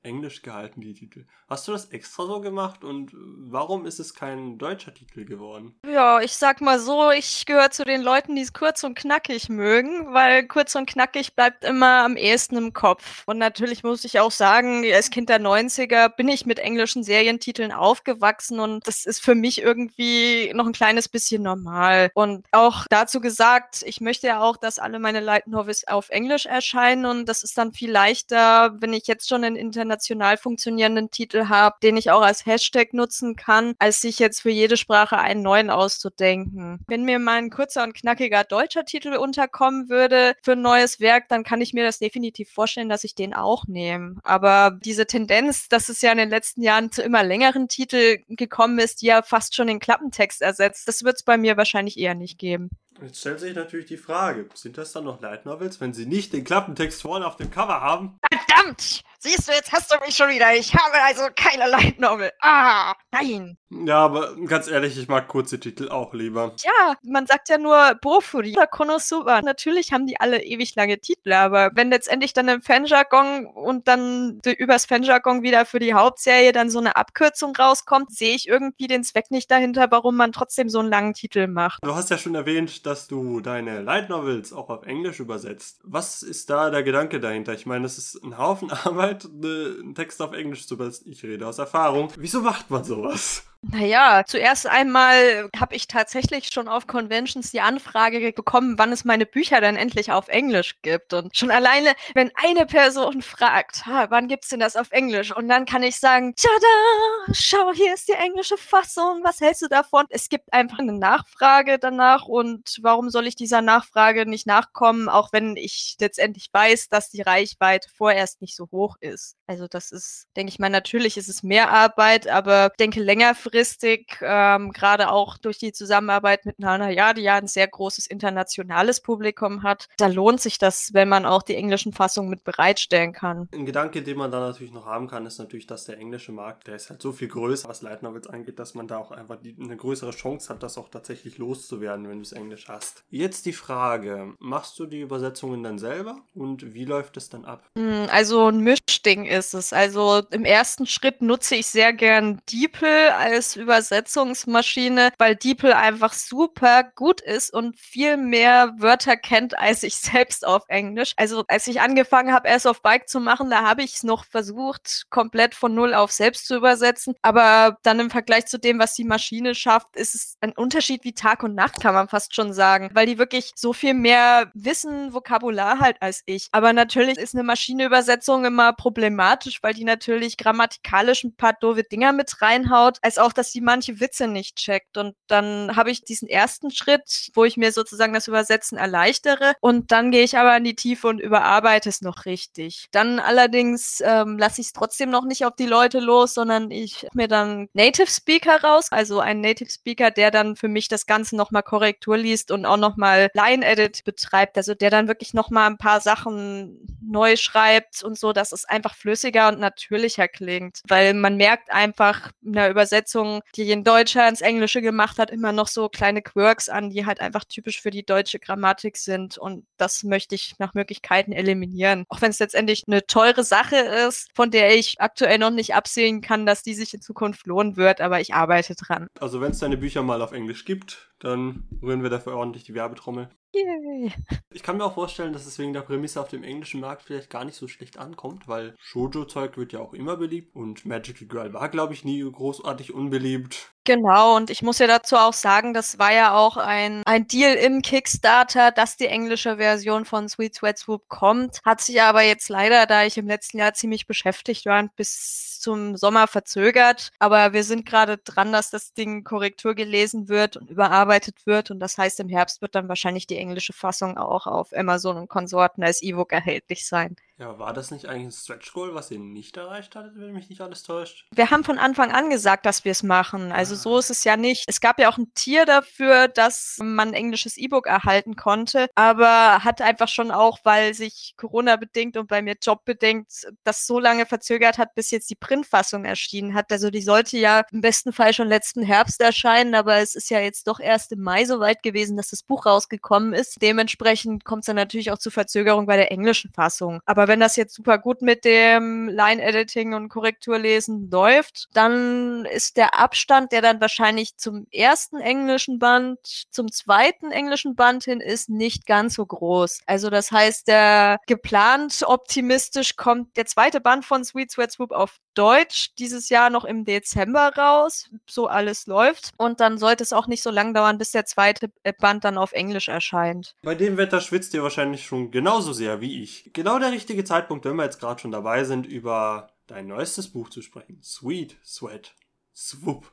englisch 0.03 0.43
gehalten, 0.43 0.81
die 0.81 0.95
Titel. 0.95 1.25
Hast 1.49 1.69
du 1.69 1.73
das 1.73 1.87
extra 1.87 2.27
so 2.27 2.41
gemacht 2.41 2.83
und 2.83 3.11
warum 3.15 3.87
ist 3.87 4.01
es 4.01 4.15
kein 4.15 4.59
deutscher 4.59 4.93
Titel 4.95 5.25
geworden? 5.25 5.75
Ja, 5.87 6.21
ich 6.21 6.37
sag 6.37 6.61
mal 6.61 6.79
so, 6.79 7.11
ich 7.11 7.47
gehöre 7.47 7.71
zu 7.71 7.85
den 7.85 8.03
Leuten, 8.03 8.35
die 8.35 8.43
es 8.43 8.53
kurz 8.53 8.85
und 8.85 8.97
knackig 8.97 9.49
mögen, 9.49 10.13
weil 10.13 10.47
kurz 10.47 10.75
und 10.75 10.87
knackig 10.89 11.35
bleibt 11.35 11.65
immer 11.65 12.05
am 12.05 12.17
ehesten 12.17 12.57
im 12.57 12.73
Kopf. 12.73 13.23
Und 13.27 13.39
natürlich 13.39 13.85
muss 13.85 14.05
ich 14.05 14.19
auch 14.19 14.31
sagen, 14.31 14.85
als 14.93 15.11
Kind 15.11 15.29
der 15.29 15.41
90er 15.41 16.09
bin 16.09 16.29
ich 16.29 16.47
mit 16.47 16.59
englischen 16.59 17.05
Serientiteln 17.05 17.71
aufgewachsen 17.71 18.59
und 18.59 18.87
das 18.89 19.05
ist 19.05 19.23
für 19.23 19.35
mich 19.35 19.61
irgendwie 19.61 20.53
noch 20.55 20.67
ein 20.67 20.73
kleines 20.73 21.09
bisschen 21.09 21.43
normal. 21.43 22.11
Und 22.15 22.47
auch 22.53 22.87
dazu 22.91 23.21
gesagt, 23.21 23.83
ich 23.85 24.01
möchte 24.01 24.27
ja 24.27 24.43
auch, 24.43 24.57
dass 24.57 24.79
alle 24.79 24.99
meine 24.99 25.21
Light 25.21 25.47
Novels 25.47 25.87
auf 25.87 26.09
Englisch 26.09 26.47
erscheinen 26.47 27.05
und 27.05 27.27
das 27.27 27.43
ist 27.43 27.57
dann 27.57 27.73
viel 27.73 27.91
leichter, 27.91 28.75
wenn 28.81 28.93
ich 28.93 29.07
jetzt 29.07 29.29
schon 29.29 29.45
in 29.45 29.55
Internet 29.55 29.92
international 29.93 30.39
funktionierenden 30.39 31.11
Titel 31.11 31.49
habe, 31.49 31.77
den 31.83 31.97
ich 31.97 32.11
auch 32.11 32.23
als 32.23 32.47
Hashtag 32.47 32.95
nutzen 32.95 33.37
kann, 33.37 33.75
als 33.79 34.01
sich 34.01 34.19
jetzt 34.19 34.41
für 34.41 34.51
jede 34.51 34.77
Sprache 34.77 35.19
einen 35.19 35.43
neuen 35.43 35.69
auszudenken. 35.69 36.81
Wenn 36.89 37.05
mir 37.05 37.19
mal 37.19 37.37
ein 37.37 37.51
kurzer 37.51 37.83
und 37.83 37.95
knackiger 37.95 38.45
deutscher 38.45 38.85
Titel 38.85 39.15
unterkommen 39.17 39.91
würde 39.91 40.35
für 40.43 40.53
ein 40.53 40.63
neues 40.63 41.01
Werk, 41.01 41.29
dann 41.29 41.45
kann 41.45 41.61
ich 41.61 41.75
mir 41.75 41.85
das 41.85 41.99
definitiv 41.99 42.51
vorstellen, 42.51 42.89
dass 42.89 43.05
ich 43.05 43.15
den 43.15 43.35
auch 43.35 43.67
nehme. 43.67 44.17
Aber 44.23 44.79
diese 44.83 45.07
Tendenz, 45.07 45.69
dass 45.69 45.91
es 45.91 46.01
ja 46.01 46.11
in 46.13 46.19
den 46.19 46.31
letzten 46.31 46.63
Jahren 46.63 46.91
zu 46.91 47.03
immer 47.03 47.23
längeren 47.23 47.69
Titeln 47.69 48.25
gekommen 48.29 48.79
ist, 48.79 49.03
die 49.03 49.07
ja 49.07 49.23
fast 49.23 49.55
schon 49.55 49.67
den 49.67 49.79
Klappentext 49.79 50.41
ersetzt, 50.41 50.89
das 50.89 51.05
wird 51.05 51.17
es 51.17 51.23
bei 51.23 51.37
mir 51.37 51.57
wahrscheinlich 51.59 51.99
eher 51.99 52.15
nicht 52.15 52.39
geben. 52.39 52.71
Jetzt 53.03 53.19
stellt 53.19 53.41
sich 53.41 53.55
natürlich 53.55 53.87
die 53.87 53.97
Frage, 53.97 54.49
sind 54.55 54.79
das 54.79 54.93
dann 54.93 55.05
noch 55.05 55.21
Light 55.21 55.45
Novels, 55.45 55.81
wenn 55.81 55.93
sie 55.93 56.07
nicht 56.07 56.33
den 56.33 56.45
Klappentext 56.45 57.03
vorne 57.03 57.27
auf 57.27 57.37
dem 57.37 57.51
Cover 57.51 57.81
haben? 57.81 58.21
Verdammt! 58.31 59.03
Siehst 59.25 59.49
du, 59.49 59.53
jetzt 59.53 59.71
hast 59.73 59.93
du 59.93 59.97
mich 60.05 60.17
schon 60.17 60.31
wieder. 60.31 60.53
Ich 60.53 60.75
habe 60.75 61.01
also 61.01 61.23
keine 61.37 61.71
Light 61.71 62.01
Novel. 62.01 62.33
Ah, 62.41 62.93
nein. 63.13 63.57
Ja, 63.71 63.99
aber 63.99 64.35
ganz 64.47 64.67
ehrlich, 64.69 64.99
ich 64.99 65.07
mag 65.07 65.29
kurze 65.29 65.61
Titel 65.61 65.89
auch 65.89 66.13
lieber. 66.13 66.57
Ja, 66.65 66.97
man 67.05 67.29
sagt 67.29 67.49
ja 67.49 67.57
nur 67.57 67.95
Bofuri 68.03 68.53
oder 68.57 68.67
Konosuba. 68.67 69.41
Natürlich 69.43 69.93
haben 69.93 70.07
die 70.07 70.19
alle 70.19 70.43
ewig 70.43 70.75
lange 70.75 70.99
Titel, 70.99 71.33
aber 71.33 71.71
wenn 71.75 71.91
letztendlich 71.91 72.33
dann 72.33 72.49
im 72.49 72.63
Fanjargon 72.63 73.47
und 73.47 73.87
dann 73.87 74.41
übers 74.59 74.87
Fanjargon 74.87 75.45
wieder 75.45 75.67
für 75.67 75.79
die 75.79 75.95
Hauptserie 75.95 76.51
dann 76.51 76.69
so 76.69 76.81
eine 76.81 76.97
Abkürzung 76.97 77.55
rauskommt, 77.55 78.13
sehe 78.13 78.35
ich 78.35 78.49
irgendwie 78.49 78.89
den 78.89 79.05
Zweck 79.05 79.31
nicht 79.31 79.51
dahinter, 79.53 79.87
warum 79.91 80.17
man 80.17 80.33
trotzdem 80.33 80.69
so 80.69 80.81
einen 80.81 80.91
langen 80.91 81.15
Titel 81.15 81.47
macht. 81.47 81.79
Du 81.85 81.95
hast 81.95 82.11
ja 82.11 82.19
schon 82.19 82.35
erwähnt, 82.35 82.87
dass 82.87 82.92
du 82.95 83.41
deine 83.41 83.83
Light 83.83 84.09
Novels 84.09 84.53
auch 84.53 84.71
auf 84.71 84.85
Englisch 84.85 85.21
übersetzt. 85.21 85.81
Was 85.85 86.23
ist 86.23 86.51
da 86.51 86.71
der 86.71 86.83
Gedanke 86.83 87.21
dahinter? 87.21 87.55
Ich 87.55 87.67
meine, 87.67 87.83
das 87.83 87.99
ist 87.99 88.23
ein 88.23 88.39
Haufen 88.39 88.71
Arbeit, 88.85 89.25
einen 89.25 89.95
Text 89.95 90.21
auf 90.23 90.33
Englisch 90.33 90.67
zu 90.67 90.75
übersetzen. 90.75 91.11
Ich 91.11 91.23
rede 91.23 91.47
aus 91.47 91.59
Erfahrung. 91.59 92.13
Wieso 92.17 92.41
macht 92.41 92.71
man 92.71 92.85
sowas? 92.85 93.45
Naja, 93.65 94.25
zuerst 94.27 94.67
einmal 94.67 95.49
habe 95.57 95.77
ich 95.77 95.87
tatsächlich 95.87 96.49
schon 96.53 96.67
auf 96.67 96.89
Conventions 96.89 97.53
die 97.53 97.61
Anfrage 97.61 98.33
bekommen, 98.33 98.77
wann 98.77 98.91
es 98.91 99.05
meine 99.05 99.25
Bücher 99.25 99.61
dann 99.61 99.77
endlich 99.77 100.11
auf 100.11 100.27
Englisch 100.27 100.83
gibt. 100.83 101.13
Und 101.13 101.37
schon 101.37 101.53
alleine, 101.53 101.93
wenn 102.15 102.33
eine 102.35 102.67
Person 102.67 103.23
fragt, 103.23 103.85
wann 104.09 104.27
gibt's 104.27 104.49
denn 104.49 104.59
das 104.59 104.75
auf 104.75 104.91
Englisch? 104.91 105.35
Und 105.35 105.47
dann 105.49 105.65
kann 105.65 105.85
ich 105.85 106.01
sagen, 106.01 106.35
tada, 106.35 107.33
schau, 107.33 107.73
hier 107.73 107.95
ist 107.95 108.09
die 108.09 108.15
englische 108.15 108.57
Fassung, 108.57 109.21
was 109.23 109.41
hältst 109.41 109.63
du 109.63 109.69
davon? 109.69 110.07
Es 110.11 110.29
gibt 110.29 110.53
einfach 110.53 110.81
eine 110.81 110.93
Nachfrage 110.93 111.79
danach 111.79 112.27
und 112.27 112.79
warum 112.83 113.11
soll 113.11 113.29
ich 113.29 113.37
dieser 113.37 113.63
Nachfrage 113.63 114.27
nicht 114.27 114.45
nachkommen, 114.47 115.09
auch 115.09 115.33
wenn 115.33 115.57
ich 115.57 115.97
letztendlich 116.01 116.49
weiß, 116.53 116.89
dass 116.89 117.11
die 117.11 117.23
Reichweite 117.23 117.89
vorerst 117.97 118.41
nicht 118.41 118.57
so 118.57 118.67
hoch 118.73 118.97
ist. 118.99 119.37
Also 119.47 119.69
das 119.69 119.93
ist, 119.93 120.27
denke 120.37 120.51
ich 120.51 120.59
mal, 120.59 120.69
natürlich 120.69 121.17
ist 121.17 121.29
es 121.29 121.45
mehr 121.45 121.71
Arbeit, 121.71 122.27
aber 122.27 122.71
ich 122.73 122.77
denke 122.79 123.01
längerfristig 123.01 123.52
langfristig, 123.53 124.19
ähm, 124.23 124.73
gerade 124.73 125.11
auch 125.11 125.37
durch 125.39 125.59
die 125.59 125.73
Zusammenarbeit 125.73 126.47
mit 126.47 126.59
Nana 126.59 126.91
Ja, 126.91 127.13
die 127.13 127.23
ja 127.23 127.37
ein 127.37 127.47
sehr 127.47 127.69
großes 127.69 128.07
internationales 128.07 129.01
Publikum 129.01 129.63
hat, 129.63 129.89
da 129.99 130.07
lohnt 130.07 130.41
sich 130.41 130.59
das, 130.59 130.91
wenn 130.93 131.09
man 131.09 131.27
auch 131.27 131.43
die 131.43 131.57
englischen 131.57 131.93
Fassungen 131.93 132.31
mit 132.31 132.45
bereitstellen 132.45 133.13
kann. 133.13 133.49
Ein 133.53 133.67
Gedanke, 133.67 134.03
den 134.03 134.17
man 134.17 134.31
da 134.31 134.41
natürlich 134.41 134.73
noch 134.73 134.87
haben 134.87 135.09
kann, 135.09 135.27
ist 135.27 135.39
natürlich, 135.39 135.67
dass 135.67 135.85
der 135.85 135.99
englische 135.99 136.33
Markt, 136.33 136.67
der 136.67 136.77
ist 136.77 136.91
halt 136.91 137.03
so 137.03 137.13
viel 137.13 137.29
größer, 137.29 137.69
was 137.69 137.83
Light 137.83 138.03
Novels 138.03 138.27
angeht, 138.27 138.59
dass 138.59 138.75
man 138.75 138.89
da 138.89 138.99
auch 138.99 139.11
einfach 139.11 139.37
die, 139.37 139.57
eine 139.61 139.77
größere 139.77 140.13
Chance 140.13 140.49
hat, 140.49 140.63
das 140.63 140.79
auch 140.79 140.89
tatsächlich 140.89 141.39
loszuwerden, 141.39 142.09
wenn 142.09 142.19
du 142.19 142.23
es 142.23 142.33
Englisch 142.33 142.69
hast. 142.69 143.05
Jetzt 143.11 143.47
die 143.47 143.53
Frage, 143.53 144.35
machst 144.39 144.79
du 144.79 144.87
die 144.87 145.01
Übersetzungen 145.01 145.63
dann 145.63 145.79
selber 145.79 146.21
und 146.35 146.75
wie 146.75 146.85
läuft 146.85 147.17
es 147.17 147.29
dann 147.29 147.45
ab? 147.45 147.69
Hm, 147.77 148.07
also 148.11 148.49
ein 148.49 148.61
Mischding 148.61 149.27
ist 149.27 149.55
es. 149.55 149.73
Also 149.73 150.23
im 150.31 150.45
ersten 150.45 150.87
Schritt 150.87 151.23
nutze 151.23 151.57
ich 151.57 151.67
sehr 151.67 151.93
gern 151.93 152.41
DeepL 152.51 153.11
als 153.11 153.42
als 153.43 153.57
Übersetzungsmaschine, 153.57 155.11
weil 155.19 155.35
DeepL 155.35 155.73
einfach 155.73 156.13
super 156.13 156.85
gut 156.95 157.21
ist 157.21 157.53
und 157.53 157.77
viel 157.77 158.17
mehr 158.17 158.73
Wörter 158.79 159.17
kennt 159.17 159.59
als 159.59 159.83
ich 159.83 159.97
selbst 159.97 160.47
auf 160.47 160.63
Englisch. 160.69 161.15
Also 161.17 161.43
als 161.49 161.67
ich 161.67 161.81
angefangen 161.81 162.33
habe, 162.33 162.49
Ass 162.49 162.67
of 162.67 162.83
Bike 162.83 163.09
zu 163.09 163.19
machen, 163.19 163.51
da 163.51 163.63
habe 163.63 163.83
ich 163.83 163.95
es 163.95 164.03
noch 164.05 164.25
versucht, 164.25 165.07
komplett 165.11 165.57
von 165.57 165.75
Null 165.75 165.93
auf 165.93 166.13
selbst 166.13 166.47
zu 166.47 166.55
übersetzen. 166.55 167.17
Aber 167.21 167.79
dann 167.83 167.99
im 167.99 168.11
Vergleich 168.11 168.47
zu 168.47 168.61
dem, 168.61 168.79
was 168.79 168.95
die 168.95 169.03
Maschine 169.03 169.57
schafft, 169.57 169.97
ist 169.97 170.15
es 170.15 170.37
ein 170.41 170.53
Unterschied 170.53 171.03
wie 171.03 171.13
Tag 171.13 171.43
und 171.43 171.57
Nacht, 171.57 171.81
kann 171.81 171.95
man 171.95 172.09
fast 172.09 172.37
schon 172.37 172.53
sagen, 172.53 172.91
weil 172.93 173.07
die 173.07 173.19
wirklich 173.19 173.51
so 173.57 173.73
viel 173.73 173.95
mehr 173.95 174.53
Wissen, 174.55 175.13
Vokabular 175.13 175.81
halt 175.81 175.97
als 176.01 176.23
ich. 176.27 176.47
Aber 176.53 176.73
natürlich 176.73 177.19
ist 177.19 177.35
eine 177.35 177.43
Maschineübersetzung 177.43 178.45
immer 178.45 178.73
problematisch, 178.73 179.65
weil 179.65 179.75
die 179.75 179.85
natürlich 179.85 180.37
grammatikalisch 180.37 181.25
ein 181.25 181.35
paar 181.35 181.55
doofe 181.55 181.83
Dinger 181.83 182.13
mit 182.13 182.41
reinhaut, 182.41 182.99
als 183.03 183.19
auch 183.19 183.32
auch, 183.33 183.35
dass 183.35 183.53
sie 183.53 183.61
manche 183.61 184.01
Witze 184.01 184.29
nicht 184.29 184.57
checkt. 184.57 184.97
Und 184.97 185.15
dann 185.27 185.75
habe 185.77 185.91
ich 185.91 186.05
diesen 186.05 186.29
ersten 186.29 186.71
Schritt, 186.71 187.31
wo 187.35 187.45
ich 187.45 187.57
mir 187.57 187.73
sozusagen 187.73 188.13
das 188.13 188.29
Übersetzen 188.29 188.79
erleichtere. 188.79 189.55
Und 189.61 189.91
dann 189.91 190.11
gehe 190.11 190.25
ich 190.25 190.37
aber 190.37 190.57
in 190.57 190.65
die 190.65 190.77
Tiefe 190.77 191.09
und 191.09 191.19
überarbeite 191.19 191.89
es 191.89 192.03
noch 192.03 192.27
richtig. 192.27 192.87
Dann 192.93 193.19
allerdings 193.19 194.03
ähm, 194.05 194.39
lasse 194.39 194.61
ich 194.61 194.69
es 194.69 194.73
trotzdem 194.73 195.11
noch 195.11 195.25
nicht 195.25 195.45
auf 195.45 195.57
die 195.57 195.67
Leute 195.67 196.01
los, 196.01 196.35
sondern 196.35 196.71
ich 196.71 197.07
mir 197.15 197.29
dann 197.29 197.69
Native 197.73 198.11
Speaker 198.11 198.63
raus, 198.63 198.89
also 198.91 199.21
ein 199.21 199.41
Native 199.41 199.71
Speaker, 199.71 200.11
der 200.11 200.31
dann 200.31 200.57
für 200.57 200.69
mich 200.69 200.89
das 200.89 201.07
Ganze 201.07 201.37
nochmal 201.37 201.63
Korrektur 201.63 202.17
liest 202.17 202.51
und 202.51 202.67
auch 202.67 202.77
nochmal 202.77 203.31
Line-Edit 203.35 204.05
betreibt. 204.05 204.57
Also 204.57 204.75
der 204.75 204.91
dann 204.91 205.09
wirklich 205.09 205.35
nochmal 205.35 205.71
ein 205.71 205.79
paar 205.79 206.01
Sachen 206.01 206.79
neu 207.01 207.37
schreibt 207.37 208.03
und 208.03 208.19
so, 208.19 208.33
dass 208.33 208.53
es 208.53 208.65
einfach 208.65 208.95
flüssiger 208.95 209.49
und 209.49 209.59
natürlicher 209.61 210.29
klingt. 210.29 210.81
Weil 210.89 211.15
man 211.15 211.37
merkt 211.37 211.71
einfach 211.71 212.33
in 212.43 212.53
der 212.53 212.71
Übersetzung, 212.71 213.22
Übersetzung, 213.23 213.41
die 213.57 213.73
ein 213.73 213.85
Deutscher 213.85 214.29
ins 214.29 214.41
Englische 214.41 214.83
gemacht 214.83 215.19
hat, 215.19 215.31
immer 215.31 215.53
noch 215.53 215.69
so 215.69 215.89
kleine 215.89 216.23
Quirks 216.23 216.69
an, 216.69 216.91
die 216.91 217.07
halt 217.07 217.21
einfach 217.21 217.45
typisch 217.45 217.81
für 217.81 217.91
die 217.91 218.05
deutsche 218.05 218.39
Grammatik 218.39 218.97
sind. 218.97 219.39
Und 219.39 219.67
das 219.77 220.03
möchte 220.05 220.35
ich 220.35 220.55
nach 220.59 220.75
Möglichkeiten 220.75 221.33
eliminieren. 221.33 222.05
Auch 222.09 222.21
wenn 222.21 222.31
es 222.31 222.39
letztendlich 222.39 222.85
eine 222.87 223.07
teure 223.07 223.45
Sache 223.45 223.77
ist, 223.77 224.31
von 224.35 224.51
der 224.51 224.77
ich 224.77 225.01
aktuell 225.01 225.39
noch 225.39 225.51
nicht 225.51 225.75
absehen 225.75 226.21
kann, 226.21 226.47
dass 226.47 226.63
die 226.63 226.75
sich 226.75 226.95
in 226.95 227.01
Zukunft 227.01 227.47
lohnen 227.47 227.77
wird, 227.77 228.01
aber 228.01 228.21
ich 228.21 228.35
arbeite 228.35 228.75
dran. 228.75 229.09
Also 229.21 229.41
wenn 229.41 229.53
es 229.53 229.59
deine 229.59 229.77
Bücher 229.77 230.03
mal 230.03 230.23
auf 230.23 230.33
Englisch 230.33 230.65
gibt, 230.65 231.13
dann 231.19 231.65
rühren 231.83 232.03
wir 232.03 232.11
dafür 232.11 232.35
ordentlich 232.35 232.65
die 232.65 232.75
Werbetrommel. 232.75 233.29
Yay. 233.55 234.13
Ich 234.51 234.63
kann 234.63 234.79
mir 234.79 234.85
auch 234.85 234.95
vorstellen, 234.95 235.33
dass 235.33 235.47
es 235.47 235.59
wegen 235.59 235.75
der 235.75 235.83
Prämisse 235.83 236.21
auf 236.21 236.29
dem 236.29 236.43
englischen 236.43 236.81
Markt 236.81 237.03
vielleicht 237.03 237.29
gar 237.29 237.45
nicht 237.45 237.57
so 237.57 237.69
schlecht 237.69 237.99
ankommt, 237.99 238.49
weil 238.49 238.75
Shoujo-Zeug 238.81 239.57
wird 239.57 239.73
ja 239.73 239.81
auch 239.81 239.93
immer 239.93 240.17
beliebt 240.17 240.57
und 240.57 240.87
Magical 240.87 241.29
Girl 241.29 241.53
war, 241.53 241.69
glaube 241.69 241.93
ich, 241.93 242.05
nie 242.05 242.23
großartig 242.23 242.95
unbeliebt. 242.95 243.72
Genau, 243.85 244.37
und 244.37 244.49
ich 244.51 244.63
muss 244.63 244.79
ja 244.79 244.87
dazu 244.87 245.17
auch 245.17 245.33
sagen, 245.33 245.75
das 245.75 245.99
war 245.99 246.13
ja 246.13 246.37
auch 246.37 246.57
ein, 246.57 247.03
ein 247.05 247.27
Deal 247.27 247.55
im 247.55 247.83
Kickstarter, 247.83 248.71
dass 248.71 248.97
die 248.97 249.09
englische 249.09 249.57
Version 249.57 250.05
von 250.05 250.29
Sweet 250.29 250.55
Sweat 250.55 250.79
Swoop 250.79 251.09
kommt. 251.09 251.59
Hat 251.65 251.81
sich 251.81 252.01
aber 252.01 252.23
jetzt 252.23 252.49
leider, 252.49 252.87
da 252.87 253.05
ich 253.05 253.19
im 253.19 253.27
letzten 253.27 253.59
Jahr 253.59 253.75
ziemlich 253.75 254.07
beschäftigt 254.07 254.67
war, 254.67 254.89
bis 254.95 255.59
zum 255.59 255.97
Sommer 255.97 256.29
verzögert. 256.29 257.11
Aber 257.19 257.53
wir 257.53 257.65
sind 257.65 257.85
gerade 257.85 258.19
dran, 258.19 258.53
dass 258.53 258.71
das 258.71 258.93
Ding 258.95 259.25
Korrektur 259.25 259.75
gelesen 259.75 260.29
wird 260.29 260.57
und 260.57 260.71
überarbeitet 260.71 261.45
wird. 261.47 261.73
Und 261.73 261.81
das 261.81 261.99
heißt, 261.99 262.21
im 262.21 262.29
Herbst 262.29 262.63
wird 262.63 262.77
dann 262.77 262.89
wahrscheinlich 262.89 263.27
die 263.27 263.39
englische 263.39 263.73
Fassung 263.73 264.17
auch 264.17 264.47
auf 264.47 264.73
Amazon 264.73 265.17
und 265.17 265.29
Konsorten 265.29 265.83
als 265.83 266.03
E-Book 266.03 266.33
erhältlich 266.33 266.87
sein. 266.87 267.17
Ja, 267.43 267.59
war 267.59 267.73
das 267.73 267.91
nicht 267.91 268.07
eigentlich 268.07 268.29
ein 268.29 268.31
Stretch 268.31 268.73
Goal, 268.73 268.95
was 268.95 269.11
ihr 269.11 269.19
nicht 269.19 269.57
erreicht 269.57 269.97
hattet, 269.97 270.13
wenn 270.15 270.33
mich 270.33 270.49
nicht 270.49 270.61
alles 270.61 270.85
täuscht? 270.85 271.27
Wir 271.33 271.51
haben 271.51 271.65
von 271.65 271.77
Anfang 271.77 272.13
an 272.13 272.31
gesagt, 272.31 272.65
dass 272.67 272.85
wir 272.85 272.93
es 272.93 273.03
machen. 273.03 273.51
Also 273.51 273.75
ah. 273.75 273.79
so 273.79 273.99
ist 273.99 274.11
es 274.11 274.23
ja 274.23 274.37
nicht. 274.37 274.63
Es 274.69 274.81
gab 274.81 275.01
ja 275.01 275.11
auch 275.11 275.19
ein 275.19 275.35
Tier 275.35 275.67
dafür, 275.67 276.29
dass 276.29 276.79
man 276.81 277.09
ein 277.09 277.15
englisches 277.15 277.57
E-Book 277.57 277.89
erhalten 277.89 278.37
konnte, 278.37 278.87
aber 278.95 279.65
hat 279.65 279.83
einfach 279.83 280.07
schon 280.07 280.31
auch, 280.31 280.61
weil 280.63 280.95
sich 280.95 281.35
Corona 281.37 281.75
bedingt 281.75 282.17
und 282.17 282.29
bei 282.29 282.43
mir 282.43 282.55
Job 282.63 282.85
bedingt, 282.85 283.27
das 283.65 283.89
so 283.89 283.99
lange 283.99 284.25
verzögert 284.25 284.79
hat, 284.79 284.95
bis 284.95 285.11
jetzt 285.11 285.29
die 285.29 285.35
Printfassung 285.35 286.05
erschienen 286.05 286.55
hat. 286.55 286.71
Also 286.71 286.91
die 286.91 287.03
sollte 287.03 287.39
ja 287.39 287.65
im 287.73 287.81
besten 287.81 288.13
Fall 288.13 288.35
schon 288.35 288.47
letzten 288.47 288.85
Herbst 288.85 289.21
erscheinen, 289.21 289.75
aber 289.75 289.97
es 289.97 290.15
ist 290.15 290.31
ja 290.31 290.39
jetzt 290.39 290.69
doch 290.69 290.79
erst 290.79 291.11
im 291.11 291.23
Mai 291.23 291.45
so 291.45 291.59
weit 291.59 291.83
gewesen, 291.83 292.17
dass 292.17 292.29
das 292.29 292.45
Buch 292.45 292.67
rausgekommen 292.67 293.33
ist. 293.33 293.61
Dementsprechend 293.61 294.45
kommt 294.45 294.61
es 294.61 294.67
dann 294.67 294.77
natürlich 294.77 295.11
auch 295.11 295.19
zu 295.19 295.33
Verzögerung 295.33 295.87
bei 295.87 295.97
der 295.97 296.13
englischen 296.13 296.53
Fassung. 296.53 297.01
Aber 297.05 297.32
wenn 297.33 297.41
das 297.41 297.57
jetzt 297.57 297.75
super 297.75 297.97
gut 297.97 298.21
mit 298.21 298.45
dem 298.45 299.09
Line-Editing 299.09 299.95
und 299.95 300.11
Korrekturlesen 300.11 301.09
läuft, 301.11 301.71
dann 301.73 302.45
ist 302.45 302.77
der 302.77 303.01
Abstand, 303.01 303.53
der 303.53 303.63
dann 303.63 303.81
wahrscheinlich 303.81 304.37
zum 304.37 304.67
ersten 304.71 305.17
englischen 305.17 305.79
Band, 305.79 306.19
zum 306.51 306.71
zweiten 306.71 307.31
englischen 307.31 307.75
Band 307.75 308.05
hin 308.05 308.21
ist, 308.21 308.51
nicht 308.51 308.85
ganz 308.85 309.15
so 309.15 309.25
groß. 309.25 309.81
Also 309.87 310.11
das 310.11 310.31
heißt, 310.31 310.69
der 310.69 311.21
geplant 311.27 312.03
optimistisch 312.07 312.97
kommt 312.97 313.35
der 313.39 313.47
zweite 313.47 313.81
Band 313.81 314.05
von 314.05 314.25
Sweet 314.25 314.51
Sweat 314.51 314.73
Swoop 314.73 314.93
auf 314.93 315.17
Deutsch 315.35 315.95
dieses 315.99 316.29
Jahr 316.29 316.51
noch 316.51 316.67
im 316.67 316.85
Dezember 316.85 317.53
raus, 317.57 318.11
so 318.29 318.47
alles 318.47 318.87
läuft. 318.87 319.31
Und 319.39 319.61
dann 319.61 319.79
sollte 319.79 320.03
es 320.03 320.13
auch 320.13 320.27
nicht 320.27 320.43
so 320.43 320.51
lang 320.51 320.75
dauern, 320.75 320.99
bis 320.99 321.13
der 321.13 321.25
zweite 321.25 321.71
Band 321.99 322.25
dann 322.25 322.37
auf 322.37 322.53
Englisch 322.53 322.89
erscheint. 322.89 323.55
Bei 323.63 323.75
dem 323.75 323.97
Wetter 323.97 324.21
schwitzt 324.21 324.53
ihr 324.53 324.63
wahrscheinlich 324.63 325.07
schon 325.07 325.31
genauso 325.31 325.73
sehr 325.73 326.03
wie 326.03 326.23
ich. 326.23 326.51
Genau 326.53 326.79
der 326.79 326.93
richtige 326.93 327.22
Zeitpunkt, 327.25 327.65
wenn 327.65 327.77
wir 327.77 327.85
jetzt 327.85 328.01
gerade 328.01 328.21
schon 328.21 328.31
dabei 328.31 328.65
sind, 328.65 328.87
über 328.87 329.53
dein 329.67 329.87
neuestes 329.87 330.29
Buch 330.29 330.49
zu 330.51 330.63
sprechen. 330.63 331.01
Sweet 331.03 331.57
Sweat 331.65 332.15
Swoop. 332.55 333.11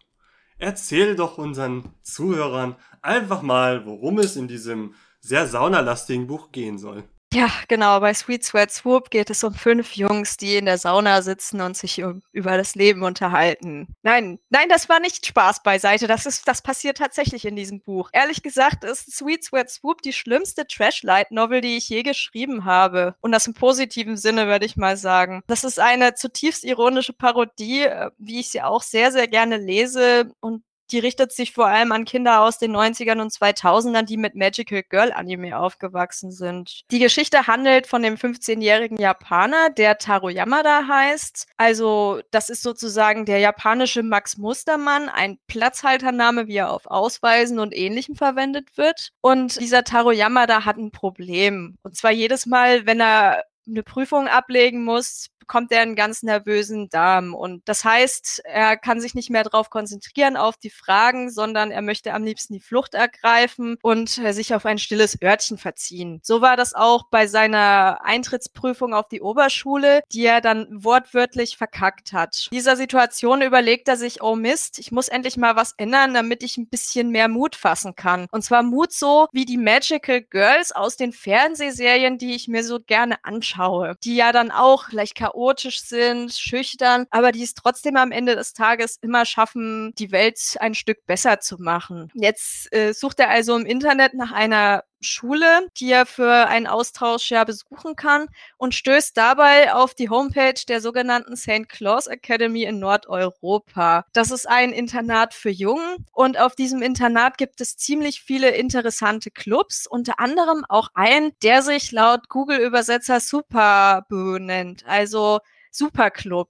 Erzähl 0.58 1.16
doch 1.16 1.38
unseren 1.38 1.94
Zuhörern 2.02 2.76
einfach 3.02 3.42
mal, 3.42 3.86
worum 3.86 4.20
es 4.20 4.36
in 4.36 4.48
diesem 4.48 4.94
sehr 5.22 5.48
saunalastigen 5.48 6.28
Buch 6.28 6.52
gehen 6.52 6.78
soll. 6.78 7.04
Ja, 7.32 7.48
genau. 7.68 8.00
Bei 8.00 8.12
Sweet 8.12 8.44
Sweat 8.44 8.72
Swoop 8.72 9.12
geht 9.12 9.30
es 9.30 9.44
um 9.44 9.54
fünf 9.54 9.96
Jungs, 9.96 10.36
die 10.38 10.56
in 10.58 10.66
der 10.66 10.80
Sauna 10.80 11.22
sitzen 11.22 11.62
und 11.62 11.78
sich 11.78 12.00
über 12.32 12.58
das 12.58 12.74
Leben 12.74 13.04
unterhalten. 13.04 13.96
Nein, 14.02 14.40
nein, 14.50 14.68
das 14.68 14.90
war 14.90 15.00
nicht 15.00 15.28
Spaß 15.28 15.62
beiseite. 15.62 16.08
Das 16.08 16.26
ist, 16.26 16.48
das 16.48 16.64
passiert 16.64 16.98
tatsächlich 16.98 17.46
in 17.46 17.56
diesem 17.56 17.82
Buch. 17.82 18.10
Ehrlich 18.14 18.42
gesagt 18.42 18.84
ist 18.84 19.16
Sweet 19.16 19.44
Sweat 19.44 19.70
Swoop 19.70 20.02
die 20.02 20.14
schlimmste 20.14 20.66
Trash-Light-Novel, 20.66 21.62
die 21.62 21.78
ich 21.78 21.88
je 21.88 22.02
geschrieben 22.02 22.66
habe. 22.66 23.14
Und 23.22 23.32
das 23.32 23.46
im 23.46 23.54
positiven 23.54 24.18
Sinne, 24.18 24.48
würde 24.48 24.66
ich 24.66 24.76
mal 24.76 24.98
sagen. 24.98 25.44
Das 25.46 25.64
ist 25.64 25.80
eine 25.80 26.16
zutiefst 26.16 26.64
ironische 26.64 27.14
Parodie, 27.14 27.84
äh, 27.84 28.10
wie 28.18 28.40
ich 28.40 28.50
sie 28.50 28.64
auch 28.64 28.82
sehr, 28.82 29.12
sehr 29.12 29.28
gerne 29.28 29.58
lese 29.58 30.34
und 30.40 30.64
die 30.92 31.00
richtet 31.00 31.32
sich 31.32 31.54
vor 31.54 31.68
allem 31.68 31.92
an 31.92 32.06
Kinder 32.06 32.42
aus 32.42 32.58
den 32.58 32.76
90ern 32.76 33.22
und 33.22 33.32
2000ern, 33.32 34.04
die 34.04 34.18
mit 34.18 34.36
Magical 34.36 34.84
Girl 34.84 35.12
Anime 35.12 35.58
aufgewachsen 35.58 36.32
sind. 36.32 36.82
Die 36.92 37.00
Geschichte 37.00 37.48
handelt 37.48 37.88
von 37.88 38.02
dem 38.02 38.16
15-jährigen 38.16 38.98
Japaner, 38.98 39.70
der 39.70 39.98
Taro 39.98 40.30
Yamada 40.30 40.88
heißt. 40.88 41.48
Also, 41.58 42.22
das 42.32 42.50
ist 42.50 42.64
sozusagen 42.64 43.26
der 43.26 43.40
japanische 43.40 44.04
Max 44.04 44.38
Mustermann, 44.38 45.10
ein 45.10 45.38
Platzhaltername, 45.48 46.48
wie 46.48 46.58
er 46.58 46.72
auf 46.72 46.86
Ausweisen 46.88 47.60
und 47.60 47.76
Ähnlichem 47.76 48.16
verwendet 48.16 48.78
wird. 48.78 49.12
Und 49.22 49.60
dieser 49.60 49.84
Taro 49.84 50.12
Yamada 50.12 50.66
hat 50.66 50.78
ein 50.78 50.92
Problem. 50.92 51.78
Und 51.84 51.96
zwar 51.96 52.12
jedes 52.12 52.46
Mal, 52.46 52.86
wenn 52.86 53.00
er 53.00 53.44
eine 53.68 53.84
Prüfung 53.84 54.28
ablegen 54.28 54.84
muss, 54.84 55.28
bekommt 55.50 55.72
er 55.72 55.82
einen 55.82 55.96
ganz 55.96 56.22
nervösen 56.22 56.90
Darm. 56.90 57.34
Und 57.34 57.68
das 57.68 57.84
heißt, 57.84 58.44
er 58.46 58.78
kann 58.78 59.02
sich 59.02 59.16
nicht 59.16 59.32
mehr 59.32 59.44
darauf 59.44 59.72
konzentrieren, 59.72 60.38
auf 60.38 60.58
die 60.58 60.70
Fragen, 60.70 61.32
sondern 61.32 61.72
er 61.72 61.82
möchte 61.82 62.14
am 62.14 62.24
liebsten 62.24 62.54
die 62.54 62.60
Flucht 62.60 62.94
ergreifen 62.94 63.76
und 63.82 64.20
äh, 64.20 64.32
sich 64.32 64.54
auf 64.54 64.68
ein 64.68 64.78
stilles 64.78 65.20
Örtchen 65.24 65.58
verziehen. 65.58 66.20
So 66.22 66.42
war 66.42 66.56
das 66.56 66.76
auch 66.76 67.06
bei 67.10 67.26
seiner 67.26 67.98
Eintrittsprüfung 68.04 68.94
auf 68.94 69.08
die 69.08 69.22
Oberschule, 69.22 70.02
die 70.12 70.24
er 70.24 70.40
dann 70.40 70.68
wortwörtlich 70.70 71.58
verkackt 71.58 72.14
hat. 72.14 72.48
In 72.52 72.58
dieser 72.58 72.76
Situation 72.76 73.42
überlegt 73.42 73.88
er 73.88 73.98
sich, 73.98 74.22
oh 74.22 74.36
Mist, 74.36 74.78
ich 74.78 74.92
muss 74.92 75.08
endlich 75.08 75.36
mal 75.36 75.56
was 75.56 75.74
ändern, 75.78 76.14
damit 76.14 76.44
ich 76.44 76.58
ein 76.58 76.70
bisschen 76.70 77.10
mehr 77.10 77.28
Mut 77.28 77.56
fassen 77.56 77.96
kann. 77.96 78.28
Und 78.30 78.44
zwar 78.44 78.62
Mut 78.62 78.94
so 78.94 79.28
wie 79.32 79.46
die 79.46 79.58
Magical 79.58 80.22
Girls 80.22 80.72
aus 80.72 80.96
den 80.96 81.12
Fernsehserien, 81.12 82.20
die 82.20 82.36
ich 82.36 82.48
mir 82.48 82.64
so 82.64 82.80
gerne 82.80 83.18
anschaue, 83.24 83.96
die 84.04 84.16
ja 84.16 84.32
dann 84.32 84.52
auch 84.52 84.90
vielleicht 84.90 85.16
chaotisch 85.16 85.39
chaotisch 85.40 85.82
sind, 85.82 86.34
schüchtern, 86.34 87.06
aber 87.12 87.32
die 87.32 87.44
es 87.44 87.54
trotzdem 87.54 87.96
am 87.96 88.12
Ende 88.12 88.36
des 88.36 88.54
Tages 88.54 88.98
immer 89.02 89.26
schaffen, 89.26 89.94
die 89.98 90.12
Welt 90.12 90.58
ein 90.60 90.76
Stück 90.76 91.06
besser 91.06 91.40
zu 91.40 91.58
machen. 91.58 92.12
Jetzt 92.14 92.74
äh, 92.74 92.94
sucht 92.94 93.20
er 93.20 93.30
also 93.30 93.58
im 93.58 93.66
Internet 93.66 94.14
nach 94.14 94.32
einer 94.32 94.84
Schule, 95.02 95.68
die 95.78 95.92
er 95.92 96.06
für 96.06 96.48
einen 96.48 96.68
Austausch 96.68 97.32
ja 97.32 97.44
besuchen 97.44 97.96
kann 97.96 98.28
und 98.58 98.76
stößt 98.76 99.16
dabei 99.16 99.74
auf 99.74 99.94
die 99.94 100.10
Homepage 100.10 100.60
der 100.68 100.82
sogenannten 100.82 101.36
St. 101.36 101.70
Claus 101.70 102.08
Academy 102.08 102.64
in 102.64 102.80
Nordeuropa. 102.80 104.06
Das 104.14 104.32
ist 104.32 104.48
ein 104.48 104.72
Internat 104.72 105.34
für 105.34 105.50
Jungen 105.50 106.06
und 106.12 106.40
auf 106.40 106.56
diesem 106.56 106.82
Internat 106.82 107.38
gibt 107.38 107.62
es 107.62 107.78
ziemlich 107.78 108.22
viele 108.22 108.50
interessante 108.50 109.32
Clubs, 109.32 109.88
unter 109.88 110.20
anderem 110.20 110.66
auch 110.68 110.90
einen, 110.94 111.32
der 111.44 111.62
sich 111.62 111.92
laut 111.92 112.30
Google-Übersetzer 112.30 113.20
Superboo 113.20 114.38
nennt, 114.40 114.86
also 114.86 115.40
Superclub. 115.72 116.50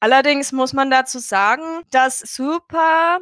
Allerdings 0.00 0.52
muss 0.52 0.72
man 0.72 0.90
dazu 0.90 1.18
sagen, 1.18 1.62
dass 1.90 2.20
Super 2.20 3.18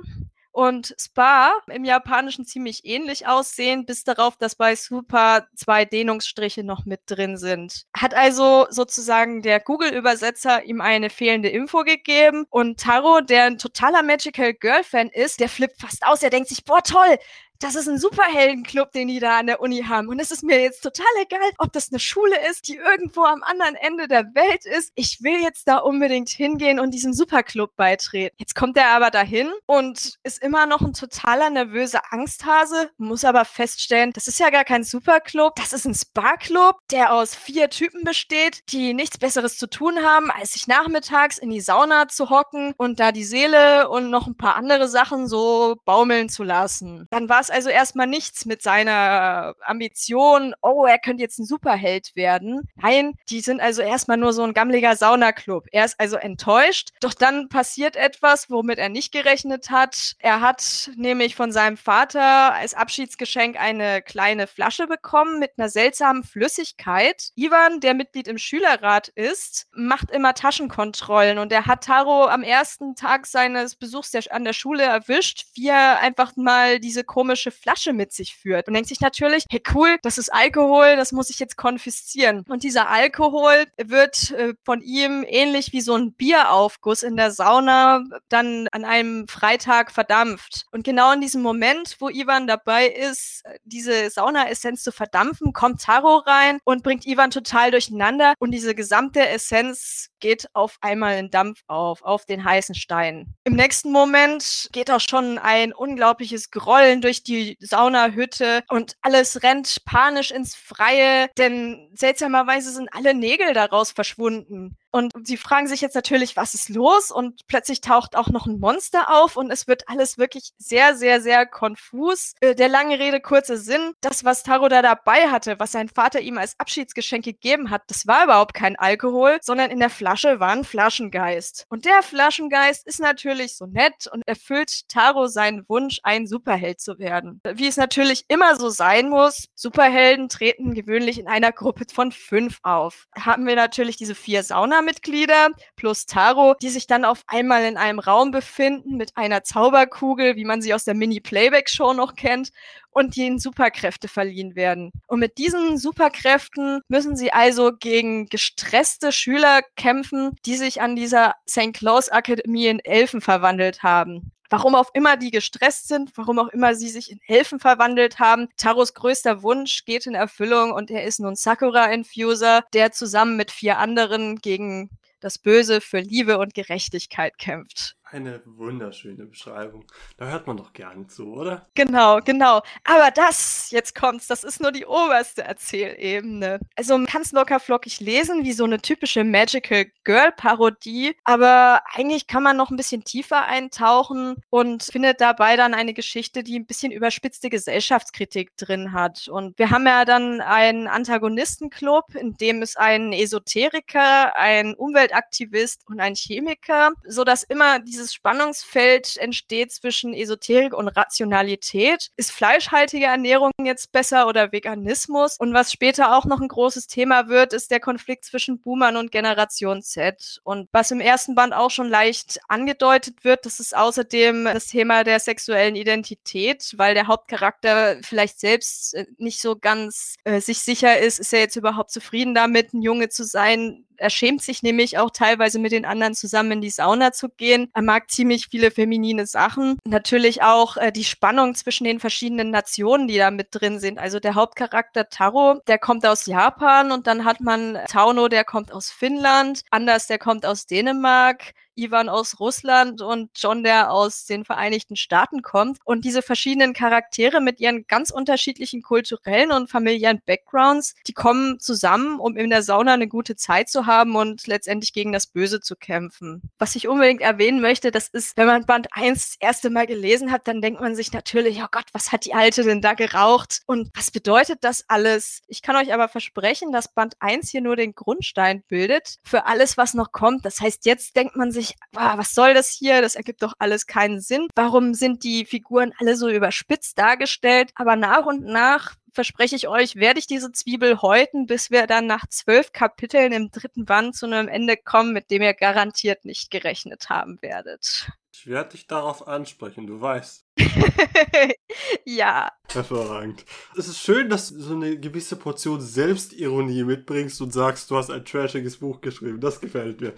und 0.56 0.94
Spa 0.98 1.52
im 1.66 1.84
Japanischen 1.84 2.46
ziemlich 2.46 2.86
ähnlich 2.86 3.26
aussehen, 3.26 3.84
bis 3.84 4.04
darauf, 4.04 4.38
dass 4.38 4.54
bei 4.54 4.74
Super 4.74 5.46
zwei 5.54 5.84
Dehnungsstriche 5.84 6.64
noch 6.64 6.86
mit 6.86 7.00
drin 7.04 7.36
sind. 7.36 7.84
Hat 7.94 8.14
also 8.14 8.66
sozusagen 8.70 9.42
der 9.42 9.60
Google-Übersetzer 9.60 10.64
ihm 10.64 10.80
eine 10.80 11.10
fehlende 11.10 11.50
Info 11.50 11.82
gegeben 11.82 12.46
und 12.48 12.80
Taro, 12.80 13.20
der 13.20 13.44
ein 13.44 13.58
totaler 13.58 14.02
Magical 14.02 14.54
Girl-Fan 14.54 15.10
ist, 15.10 15.40
der 15.40 15.50
flippt 15.50 15.78
fast 15.78 16.06
aus. 16.06 16.22
Er 16.22 16.30
denkt 16.30 16.48
sich, 16.48 16.64
boah, 16.64 16.82
toll, 16.82 17.18
das 17.60 17.74
ist 17.74 17.88
ein 17.88 17.98
Superheldenclub, 17.98 18.92
den 18.92 19.08
die 19.08 19.20
da 19.20 19.38
an 19.38 19.46
der 19.46 19.60
Uni 19.60 19.82
haben. 19.82 20.08
Und 20.08 20.20
es 20.20 20.30
ist 20.30 20.42
mir 20.42 20.60
jetzt 20.60 20.82
total 20.82 21.06
egal, 21.22 21.50
ob 21.58 21.72
das 21.72 21.90
eine 21.90 21.98
Schule 21.98 22.36
ist, 22.50 22.68
die 22.68 22.76
irgendwo 22.76 23.22
am 23.22 23.42
anderen 23.42 23.74
Ende 23.76 24.08
der 24.08 24.34
Welt 24.34 24.64
ist. 24.64 24.92
Ich 24.94 25.22
will 25.22 25.40
jetzt 25.42 25.68
da 25.68 25.78
unbedingt 25.78 26.28
hingehen 26.28 26.80
und 26.80 26.92
diesem 26.92 27.12
Superclub 27.12 27.74
beitreten. 27.76 28.34
Jetzt 28.38 28.54
kommt 28.54 28.76
er 28.76 28.88
aber 28.88 29.10
dahin 29.10 29.50
und 29.66 30.14
ist 30.22 30.42
immer 30.42 30.66
noch 30.66 30.80
ein 30.80 30.92
totaler 30.92 31.50
nervöser 31.50 32.02
Angsthase, 32.10 32.90
muss 32.98 33.24
aber 33.24 33.44
feststellen, 33.44 34.12
das 34.12 34.26
ist 34.26 34.38
ja 34.38 34.50
gar 34.50 34.64
kein 34.64 34.84
Superclub, 34.84 35.54
das 35.56 35.72
ist 35.72 35.86
ein 35.86 35.94
Spa-Club, 35.94 36.76
der 36.90 37.12
aus 37.12 37.34
vier 37.34 37.70
Typen 37.70 38.04
besteht, 38.04 38.60
die 38.70 38.94
nichts 38.94 39.18
Besseres 39.18 39.58
zu 39.58 39.68
tun 39.68 40.02
haben, 40.02 40.30
als 40.30 40.52
sich 40.52 40.66
nachmittags 40.66 41.38
in 41.38 41.50
die 41.50 41.60
Sauna 41.60 42.08
zu 42.08 42.30
hocken 42.30 42.74
und 42.76 43.00
da 43.00 43.12
die 43.12 43.24
Seele 43.24 43.88
und 43.88 44.10
noch 44.10 44.26
ein 44.26 44.36
paar 44.36 44.56
andere 44.56 44.88
Sachen 44.88 45.26
so 45.26 45.76
baumeln 45.84 46.28
zu 46.28 46.42
lassen. 46.42 47.06
Dann 47.10 47.28
war 47.28 47.40
es 47.48 47.50
also 47.50 47.68
erstmal 47.68 48.06
nichts 48.06 48.44
mit 48.44 48.62
seiner 48.62 49.54
Ambition, 49.62 50.54
oh, 50.62 50.85
er 50.85 50.98
könnte 50.98 51.22
jetzt 51.22 51.38
ein 51.38 51.46
Superheld 51.46 52.14
werden. 52.16 52.68
Nein, 52.74 53.14
die 53.30 53.40
sind 53.40 53.61
also 53.61 53.82
erstmal 53.82 54.16
nur 54.16 54.32
so 54.32 54.42
ein 54.42 54.54
gammeliger 54.54 54.96
Saunaclub. 54.96 55.66
Er 55.72 55.85
ist 55.85 55.98
also 56.00 56.16
enttäuscht, 56.16 56.90
doch 57.00 57.14
dann 57.14 57.48
passiert 57.48 57.96
etwas, 57.96 58.50
womit 58.50 58.78
er 58.78 58.88
nicht 58.88 59.12
gerechnet 59.12 59.70
hat. 59.70 60.14
Er 60.18 60.40
hat 60.40 60.90
nämlich 60.96 61.37
von 61.37 61.52
seinem 61.52 61.76
Vater 61.76 62.52
als 62.54 62.74
Abschiedsgeschenk 62.74 63.59
eine 63.61 64.02
kleine 64.02 64.46
Flasche 64.46 64.87
bekommen 64.87 65.38
mit 65.38 65.52
einer 65.56 65.68
seltsamen 65.68 66.24
Flüssigkeit. 66.24 67.30
Ivan, 67.37 67.80
der 67.80 67.94
Mitglied 67.94 68.28
im 68.28 68.38
Schülerrat 68.38 69.09
ist, 69.09 69.66
macht 69.72 70.11
immer 70.11 70.35
Taschenkontrollen 70.35 71.38
und 71.38 71.52
er 71.52 71.66
hat 71.66 71.85
Taro 71.85 72.26
am 72.26 72.42
ersten 72.42 72.94
Tag 72.96 73.26
seines 73.26 73.76
Besuchs 73.76 74.06
an 74.30 74.44
der 74.44 74.52
Schule 74.52 74.85
erwischt, 74.85 75.46
wie 75.54 75.68
er 75.68 76.00
einfach 76.00 76.37
mal 76.37 76.80
diese 76.80 77.04
komische 77.04 77.36
alkoholische 77.37 77.51
Flasche 77.51 77.92
mit 77.92 78.12
sich 78.12 78.37
führt 78.37 78.68
und 78.68 78.75
denkt 78.75 78.88
sich 78.88 79.01
natürlich, 79.01 79.44
hey 79.51 79.62
cool, 79.75 79.99
das 80.03 80.18
ist 80.18 80.33
Alkohol, 80.33 80.96
das 80.96 81.12
muss 81.12 81.31
ich 81.31 81.38
jetzt 81.38 81.57
konfiszieren. 81.57 82.44
Und 82.49 82.62
dieser 82.62 82.88
Alkohol 82.88 83.66
wird 83.77 84.31
äh, 84.33 84.55
von 84.64 84.81
ihm 84.81 85.25
ähnlich 85.27 85.72
wie 85.72 85.81
so 85.81 85.94
ein 85.94 86.12
Bieraufguss 86.12 87.03
in 87.03 87.16
der 87.16 87.31
Sauna 87.31 88.05
dann 88.28 88.68
an 88.72 88.84
einem 88.84 89.28
Freitag 89.28 89.93
verdampft. 89.93 90.66
Und 90.72 90.84
genau 90.84 91.12
in 91.12 91.20
diesem 91.20 91.43
Moment, 91.43 91.97
wo 91.99 92.09
Ivan 92.09 92.47
dabei 92.47 92.89
ist, 92.89 93.43
diese 93.64 94.11
Saunaessenz 94.11 94.82
zu 94.82 94.93
verdampfen, 94.93 95.53
kommt 95.53 95.82
Taro 95.82 96.18
rein 96.18 96.59
und 96.64 96.82
bringt 96.82 97.07
Ivan 97.07 97.30
total 97.30 97.70
durcheinander 97.70 98.34
und 98.39 98.51
diese 98.53 98.74
gesamte 98.74 99.28
Essenz 99.28 100.09
geht 100.20 100.49
auf 100.55 100.78
einmal 100.80 101.18
in 101.18 101.30
Dampf 101.30 101.61
auf, 101.66 102.03
auf 102.03 102.24
den 102.24 102.45
heißen 102.45 102.74
Stein. 102.74 103.34
Im 103.45 103.55
nächsten 103.55 103.93
Moment 103.93 104.68
geht 104.72 104.91
auch 104.91 105.01
schon 105.01 105.39
ein 105.39 105.72
unglaubliches 105.72 106.51
Grollen 106.51 107.01
durch 107.01 107.22
die 107.27 107.57
Saunahütte 107.61 108.62
und 108.68 108.95
alles 109.03 109.43
rennt 109.43 109.85
panisch 109.85 110.31
ins 110.31 110.55
Freie, 110.55 111.29
denn 111.39 111.91
seltsamerweise 111.95 112.72
sind 112.72 112.89
alle 112.93 113.14
Nägel 113.14 113.53
daraus 113.53 113.91
verschwunden. 113.93 114.77
Und 114.97 115.26
sie 115.26 115.36
fragen 115.36 115.66
sich 115.66 115.82
jetzt 115.82 115.94
natürlich, 115.94 116.36
was 116.36 116.55
ist 116.55 116.70
los? 116.70 117.11
Und 117.11 117.47
plötzlich 117.49 117.82
taucht 117.82 118.16
auch 118.16 118.28
noch 118.28 118.47
ein 118.47 118.59
Monster 118.59 119.14
auf 119.14 119.36
und 119.36 119.51
es 119.51 119.68
wird 119.68 119.90
alles 119.90 120.16
wirklich 120.16 120.53
sehr, 120.57 120.97
sehr, 120.97 121.20
sehr 121.20 121.44
konfus. 121.44 122.32
Äh, 122.40 122.55
der 122.55 122.70
lange 122.70 122.99
Rede, 122.99 123.20
kurzer 123.20 123.59
Sinn. 123.59 123.92
Das, 124.01 124.24
was 124.24 124.42
Taro 124.42 124.68
da 124.68 124.80
dabei 124.80 125.28
hatte, 125.30 125.57
was 125.59 125.72
sein 125.72 125.90
Vater 125.90 126.20
ihm 126.20 126.38
als 126.38 126.59
Abschiedsgeschenk 126.59 127.26
gegeben 127.26 127.68
hat, 127.68 127.82
das 127.88 128.07
war 128.07 128.24
überhaupt 128.24 128.55
kein 128.55 128.76
Alkohol, 128.76 129.36
sondern 129.42 129.70
in 129.70 129.80
der 129.80 129.90
Flasche 129.90 130.40
war 130.40 130.53
ein 130.53 130.64
Flaschengeist. 130.64 131.66
Und 131.68 131.84
der 131.84 132.03
Flaschengeist 132.03 132.86
ist 132.86 132.99
natürlich 133.01 133.59
so 133.59 133.66
nett 133.66 134.07
und 134.11 134.26
erfüllt 134.26 134.88
Taro 134.88 135.26
seinen 135.26 135.68
Wunsch, 135.68 136.01
ein 136.05 136.26
Superheld 136.26 136.80
zu 136.80 136.99
werden. 136.99 137.42
Wie 137.53 137.66
es 137.66 137.76
natürlich 137.76 138.24
immer 138.28 138.57
so 138.57 138.70
sein 138.70 139.11
muss, 139.11 139.44
Superhelden 139.55 140.30
treten 140.30 140.72
gewöhnlich 140.72 141.18
in 141.18 141.28
einer 141.28 141.53
Gruppe 141.53 141.84
von 141.92 142.12
fünf 142.12 142.61
auf. 142.62 143.09
Haben 143.14 143.47
wir 143.47 143.57
natürlich 143.57 143.99
diese 143.99 144.14
vier 144.14 144.42
Sauna 144.42 144.86
Mitglieder 144.87 145.51
plus 145.76 146.07
Taro, 146.07 146.55
die 146.62 146.70
sich 146.70 146.87
dann 146.87 147.05
auf 147.05 147.22
einmal 147.26 147.64
in 147.64 147.76
einem 147.76 147.99
Raum 147.99 148.30
befinden 148.30 148.97
mit 148.97 149.14
einer 149.16 149.45
Zauberkugel, 149.45 150.37
wie 150.37 150.47
man 150.47 150.62
sie 150.62 150.72
aus 150.72 150.84
der 150.84 150.95
Mini-Playback-Show 150.95 151.93
noch 151.93 152.14
kennt, 152.14 152.51
und 152.97 153.14
ihnen 153.18 153.39
Superkräfte 153.39 154.09
verliehen 154.09 154.57
werden. 154.57 154.91
Und 155.07 155.20
mit 155.20 155.37
diesen 155.37 155.76
Superkräften 155.76 156.80
müssen 156.89 157.14
sie 157.14 157.30
also 157.30 157.72
gegen 157.78 158.24
gestresste 158.26 159.12
Schüler 159.12 159.61
kämpfen, 159.76 160.34
die 160.47 160.57
sich 160.57 160.80
an 160.80 160.97
dieser 160.97 161.34
St. 161.47 161.74
Claus 161.74 162.09
Akademie 162.09 162.68
in 162.68 162.80
Elfen 162.80 163.20
verwandelt 163.20 163.82
haben. 163.82 164.32
Warum 164.51 164.74
auch 164.74 164.90
immer 164.94 165.16
die 165.16 165.30
gestresst 165.30 165.88
sind, 165.88 166.12
warum 166.16 166.38
auch 166.38 166.49
immer 166.49 166.74
sie 166.74 166.88
sich 166.88 167.11
in 167.11 167.20
Elfen 167.26 167.61
verwandelt 167.61 168.18
haben. 168.18 168.49
Taros 168.57 168.94
größter 168.94 169.42
Wunsch 169.42 169.84
geht 169.84 170.07
in 170.07 170.14
Erfüllung 170.14 170.72
und 170.72 170.90
er 170.90 171.05
ist 171.05 171.20
nun 171.20 171.34
Sakura-Infuser, 171.34 172.64
der 172.72 172.92
zusammen 172.92 173.36
mit 173.36 173.51
vier 173.51 173.78
anderen 173.78 174.36
gegen 174.36 174.90
das 175.20 175.38
Böse 175.38 175.80
für 175.80 176.01
Liebe 176.01 176.38
und 176.38 176.55
Gerechtigkeit 176.55 177.38
kämpft. 177.38 177.97
Eine 178.09 178.40
wunderschöne 178.44 179.26
Beschreibung. 179.26 179.84
Da 180.16 180.26
hört 180.26 180.46
man 180.46 180.57
doch 180.57 180.72
gerne 180.72 181.09
zu, 181.09 181.32
oder? 181.32 181.66
Genau, 181.74 182.20
genau. 182.20 182.62
Aber 182.84 183.11
das, 183.12 183.72
jetzt 183.72 183.96
kommt's, 183.96 184.28
das 184.28 184.44
ist 184.44 184.61
nur 184.61 184.70
die 184.70 184.86
oberste 184.86 185.42
Erzählebene. 185.42 186.61
Also 186.76 186.96
man 186.96 187.07
kann 187.07 187.22
es 187.22 187.32
locker 187.32 187.59
flockig 187.59 187.98
lesen, 187.98 188.44
wie 188.44 188.52
so 188.52 188.62
eine 188.62 188.80
typische 188.80 189.24
Magical 189.24 189.86
Girl 190.04 190.30
Parodie. 190.30 191.16
Aber 191.24 191.82
eigentlich 191.94 192.28
kann 192.28 192.44
man 192.44 192.57
noch 192.57 192.70
ein 192.70 192.76
bisschen 192.76 193.02
tiefer 193.02 193.44
eintauchen 193.44 194.36
und 194.50 194.84
findet 194.84 195.20
dabei 195.20 195.57
dann 195.57 195.74
eine 195.74 195.92
Geschichte, 195.92 196.44
die 196.44 196.61
ein 196.61 196.66
bisschen 196.66 196.92
überspitzte 196.92 197.50
Gesellschaftskritik 197.50 198.57
drin 198.57 198.92
hat. 198.92 199.26
Und 199.26 199.59
wir 199.59 199.70
haben 199.70 199.84
ja 199.84 200.04
dann 200.04 200.40
einen 200.40 200.86
Antagonistenclub, 200.86 202.14
in 202.14 202.34
dem 202.34 202.62
es 202.62 202.76
einen 202.76 203.12
Esoteriker, 203.12 204.36
einen 204.36 204.76
Umweltaktivist 204.76 205.82
und 205.88 205.98
einen 205.98 206.14
Chemiker, 206.14 206.92
so 207.09 207.24
dass 207.24 207.42
immer 207.42 207.80
die 207.80 207.95
dieses 207.97 208.12
Spannungsfeld 208.12 209.16
entsteht 209.16 209.72
zwischen 209.72 210.12
Esoterik 210.12 210.74
und 210.74 210.88
Rationalität. 210.88 212.11
Ist 212.16 212.30
fleischhaltige 212.30 213.07
Ernährung 213.07 213.53
jetzt 213.62 213.90
besser 213.90 214.28
oder 214.28 214.53
Veganismus? 214.53 215.36
Und 215.38 215.55
was 215.55 215.72
später 215.72 216.14
auch 216.16 216.26
noch 216.26 216.40
ein 216.40 216.49
großes 216.49 216.88
Thema 216.88 217.28
wird, 217.28 217.55
ist 217.55 217.70
der 217.70 217.80
Konflikt 217.80 218.26
zwischen 218.26 218.61
Boomern 218.61 218.97
und 218.97 219.11
Generation 219.11 219.82
Z. 219.82 220.40
Und 220.44 220.68
was 220.72 220.90
im 220.90 221.01
ersten 221.01 221.34
Band 221.34 221.55
auch 221.55 221.70
schon 221.70 221.88
leicht 221.88 222.38
angedeutet 222.49 223.24
wird, 223.24 223.47
das 223.47 223.61
ist 223.61 223.74
außerdem 223.74 224.44
das 224.44 224.66
Thema 224.66 225.03
der 225.03 225.18
sexuellen 225.18 225.74
Identität, 225.74 226.74
weil 226.76 226.94
der 226.94 227.07
Hauptcharakter 227.07 227.97
vielleicht 228.03 228.40
selbst 228.40 228.94
äh, 228.94 229.07
nicht 229.16 229.40
so 229.40 229.57
ganz 229.57 230.16
äh, 230.24 230.40
sich 230.40 230.61
sicher 230.61 230.99
ist, 230.99 231.18
ist 231.18 231.32
er 231.32 231.40
jetzt 231.40 231.57
überhaupt 231.57 231.90
zufrieden 231.90 232.34
damit, 232.34 232.74
ein 232.74 232.82
Junge 232.82 233.09
zu 233.09 233.24
sein, 233.24 233.86
er 233.99 234.11
schämt 234.11 234.42
sich 234.42 234.62
nämlich 234.62 234.99
auch 234.99 235.11
teilweise 235.11 235.59
mit 235.59 235.72
den 235.72 235.84
anderen 235.84 236.14
zusammen 236.14 236.53
in 236.53 236.61
die 236.61 236.70
Sauna 236.70 237.12
zu 237.12 237.28
gehen. 237.28 237.70
Er 237.74 237.82
mag 237.87 238.11
ziemlich 238.11 238.49
viele 238.51 238.70
feminine 238.70 239.24
Sachen. 239.26 239.78
Natürlich 239.84 240.43
auch 240.43 240.76
äh, 240.76 240.93
die 240.93 241.05
Spannung 241.05 241.55
zwischen 241.55 241.84
den 241.84 242.01
verschiedenen 242.01 242.51
Nationen, 242.51 243.09
die 243.09 243.16
da 243.16 243.30
mit 243.30 243.49
drin 243.53 243.78
sind. 243.78 243.99
Also 243.99 244.20
der 244.20 244.34
Hauptcharakter 244.34 245.09
Taro, 245.09 245.61
der 245.66 245.78
kommt 245.78 246.05
aus 246.05 246.26
Japan 246.26 246.93
und 246.93 247.07
dann 247.07 247.24
hat 247.24 247.41
man 247.41 247.78
Tauno, 247.89 248.28
der 248.28 248.45
kommt 248.45 248.72
aus 248.72 248.91
Finnland. 248.91 249.62
Anders, 249.70 250.07
der 250.07 250.18
kommt 250.18 250.45
aus 250.45 250.66
Dänemark. 250.66 251.55
Ivan 251.77 252.09
aus 252.09 252.41
Russland 252.41 253.03
und 253.03 253.31
John, 253.37 253.62
der 253.62 253.93
aus 253.93 254.24
den 254.24 254.45
Vereinigten 254.45 254.97
Staaten 254.97 255.43
kommt. 255.43 255.79
Und 255.85 256.05
diese 256.05 256.22
verschiedenen 256.22 256.72
Charaktere 256.72 257.41
mit 257.41 257.61
ihren 257.61 257.87
ganz 257.87 258.11
unterschiedlichen 258.11 258.83
kulturellen 258.83 259.53
und 259.53 259.70
familiären 259.70 260.20
Backgrounds, 260.24 260.95
die 261.07 261.12
kommen 261.12 261.61
zusammen, 261.61 262.18
um 262.18 262.37
in 262.37 262.51
der 262.51 262.62
Sauna 262.62 262.95
eine 262.95 263.09
gute 263.09 263.37
Zeit 263.37 263.68
zu 263.68 263.87
haben 263.87 264.16
und 264.16 264.47
letztendlich 264.47 264.93
gegen 264.93 265.12
das 265.12 265.27
Böse 265.27 265.61
zu 265.61 265.77
kämpfen. 265.77 266.43
Was 266.59 266.77
ich 266.77 266.89
unbedingt 266.89 267.20
erwähnen 267.20 267.61
möchte, 267.61 267.91
das 267.91 268.09
ist, 268.09 268.37
wenn 268.37 268.47
man 268.47 268.66
Band 268.66 268.89
1 268.93 269.16
das 269.16 269.37
erste 269.41 269.70
Mal 269.70 269.87
gelesen 269.87 270.33
hat, 270.33 270.49
dann 270.49 270.62
denkt 270.62 270.81
man 270.81 270.95
sich 270.95 271.12
natürlich, 271.12 271.62
oh 271.62 271.68
Gott, 271.70 271.87
was 271.93 272.12
hat 272.12 272.24
die 272.24 272.35
Alte 272.35 272.62
denn 272.62 272.81
da 272.81 272.95
geraucht? 272.95 273.61
Und 273.66 273.91
was 273.95 274.11
bedeutet 274.11 274.59
das 274.62 274.85
alles? 274.89 275.43
Ich 275.47 275.62
kann 275.62 275.77
euch 275.77 275.93
aber 275.93 276.09
versprechen, 276.09 276.72
dass 276.72 276.93
Band 276.93 277.16
1 277.20 277.51
hier 277.51 277.61
nur 277.61 277.77
den 277.77 277.95
Grundstein 277.95 278.62
bildet 278.68 279.16
für 279.22 279.47
alles, 279.47 279.77
was 279.77 279.95
noch 279.95 280.12
kommt. 280.12 280.45
Das 280.45 280.61
heißt, 280.61 280.87
jetzt 280.87 281.16
denkt 281.16 281.37
man 281.37 281.53
sich, 281.53 281.65
sich, 281.66 281.76
boah, 281.92 282.14
was 282.16 282.34
soll 282.34 282.54
das 282.54 282.70
hier? 282.70 283.02
Das 283.02 283.14
ergibt 283.14 283.42
doch 283.42 283.54
alles 283.58 283.86
keinen 283.86 284.20
Sinn. 284.20 284.48
Warum 284.54 284.94
sind 284.94 285.24
die 285.24 285.44
Figuren 285.44 285.92
alle 285.98 286.16
so 286.16 286.28
überspitzt 286.28 286.98
dargestellt? 286.98 287.70
Aber 287.74 287.96
nach 287.96 288.26
und 288.26 288.44
nach 288.44 288.94
verspreche 289.12 289.56
ich 289.56 289.66
euch, 289.66 289.96
werde 289.96 290.18
ich 290.18 290.26
diese 290.26 290.52
Zwiebel 290.52 291.00
häuten, 291.00 291.46
bis 291.46 291.70
wir 291.70 291.86
dann 291.86 292.06
nach 292.06 292.26
zwölf 292.28 292.72
Kapiteln 292.72 293.32
im 293.32 293.50
dritten 293.50 293.84
Band 293.86 294.14
zu 294.14 294.26
einem 294.26 294.48
Ende 294.48 294.76
kommen, 294.76 295.12
mit 295.12 295.30
dem 295.30 295.42
ihr 295.42 295.54
garantiert 295.54 296.24
nicht 296.24 296.50
gerechnet 296.50 297.08
haben 297.08 297.38
werdet. 297.40 298.08
Ich 298.39 298.47
werde 298.47 298.72
dich 298.72 298.87
darauf 298.87 299.26
ansprechen, 299.26 299.87
du 299.87 299.99
weißt. 299.99 300.47
ja. 302.05 302.51
Hervorragend. 302.70 303.47
Es 303.78 303.89
ist 303.89 303.99
schön, 303.99 304.28
dass 304.28 304.51
du 304.51 304.61
so 304.61 304.74
eine 304.74 305.01
gewisse 305.01 305.37
Portion 305.37 305.80
Selbstironie 305.80 306.84
mitbringst 306.84 307.41
und 307.41 307.55
sagst, 307.55 307.91
du 307.91 307.97
hast 307.97 308.11
ein 308.11 308.26
trashiges 308.26 308.76
Buch 308.76 309.01
geschrieben. 309.01 309.41
Das 309.41 309.59
gefällt 309.59 310.03
mir. 310.03 310.12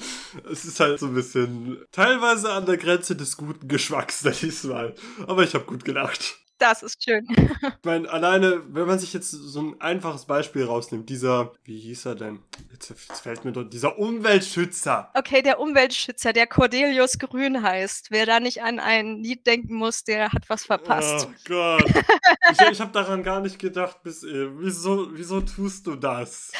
Es 0.50 0.64
ist 0.64 0.80
halt 0.80 0.98
so 0.98 1.06
ein 1.06 1.14
bisschen 1.14 1.80
teilweise 1.92 2.52
an 2.52 2.66
der 2.66 2.76
Grenze 2.76 3.14
des 3.14 3.36
guten 3.36 3.68
Geschmacks 3.68 4.22
diesmal. 4.40 4.96
Aber 5.28 5.44
ich 5.44 5.54
habe 5.54 5.64
gut 5.64 5.84
gelacht. 5.84 6.40
Das 6.58 6.82
ist 6.82 7.04
schön. 7.04 7.26
ich 7.30 7.84
meine, 7.84 8.10
alleine, 8.10 8.62
wenn 8.68 8.86
man 8.86 8.98
sich 8.98 9.12
jetzt 9.12 9.30
so 9.30 9.60
ein 9.60 9.80
einfaches 9.80 10.24
Beispiel 10.24 10.64
rausnimmt, 10.64 11.08
dieser, 11.08 11.52
wie 11.64 11.78
hieß 11.78 12.06
er 12.06 12.14
denn? 12.16 12.40
Jetzt, 12.72 12.90
jetzt 12.90 13.20
fällt 13.20 13.44
mir 13.44 13.52
doch, 13.52 13.64
dieser 13.64 13.98
Umweltschützer. 13.98 15.10
Okay, 15.14 15.42
der 15.42 15.60
Umweltschützer, 15.60 16.32
der 16.32 16.46
Cordelius 16.46 17.18
Grün 17.18 17.62
heißt. 17.62 18.10
Wer 18.10 18.26
da 18.26 18.40
nicht 18.40 18.62
an 18.62 18.80
ein 18.80 19.22
Lied 19.22 19.46
denken 19.46 19.74
muss, 19.74 20.02
der 20.02 20.32
hat 20.32 20.48
was 20.48 20.64
verpasst. 20.64 21.28
Oh 21.28 21.34
Gott. 21.48 21.84
ich 22.52 22.60
ich 22.72 22.80
habe 22.80 22.92
daran 22.92 23.22
gar 23.22 23.40
nicht 23.40 23.58
gedacht 23.58 24.02
bis 24.02 24.24
eben. 24.24 24.58
Wieso, 24.60 25.08
wieso 25.12 25.40
tust 25.40 25.86
du 25.86 25.94
das? 25.94 26.52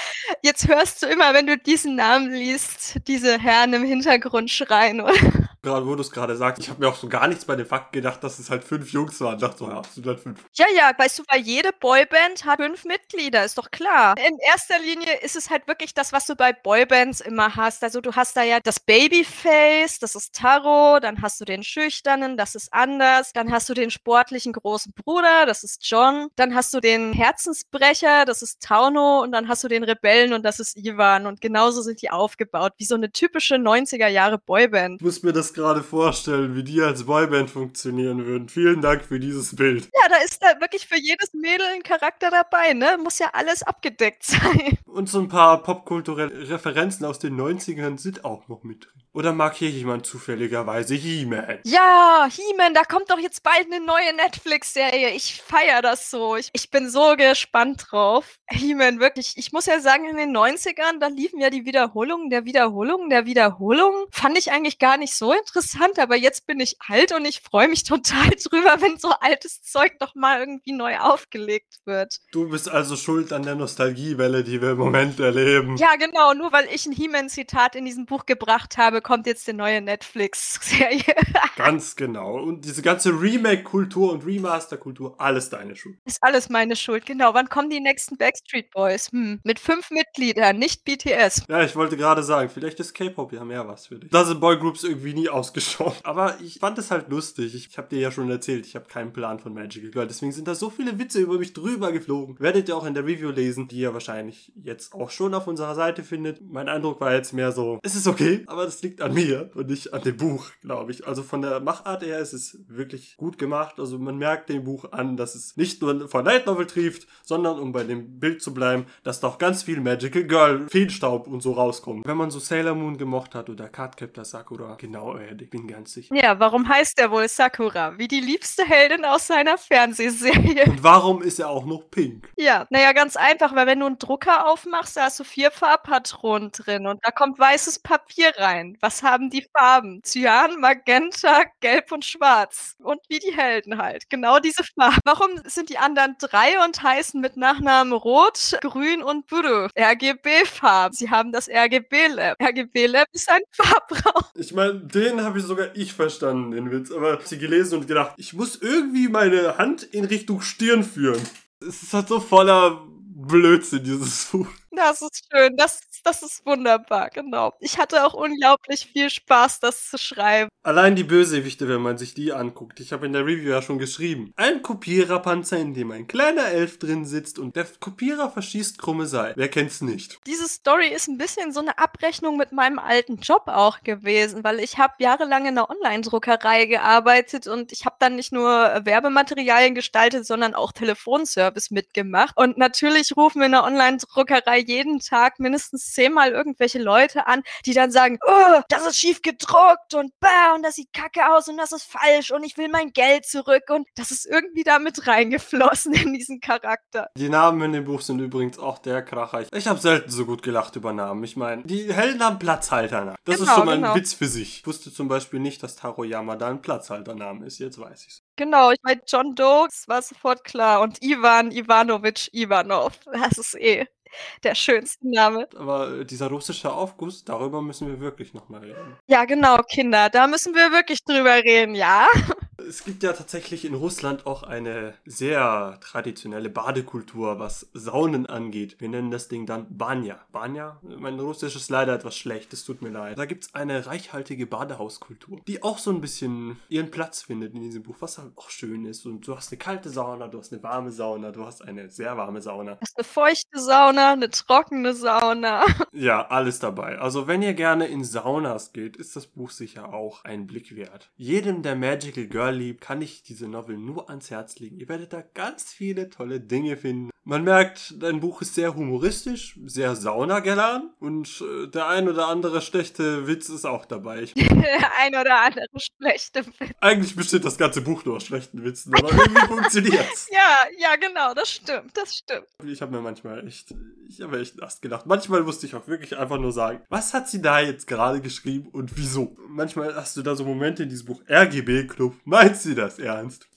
Jetzt 0.43 0.69
hörst 0.69 1.03
du 1.03 1.07
immer, 1.07 1.35
wenn 1.35 1.47
du 1.47 1.59
diesen 1.59 1.97
Namen 1.97 2.33
liest, 2.33 3.01
diese 3.09 3.39
Herren 3.39 3.73
im 3.73 3.85
Hintergrund 3.85 4.51
schreien, 4.51 5.01
oder? 5.01 5.15
Gerade 5.63 5.87
wo 5.87 5.95
du 5.97 6.03
es 6.03 6.11
gerade 6.11 6.37
sagst, 6.37 6.63
ich 6.63 6.71
habe 6.71 6.81
mir 6.81 6.89
auch 6.89 6.97
so 6.97 7.09
gar 7.09 7.27
nichts 7.27 7.45
bei 7.45 7.57
dem 7.57 7.67
Fakt 7.67 7.93
gedacht, 7.93 8.23
dass 8.23 8.39
es 8.39 8.49
halt 8.49 8.63
fünf 8.63 8.93
Jungs 8.93 9.21
waren. 9.21 9.35
Ich 9.35 9.41
dachte 9.41 9.59
so, 9.59 9.69
ja, 9.69 9.83
sind 9.95 10.07
halt 10.07 10.21
fünf. 10.21 10.45
Ja, 10.55 10.67
ja, 10.75 10.93
weißt 10.97 11.19
du, 11.19 11.23
weil 11.29 11.41
jede 11.41 11.71
Boyband 11.73 12.45
hat 12.45 12.61
fünf 12.61 12.85
Mitglieder, 12.85 13.45
ist 13.45 13.59
doch 13.59 13.71
klar. 13.71 14.15
In 14.19 14.37
erster 14.47 14.79
Linie 14.79 15.21
ist 15.23 15.37
es 15.37 15.51
halt 15.51 15.67
wirklich 15.67 15.95
das, 15.95 16.13
was 16.13 16.27
du 16.27 16.35
bei 16.35 16.53
Boybands 16.53 17.21
immer 17.21 17.55
hast. 17.57 17.83
Also 17.85 18.01
du 18.01 18.13
hast 18.13 18.37
da 18.37 18.43
ja 18.43 18.59
das 18.61 18.81
Babyface, 18.81 19.99
das 20.01 20.15
ist 20.15 20.35
Taro, 20.35 20.99
dann 21.01 21.23
hast 21.23 21.41
du 21.41 21.45
den 21.45 21.63
Schüchternen, 21.63 22.37
das 22.37 22.55
ist 22.55 22.73
Anders, 22.73 23.33
dann 23.33 23.53
hast 23.53 23.69
du 23.69 23.75
den 23.75 23.91
sportlichen 23.91 24.53
großen 24.53 24.93
Bruder, 24.93 25.47
das 25.47 25.63
ist 25.65 25.89
John, 25.89 26.29
dann 26.37 26.55
hast 26.55 26.75
du 26.75 26.81
den 26.81 27.13
Herzensbrecher, 27.13 28.25
das 28.25 28.43
ist 28.43 28.61
Tauno 28.63 29.23
und 29.23 29.33
dann 29.33 29.49
hast 29.49 29.65
du 29.65 29.69
den 29.69 29.85
Rebellen 29.85 30.33
und 30.33 30.45
das 30.45 30.61
ist 30.61 30.77
Ivan 30.77 31.27
und 31.27 31.41
genauso 31.41 31.83
sind 31.83 32.03
die 32.03 32.11
aufgebaut, 32.11 32.73
wie 32.79 32.85
so 32.85 32.95
eine 32.95 33.13
typische 33.13 33.55
90er 33.55 34.09
Jahre 34.09 34.39
Boyband. 34.39 34.97
Ich 34.97 35.05
muss 35.05 35.23
mir 35.23 35.33
das 35.33 35.55
gerade 35.55 35.83
vorstellen, 35.83 36.55
wie 36.55 36.65
die 36.65 36.83
als 36.83 37.05
Boyband 37.05 37.51
funktionieren 37.51 38.27
würden. 38.27 38.49
Vielen 38.49 38.81
Dank 38.81 39.05
für 39.05 39.21
dieses 39.21 39.55
Bild. 39.55 39.78
Ja, 39.85 40.09
da 40.09 40.17
ist 40.17 40.43
da 40.43 40.61
wirklich 40.61 40.87
für 40.87 40.99
jedes 40.99 41.33
Mädel 41.35 41.67
ein 41.75 41.83
Charakter 41.83 42.31
dabei, 42.31 42.73
ne? 42.73 42.99
Muss 43.03 43.19
ja 43.19 43.31
alles 43.33 43.63
abgedeckt 43.63 44.25
sein. 44.25 44.79
Und 44.87 45.09
so 45.09 45.21
ein 45.21 45.29
paar 45.29 45.63
popkulturelle 45.63 46.49
Referenzen 46.49 47.05
aus 47.07 47.19
den 47.19 47.39
90ern 47.39 47.99
sind 47.99 48.25
auch 48.25 48.49
noch 48.49 48.63
mit 48.63 48.85
drin. 48.85 48.99
Oder 49.19 49.33
mag 49.33 49.57
hier 49.57 49.71
jemand 49.71 50.07
zufälligerweise 50.07 50.95
He-Man? 50.95 51.59
Ja, 51.65 52.29
He-Man, 52.31 52.73
da 52.73 52.85
kommt 52.85 53.11
doch 53.11 53.19
jetzt 53.19 53.43
bald 53.43 53.67
eine 53.67 53.85
neue 53.85 54.15
Netflix-Serie. 54.15 55.11
Ich 55.11 55.43
feiere 55.43 55.83
das 55.83 56.11
so. 56.11 56.37
Ich, 56.37 56.51
ich 56.53 56.71
bin 56.71 56.89
so 56.89 57.17
gespannt 57.17 57.87
drauf. 57.91 58.39
He-Man, 58.49 59.01
wirklich. 59.01 59.33
Ich 59.37 59.51
muss 59.51 59.67
ja 59.67 59.81
sagen, 59.81 60.09
in 60.09 60.19
den 60.19 60.37
90ern, 60.37 61.01
da 61.01 61.09
liefen 61.09 61.41
ja 61.41 61.51
die 61.51 61.65
Wiederholungen 61.65 62.31
der 62.31 62.45
Wiederholungen 62.45 63.11
der 63.11 63.27
Wiederholungen. 63.27 64.07
Fand 64.13 64.39
ich 64.39 64.53
eigentlich 64.53 64.79
gar 64.79 64.99
nicht 64.99 65.15
so 65.15 65.33
interessant, 65.33 65.99
aber 65.99 66.15
jetzt 66.15 66.47
bin 66.47 66.61
ich 66.61 66.77
alt 66.87 67.13
und 67.13 67.25
ich 67.25 67.41
freue 67.41 67.67
mich 67.67 67.83
total 67.89 68.31
drüber, 68.31 68.81
wenn 68.81 68.99
so 68.99 69.11
altes 69.11 69.63
Zeug 69.71 69.99
doch 69.99 70.15
mal 70.15 70.41
irgendwie 70.41 70.73
neu 70.73 70.99
aufgelegt 70.99 71.79
wird. 71.85 72.19
Du 72.33 72.49
bist 72.49 72.69
also 72.69 72.97
schuld 72.97 73.33
an 73.33 73.43
der 73.43 73.55
Nostalgiewelle, 73.55 74.45
die 74.45 74.63
wir 74.63 74.73
im 74.73 74.79
Moment 74.79 75.21
erleben. 75.21 75.77
Ja, 75.77 75.97
genau. 75.97 76.35
Nur 76.35 76.53
weil 76.53 76.67
ich 76.73 76.87
ein 76.87 76.93
He-Man-Zitat 76.93 77.77
in 77.77 77.85
diesem 77.85 78.07
Buch 78.07 78.27
gebracht 78.27 78.79
habe, 78.79 79.03
kommt 79.03 79.27
jetzt 79.27 79.47
die 79.47 79.53
neue 79.53 79.81
Netflix-Serie. 79.81 81.15
Ganz 81.57 81.97
genau. 81.97 82.39
Und 82.41 82.65
diese 82.65 82.83
ganze 82.83 83.11
Remake-Kultur 83.11 84.13
und 84.13 84.25
Remaster-Kultur, 84.25 85.17
alles 85.19 85.51
deine 85.51 85.77
Schuld. 85.77 85.99
Ist 86.05 86.23
alles 86.23 86.49
meine 86.49 86.77
Schuld, 86.77 87.07
genau. 87.07 87.35
Wann 87.35 87.49
kommen 87.49 87.71
die 87.71 87.81
nächsten 87.81 88.17
Backstreet 88.17 88.71
Boys? 88.71 89.11
Hm. 89.13 89.41
Mit 89.45 89.59
fünf 89.59 89.91
Mitgliedern, 89.91 90.59
nicht 90.59 90.85
BTS. 90.85 91.45
Ja, 91.49 91.63
ich 91.63 91.77
wollte 91.77 91.97
gerade 91.97 92.23
sagen, 92.23 92.49
vielleicht 92.49 92.81
ist 92.81 92.95
K-Pop 92.95 93.33
ja 93.33 93.45
mehr 93.45 93.67
was 93.67 93.89
für 93.89 93.99
dich. 93.99 94.11
Da 94.11 94.25
sind 94.25 94.41
Boygroups 94.41 94.85
irgendwie 94.85 95.15
nie 95.15 95.29
ausgeschaut. 95.29 95.97
Aber 96.05 96.41
ich 96.41 96.59
fand 96.59 96.79
es 96.79 96.91
halt 96.91 97.09
lustig. 97.09 97.55
Ich, 97.55 97.69
ich 97.69 97.79
habe 97.79 97.89
dir 97.89 98.01
ja 98.01 98.11
schon 98.11 98.31
erzählt, 98.31 98.67
ich 98.67 98.75
habe 98.75 98.87
keinen 98.87 99.13
Plan 99.13 99.39
von 99.39 99.53
Magical 99.59 99.91
Girl. 99.91 100.07
Deswegen 100.07 100.33
sind 100.33 100.49
da 100.49 100.55
so 100.55 100.71
viele 100.71 100.99
Witze 100.99 101.21
über 101.21 101.39
mich 101.39 101.53
drüber 101.53 101.93
geflogen. 101.93 102.39
Werdet 102.39 102.69
ihr 102.69 102.77
auch 102.77 102.87
in 102.87 102.95
der 102.95 103.05
Review 103.05 103.31
lesen, 103.31 103.69
die 103.69 103.79
ihr 103.79 103.93
wahrscheinlich 103.93 104.53
jetzt 104.63 104.95
auch 104.95 105.11
schon 105.11 105.35
auf 105.35 105.47
unserer 105.47 105.75
Seite 105.75 106.03
findet. 106.03 106.41
Mein 106.41 106.69
Eindruck 106.69 107.01
war 107.01 107.15
jetzt 107.15 107.33
mehr 107.33 107.53
so, 107.53 107.79
es 107.83 107.95
ist 107.95 108.07
okay, 108.07 108.45
aber 108.47 108.65
das 108.65 108.83
liegt 108.83 109.01
an 109.01 109.15
mir 109.15 109.51
und 109.55 109.69
nicht 109.69 109.93
an 109.93 110.03
dem 110.03 110.17
Buch, 110.17 110.51
glaube 110.63 110.93
ich. 110.93 111.07
Also 111.07 111.23
von 111.23 111.43
der 111.43 111.61
Machart 111.61 112.03
her 112.03 112.19
ist 112.19 112.33
es 112.33 112.59
wirklich 112.69 113.17
gut 113.17 113.39
gemacht. 113.39 113.79
Also 113.79 113.99
man 113.99 114.17
merkt 114.17 114.49
dem 114.49 114.65
Buch 114.65 114.93
an, 114.93 115.17
dass 115.17 115.35
es 115.35 115.57
nicht 115.57 115.83
nur 115.83 116.09
von 116.09 116.25
Light 116.25 116.47
Novel 116.47 116.67
trieft, 116.67 117.07
sondern 117.23 117.59
um 117.59 117.73
bei 117.73 117.85
dem 117.85 118.19
Bild 118.19 118.43
zu 118.43 118.55
bleiben, 118.55 118.87
dass 119.03 119.21
da 119.21 119.29
auch 119.29 119.39
ganz 119.39 119.63
viel 119.63 119.81
Magical 119.81 120.25
Girl, 120.25 120.67
Feenstaub 120.69 121.27
und 121.27 121.43
so 121.43 121.53
rauskommt. 121.53 122.07
Wenn 122.07 122.17
man 122.17 122.31
so 122.31 122.39
Sailor 122.39 122.75
Moon 122.75 122.99
gemocht 122.99 123.35
hat 123.35 123.51
oder 123.51 123.69
Cardcaptor 123.69 124.25
Sakura, 124.25 124.77
genau, 124.77 125.17
äh, 125.17 125.37
ich 125.41 125.51
bin 125.51 125.67
ganz 125.67 125.93
sicher. 125.93 126.15
Ja, 126.15 126.39
warum 126.39 126.69
heißt 126.69 126.99
er 126.99 127.11
wohl 127.11 127.29
Sakura? 127.29 127.99
Wie 127.99 128.09
die 128.09 128.21
liebste 128.21 128.65
Heldin 128.65 129.05
aus 129.05 129.27
seiner 129.49 129.59
Fernsehserie. 129.59 130.65
Und 130.67 130.83
warum 130.83 131.23
ist 131.23 131.39
er 131.39 131.49
auch 131.49 131.65
noch 131.65 131.91
pink? 131.91 132.29
Ja, 132.37 132.67
naja, 132.71 132.93
ganz 132.93 133.17
einfach, 133.17 133.55
weil 133.55 133.67
wenn 133.67 133.81
du 133.81 133.87
einen 133.87 133.99
Drucker 133.99 134.47
aufmachst, 134.47 134.97
da 134.97 135.05
hast 135.05 135.21
du 135.21 135.25
vier 135.25 135.51
Farbpatronen 135.51 136.51
drin 136.53 136.87
und 136.87 137.01
da 137.05 137.11
kommt 137.11 137.39
weißes 137.39 137.81
Papier 137.81 138.33
rein. 138.37 138.77
Was 138.81 139.03
haben 139.03 139.31
die 139.31 139.47
Farben? 139.57 140.03
Cyan, 140.05 140.61
Magenta, 140.61 141.45
Gelb 141.61 141.93
und 141.93 142.05
Schwarz. 142.05 142.77
Und 142.79 143.01
wie 143.09 143.19
die 143.19 143.35
Helden 143.35 143.79
halt. 143.79 144.11
Genau 144.11 144.39
diese 144.39 144.65
Farben. 144.65 144.99
Warum 145.05 145.31
sind 145.45 145.71
die 145.71 145.79
anderen 145.79 146.17
drei 146.19 146.63
und 146.65 146.83
heißen 146.83 147.21
mit 147.21 147.37
Nachnamen 147.37 147.93
Rot, 147.93 148.59
Grün 148.61 149.03
und 149.03 149.27
Blue? 149.27 149.69
RGB-Farben. 149.79 150.95
Sie 150.95 151.11
haben 151.11 151.33
das 151.33 151.49
RGB-Lab. 151.49 152.37
RGB-Lab 152.43 153.09
ist 153.13 153.31
ein 153.31 153.41
Farbraum. 153.51 154.25
Ich 154.35 154.53
meine, 154.53 154.75
den 154.81 155.23
habe 155.23 155.39
ich 155.39 155.45
sogar 155.45 155.69
ich 155.75 155.93
verstanden, 155.93 156.53
den 156.53 156.71
Witz. 156.71 156.91
Aber 156.91 157.11
ich 157.11 157.19
habe 157.19 157.27
sie 157.27 157.39
gelesen 157.39 157.79
und 157.79 157.89
gedacht, 157.89 158.15
ich 158.17 158.35
muss 158.35 158.57
irgendwie 158.57 159.09
meine 159.09 159.38
Hand 159.59 159.83
in 159.83 160.05
Richtung 160.05 160.41
Stirn 160.41 160.85
führen. 160.85 161.21
Es 161.61 161.83
ist 161.83 161.93
halt 161.93 162.09
so 162.09 162.21
voller 162.21 162.87
Blödsinn, 162.89 163.85
dieses 163.85 164.27
Buch. 164.27 164.49
Das 164.71 165.03
ist 165.03 165.27
schön. 165.31 165.57
Das, 165.57 165.81
das 166.07 166.23
ist 166.23 166.45
wunderbar, 166.47 167.11
genau. 167.11 167.53
Ich 167.61 167.79
hatte 167.79 168.05
auch 168.05 168.15
unglaublich 168.15 168.87
viel 168.93 169.11
Spaß, 169.11 169.61
das 169.61 169.89
zu 169.91 169.99
schreiben. 169.99 170.49
Allein 170.63 170.97
die 170.97 171.05
Bösewichte, 171.05 171.69
wenn 171.69 171.81
man 171.81 171.99
sich 171.99 172.15
die 172.15 172.33
anguckt. 172.33 172.81
Ich 172.81 172.93
habe 172.93 173.07
in 173.07 173.13
der 173.13 173.25
Review 173.25 173.51
ja 173.51 173.63
schon 173.63 173.79
geschrieben. 173.79 174.33
Ein 174.37 174.63
Kopiererpanzer, 174.63 175.59
in 175.59 175.75
dem 175.75 175.91
ein 175.91 176.07
kleiner 176.07 176.47
Elf 176.49 176.79
drin 176.79 177.07
sitzt 177.07 177.39
und 177.39 177.57
der 177.57 177.67
Kopierer 177.81 178.31
verschießt 178.31 178.79
krumme 178.79 179.07
Seil. 179.07 179.33
Wer 179.37 179.49
kennt's 179.49 179.81
nicht? 179.81 180.19
Diese 180.27 180.49
Story 180.49 180.89
ist 180.89 181.09
ein 181.09 181.19
bisschen 181.19 181.53
so 181.53 181.61
eine 181.61 181.79
Abrechnung 181.79 182.37
mit 182.37 182.53
meinem 182.53 182.79
alten 182.79 183.19
Job 183.19 183.45
auch 183.47 183.81
gewesen, 183.83 184.45
weil 184.45 184.61
ich 184.61 184.79
habe 184.79 184.95
jahrelang 184.99 185.43
in 185.47 185.57
einer 185.59 185.71
Online-Druckerei 185.71 186.67
gearbeitet 186.67 187.47
und 187.47 187.73
ich 187.73 187.87
habe 187.87 187.97
dann 187.99 188.17
nicht 188.17 188.33
nur 188.33 188.81
Werbematerialien 188.85 189.75
gestaltet, 189.75 190.27
sondern 190.27 190.55
auch 190.55 190.73
Telefonservice 190.73 191.71
mitgemacht. 191.71 192.37
Und 192.37 192.59
natürlich 192.59 193.17
rufen 193.17 193.41
wir 193.41 193.47
in 193.47 193.55
einer 193.55 193.65
Online-Druckerei 193.65 194.59
jeden 194.59 195.01
Tag 195.01 195.39
mindestens 195.39 195.88
zehnmal 195.93 196.33
irgendwelche 196.33 196.79
Leute 196.79 197.27
an, 197.27 197.43
die 197.67 197.75
dann 197.75 197.91
sagen, 197.91 198.19
oh, 198.27 198.61
das 198.69 198.87
ist 198.87 198.99
schief 198.99 199.23
gedruckt 199.23 199.95
und 199.95 200.13
bah, 200.21 200.55
und 200.55 200.63
das 200.63 200.77
sieht 200.77 200.93
kacke 200.93 201.35
aus 201.35 201.49
und 201.49 201.57
das 201.57 201.73
ist 201.73 201.85
falsch 201.85 202.31
und 202.31 202.45
ich 202.45 202.57
will 202.57 202.69
mein 202.69 202.93
Geld 202.93 203.27
zurück 203.27 203.65
und 203.71 203.87
das 203.97 204.11
ist 204.11 204.27
irgendwie 204.27 204.65
da 204.65 204.79
mit 204.79 205.07
reingeflossen 205.07 205.93
in 205.95 206.13
diesen 206.13 206.41
Charakter. 206.41 207.09
Die 207.17 207.29
Namen 207.29 207.63
in 207.63 207.73
dem 207.73 207.85
Buch 207.85 208.01
sind 208.01 208.21
übrigens 208.21 208.59
auch 208.59 208.79
der 208.79 209.03
Kracher. 209.03 209.47
Ich 209.53 209.67
habe 209.67 209.79
selten 209.79 210.11
so 210.11 210.27
gut 210.27 210.43
gelacht 210.43 210.77
über 210.77 210.93
Namen. 210.93 211.25
Ich 211.25 211.37
meine, 211.37 211.63
die 211.65 211.93
Helden 211.93 212.23
haben 212.23 212.39
Platzhalter. 212.39 213.17
Das 213.25 213.39
genau, 213.39 213.51
ist 213.51 213.57
schon 213.57 213.67
mal 213.67 213.75
ein 213.75 213.83
genau. 213.83 213.95
Witz 213.95 214.15
für 214.15 214.27
sich. 214.27 214.61
Ich 214.61 214.67
wusste 214.67 214.93
zum 214.93 215.09
Beispiel 215.09 215.41
nicht, 215.41 215.63
dass 215.63 215.77
Taro 215.77 216.05
Yamada 216.05 216.49
ein 216.49 216.63
Platzhaltername 216.63 217.47
ist. 217.47 217.59
Jetzt 217.59 217.79
weiß 217.79 218.07
ich's. 218.07 218.23
Genau, 218.37 218.71
ich 218.71 218.79
meine, 218.83 219.01
John 219.07 219.35
Doe, 219.35 219.69
war 219.87 220.03
sofort 220.03 220.45
klar. 220.45 220.81
Und 220.81 221.03
Ivan 221.03 221.51
Ivanovic 221.51 222.33
Ivanov. 222.33 222.99
Das 223.13 223.37
ist 223.37 223.55
eh 223.57 223.87
der 224.45 224.55
schönste 224.55 225.09
Name. 225.09 225.49
Aber 225.57 226.05
dieser 226.05 226.29
russische 226.29 226.73
Aufguss, 226.73 227.25
darüber 227.25 227.63
müssen 227.63 227.89
wir 227.89 228.01
wirklich 228.01 228.35
nochmal 228.35 228.61
reden. 228.61 228.97
Ja, 229.07 229.25
genau, 229.25 229.59
Kinder, 229.63 230.09
da 230.11 230.27
müssen 230.27 230.55
wir 230.55 230.73
wirklich 230.73 231.05
drüber 231.05 231.37
reden, 231.37 231.75
ja. 231.75 232.07
Es 232.69 232.85
gibt 232.85 233.03
ja 233.03 233.15
tatsächlich 233.15 233.65
in 233.65 233.73
Russland 233.73 234.27
auch 234.27 234.43
eine 234.43 234.93
sehr 235.07 235.79
traditionelle 235.81 236.51
Badekultur, 236.51 237.39
was 237.39 237.71
Saunen 237.73 238.27
angeht. 238.27 238.77
Wir 238.79 238.91
nennen 238.91 239.11
das 239.11 239.29
Ding 239.29 239.47
dann 239.47 239.67
Banya. 239.71 240.19
Banya? 240.33 240.79
Mein 240.83 241.19
Russisch 241.19 241.57
ist 241.57 241.71
leider 241.71 241.95
etwas 241.95 242.15
schlecht, 242.15 242.53
es 242.53 242.65
tut 242.65 242.83
mir 242.83 242.91
leid. 242.91 243.19
Da 243.19 243.25
gibt 243.25 243.45
es 243.45 243.55
eine 243.55 243.87
reichhaltige 243.87 244.47
Badehauskultur, 244.47 245.41
die 245.47 245.63
auch 245.63 245.79
so 245.79 245.91
ein 245.91 246.03
bisschen 246.03 246.59
ihren 246.69 246.91
Platz 246.91 247.23
findet 247.23 247.55
in 247.55 247.63
diesem 247.63 247.85
Buch, 247.85 247.97
was 248.01 248.19
halt 248.19 248.33
auch 248.37 248.51
schön 248.51 248.85
ist. 248.85 249.07
Und 249.07 249.27
du 249.27 249.35
hast 249.35 249.51
eine 249.51 249.59
kalte 249.59 249.89
Sauna, 249.89 250.29
du 250.29 250.39
hast 250.39 250.53
eine 250.53 250.63
warme 250.63 250.93
Sauna, 250.93 251.33
du 251.33 251.47
hast 251.47 251.63
eine 251.63 251.89
sehr 251.91 252.19
warme 252.19 252.43
Sauna. 252.43 252.75
Du 252.75 252.81
hast 252.83 252.99
eine 252.99 253.05
feuchte 253.05 253.59
Sauna, 253.59 254.13
eine 254.13 254.29
trockene 254.29 254.95
Sauna. 254.95 255.65
Ja, 255.93 256.29
alles 256.29 256.61
dabei. 256.61 256.99
Also 256.99 257.27
wenn 257.27 257.43
ihr 257.43 257.55
gerne 257.55 257.87
in 257.87 258.05
Saunas 258.05 258.73
geht, 258.73 258.97
ist 258.97 259.17
das 259.17 259.27
Buch 259.27 259.51
sicher 259.51 259.93
auch 259.93 260.25
ein 260.25 260.47
Blick 260.47 260.77
wert. 260.77 261.11
Jedem, 261.17 261.63
der 261.63 261.75
Magical 261.75 262.27
Girl 262.27 262.58
liebt, 262.59 262.81
kann 262.81 263.03
ich 263.03 263.23
diese 263.23 263.49
Novel 263.49 263.79
nur 263.79 264.11
ans 264.11 264.31
Herz 264.31 264.59
legen. 264.59 264.79
Ihr 264.79 264.89
werdet 264.89 265.13
da 265.13 265.23
ganz 265.23 265.73
viele 265.73 266.11
tolle 266.11 266.41
Dinge 266.41 266.77
finden. 266.77 267.11
Man 267.29 267.45
merkt, 267.45 268.03
dein 268.03 268.21
Buch 268.21 268.41
ist 268.41 268.55
sehr 268.55 268.75
humoristisch, 268.75 269.59
sehr 269.67 269.95
saunagellern 269.95 270.95
und 270.99 271.43
äh, 271.43 271.67
der 271.67 271.87
ein 271.87 272.09
oder 272.09 272.27
andere 272.27 272.63
schlechte 272.63 273.27
Witz 273.27 273.51
ist 273.51 273.67
auch 273.67 273.85
dabei. 273.85 274.25
der 274.35 274.97
ein 274.99 275.15
oder 275.15 275.43
andere 275.43 275.67
schlechte 275.77 276.47
Witz. 276.47 276.71
Eigentlich 276.81 277.15
besteht 277.15 277.45
das 277.45 277.59
ganze 277.59 277.83
Buch 277.83 278.03
nur 278.07 278.17
aus 278.17 278.25
schlechten 278.25 278.65
Witzen, 278.65 278.95
aber 278.95 279.13
irgendwie 279.13 279.41
funktioniert's. 279.47 280.31
Ja, 280.33 280.57
ja, 280.79 280.97
genau, 280.97 281.35
das 281.35 281.51
stimmt, 281.51 281.95
das 281.95 282.17
stimmt. 282.17 282.47
Ich 282.65 282.81
habe 282.81 282.93
mir 282.93 283.03
manchmal 283.03 283.47
echt, 283.47 283.75
ich 284.09 284.23
habe 284.23 284.41
echt 284.41 284.57
nass 284.57 284.81
gedacht. 284.81 285.05
Manchmal 285.05 285.43
musste 285.43 285.67
ich 285.67 285.75
auch 285.75 285.87
wirklich 285.87 286.17
einfach 286.17 286.39
nur 286.39 286.53
sagen, 286.53 286.81
was 286.89 287.13
hat 287.13 287.29
sie 287.29 287.43
da 287.43 287.61
jetzt 287.61 287.87
gerade 287.87 288.23
geschrieben 288.23 288.71
und 288.73 288.97
wieso? 288.97 289.37
Manchmal 289.49 289.95
hast 289.95 290.17
du 290.17 290.23
da 290.23 290.35
so 290.35 290.47
Momente 290.47 290.85
in 290.85 290.89
diesem 290.89 291.05
Buch, 291.05 291.21
RGB 291.29 291.89
Club, 291.89 292.15
meinst 292.25 292.65
du 292.65 292.75
das 292.75 292.99
ernst? 292.99 293.48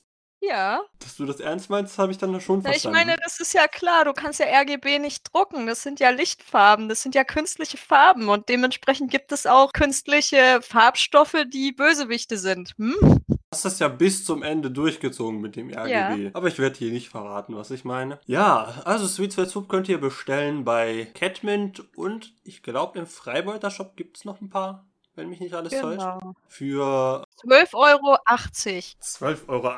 Ja. 0.42 0.82
Dass 1.00 1.18
du 1.18 1.26
das 1.26 1.40
ernst 1.40 1.70
meinst, 1.70 1.98
habe 2.00 2.12
ich 2.12 2.18
dann 2.18 2.30
schon 2.42 2.64
verstanden. 2.64 2.98
Ich 2.98 3.06
meine, 3.06 3.18
das 3.24 3.40
ist 3.40 3.54
ja 3.54 3.68
klar, 3.68 4.06
du 4.06 4.14
kannst 4.14 4.40
ja 4.40 4.48
RGB 4.48 4.98
nicht 5.00 5.32
drucken. 5.32 5.68
Das 5.68 5.84
sind 5.84 6.00
ja 6.00 6.10
Lichtfarben, 6.10 6.90
das 6.90 7.04
sind 7.04 7.14
ja 7.14 7.24
künstliche 7.24 7.78
Farben 7.78 8.28
und 8.28 8.50
dementsprechend 8.50 9.12
gibt 9.12 9.32
es 9.32 9.46
auch 9.46 9.72
künstliche 9.72 10.60
Farbstoffe, 10.62 11.38
die 11.54 11.72
Bösewichte 11.72 12.38
sind. 12.38 12.74
Hm? 12.78 12.96
Du 13.28 13.38
hast 13.54 13.66
das 13.66 13.80
ja 13.80 13.88
bis 13.88 14.26
zum 14.26 14.42
Ende 14.42 14.72
durchgezogen 14.72 15.42
mit 15.42 15.56
dem 15.56 15.70
RGB. 15.70 16.24
Ja. 16.24 16.30
Aber 16.34 16.48
ich 16.48 16.58
werde 16.58 16.78
hier 16.78 16.92
nicht 16.92 17.10
verraten, 17.10 17.56
was 17.56 17.70
ich 17.70 17.86
meine. 17.86 18.20
Ja, 18.26 18.82
also 18.86 19.08
Sweet 19.08 19.34
Sweat 19.34 19.50
Soup 19.50 19.70
könnt 19.70 19.90
ihr 19.90 20.00
bestellen 20.00 20.64
bei 20.64 21.12
Catmint 21.14 21.84
und 21.96 22.34
ich 22.44 22.64
glaube 22.64 22.98
im 22.98 23.06
Freibeuter 23.06 23.70
Shop 23.70 23.96
gibt 23.96 24.18
es 24.18 24.26
noch 24.26 24.42
ein 24.42 24.50
paar 24.50 24.86
wenn 25.16 25.30
mich 25.30 25.40
nicht 25.40 25.54
alles 25.54 25.72
genau. 25.72 26.20
täuscht. 26.20 26.38
Für 26.48 27.24
12,80 27.46 27.74
Euro. 27.74 28.18
12,80 28.28 29.50
Euro. 29.50 29.72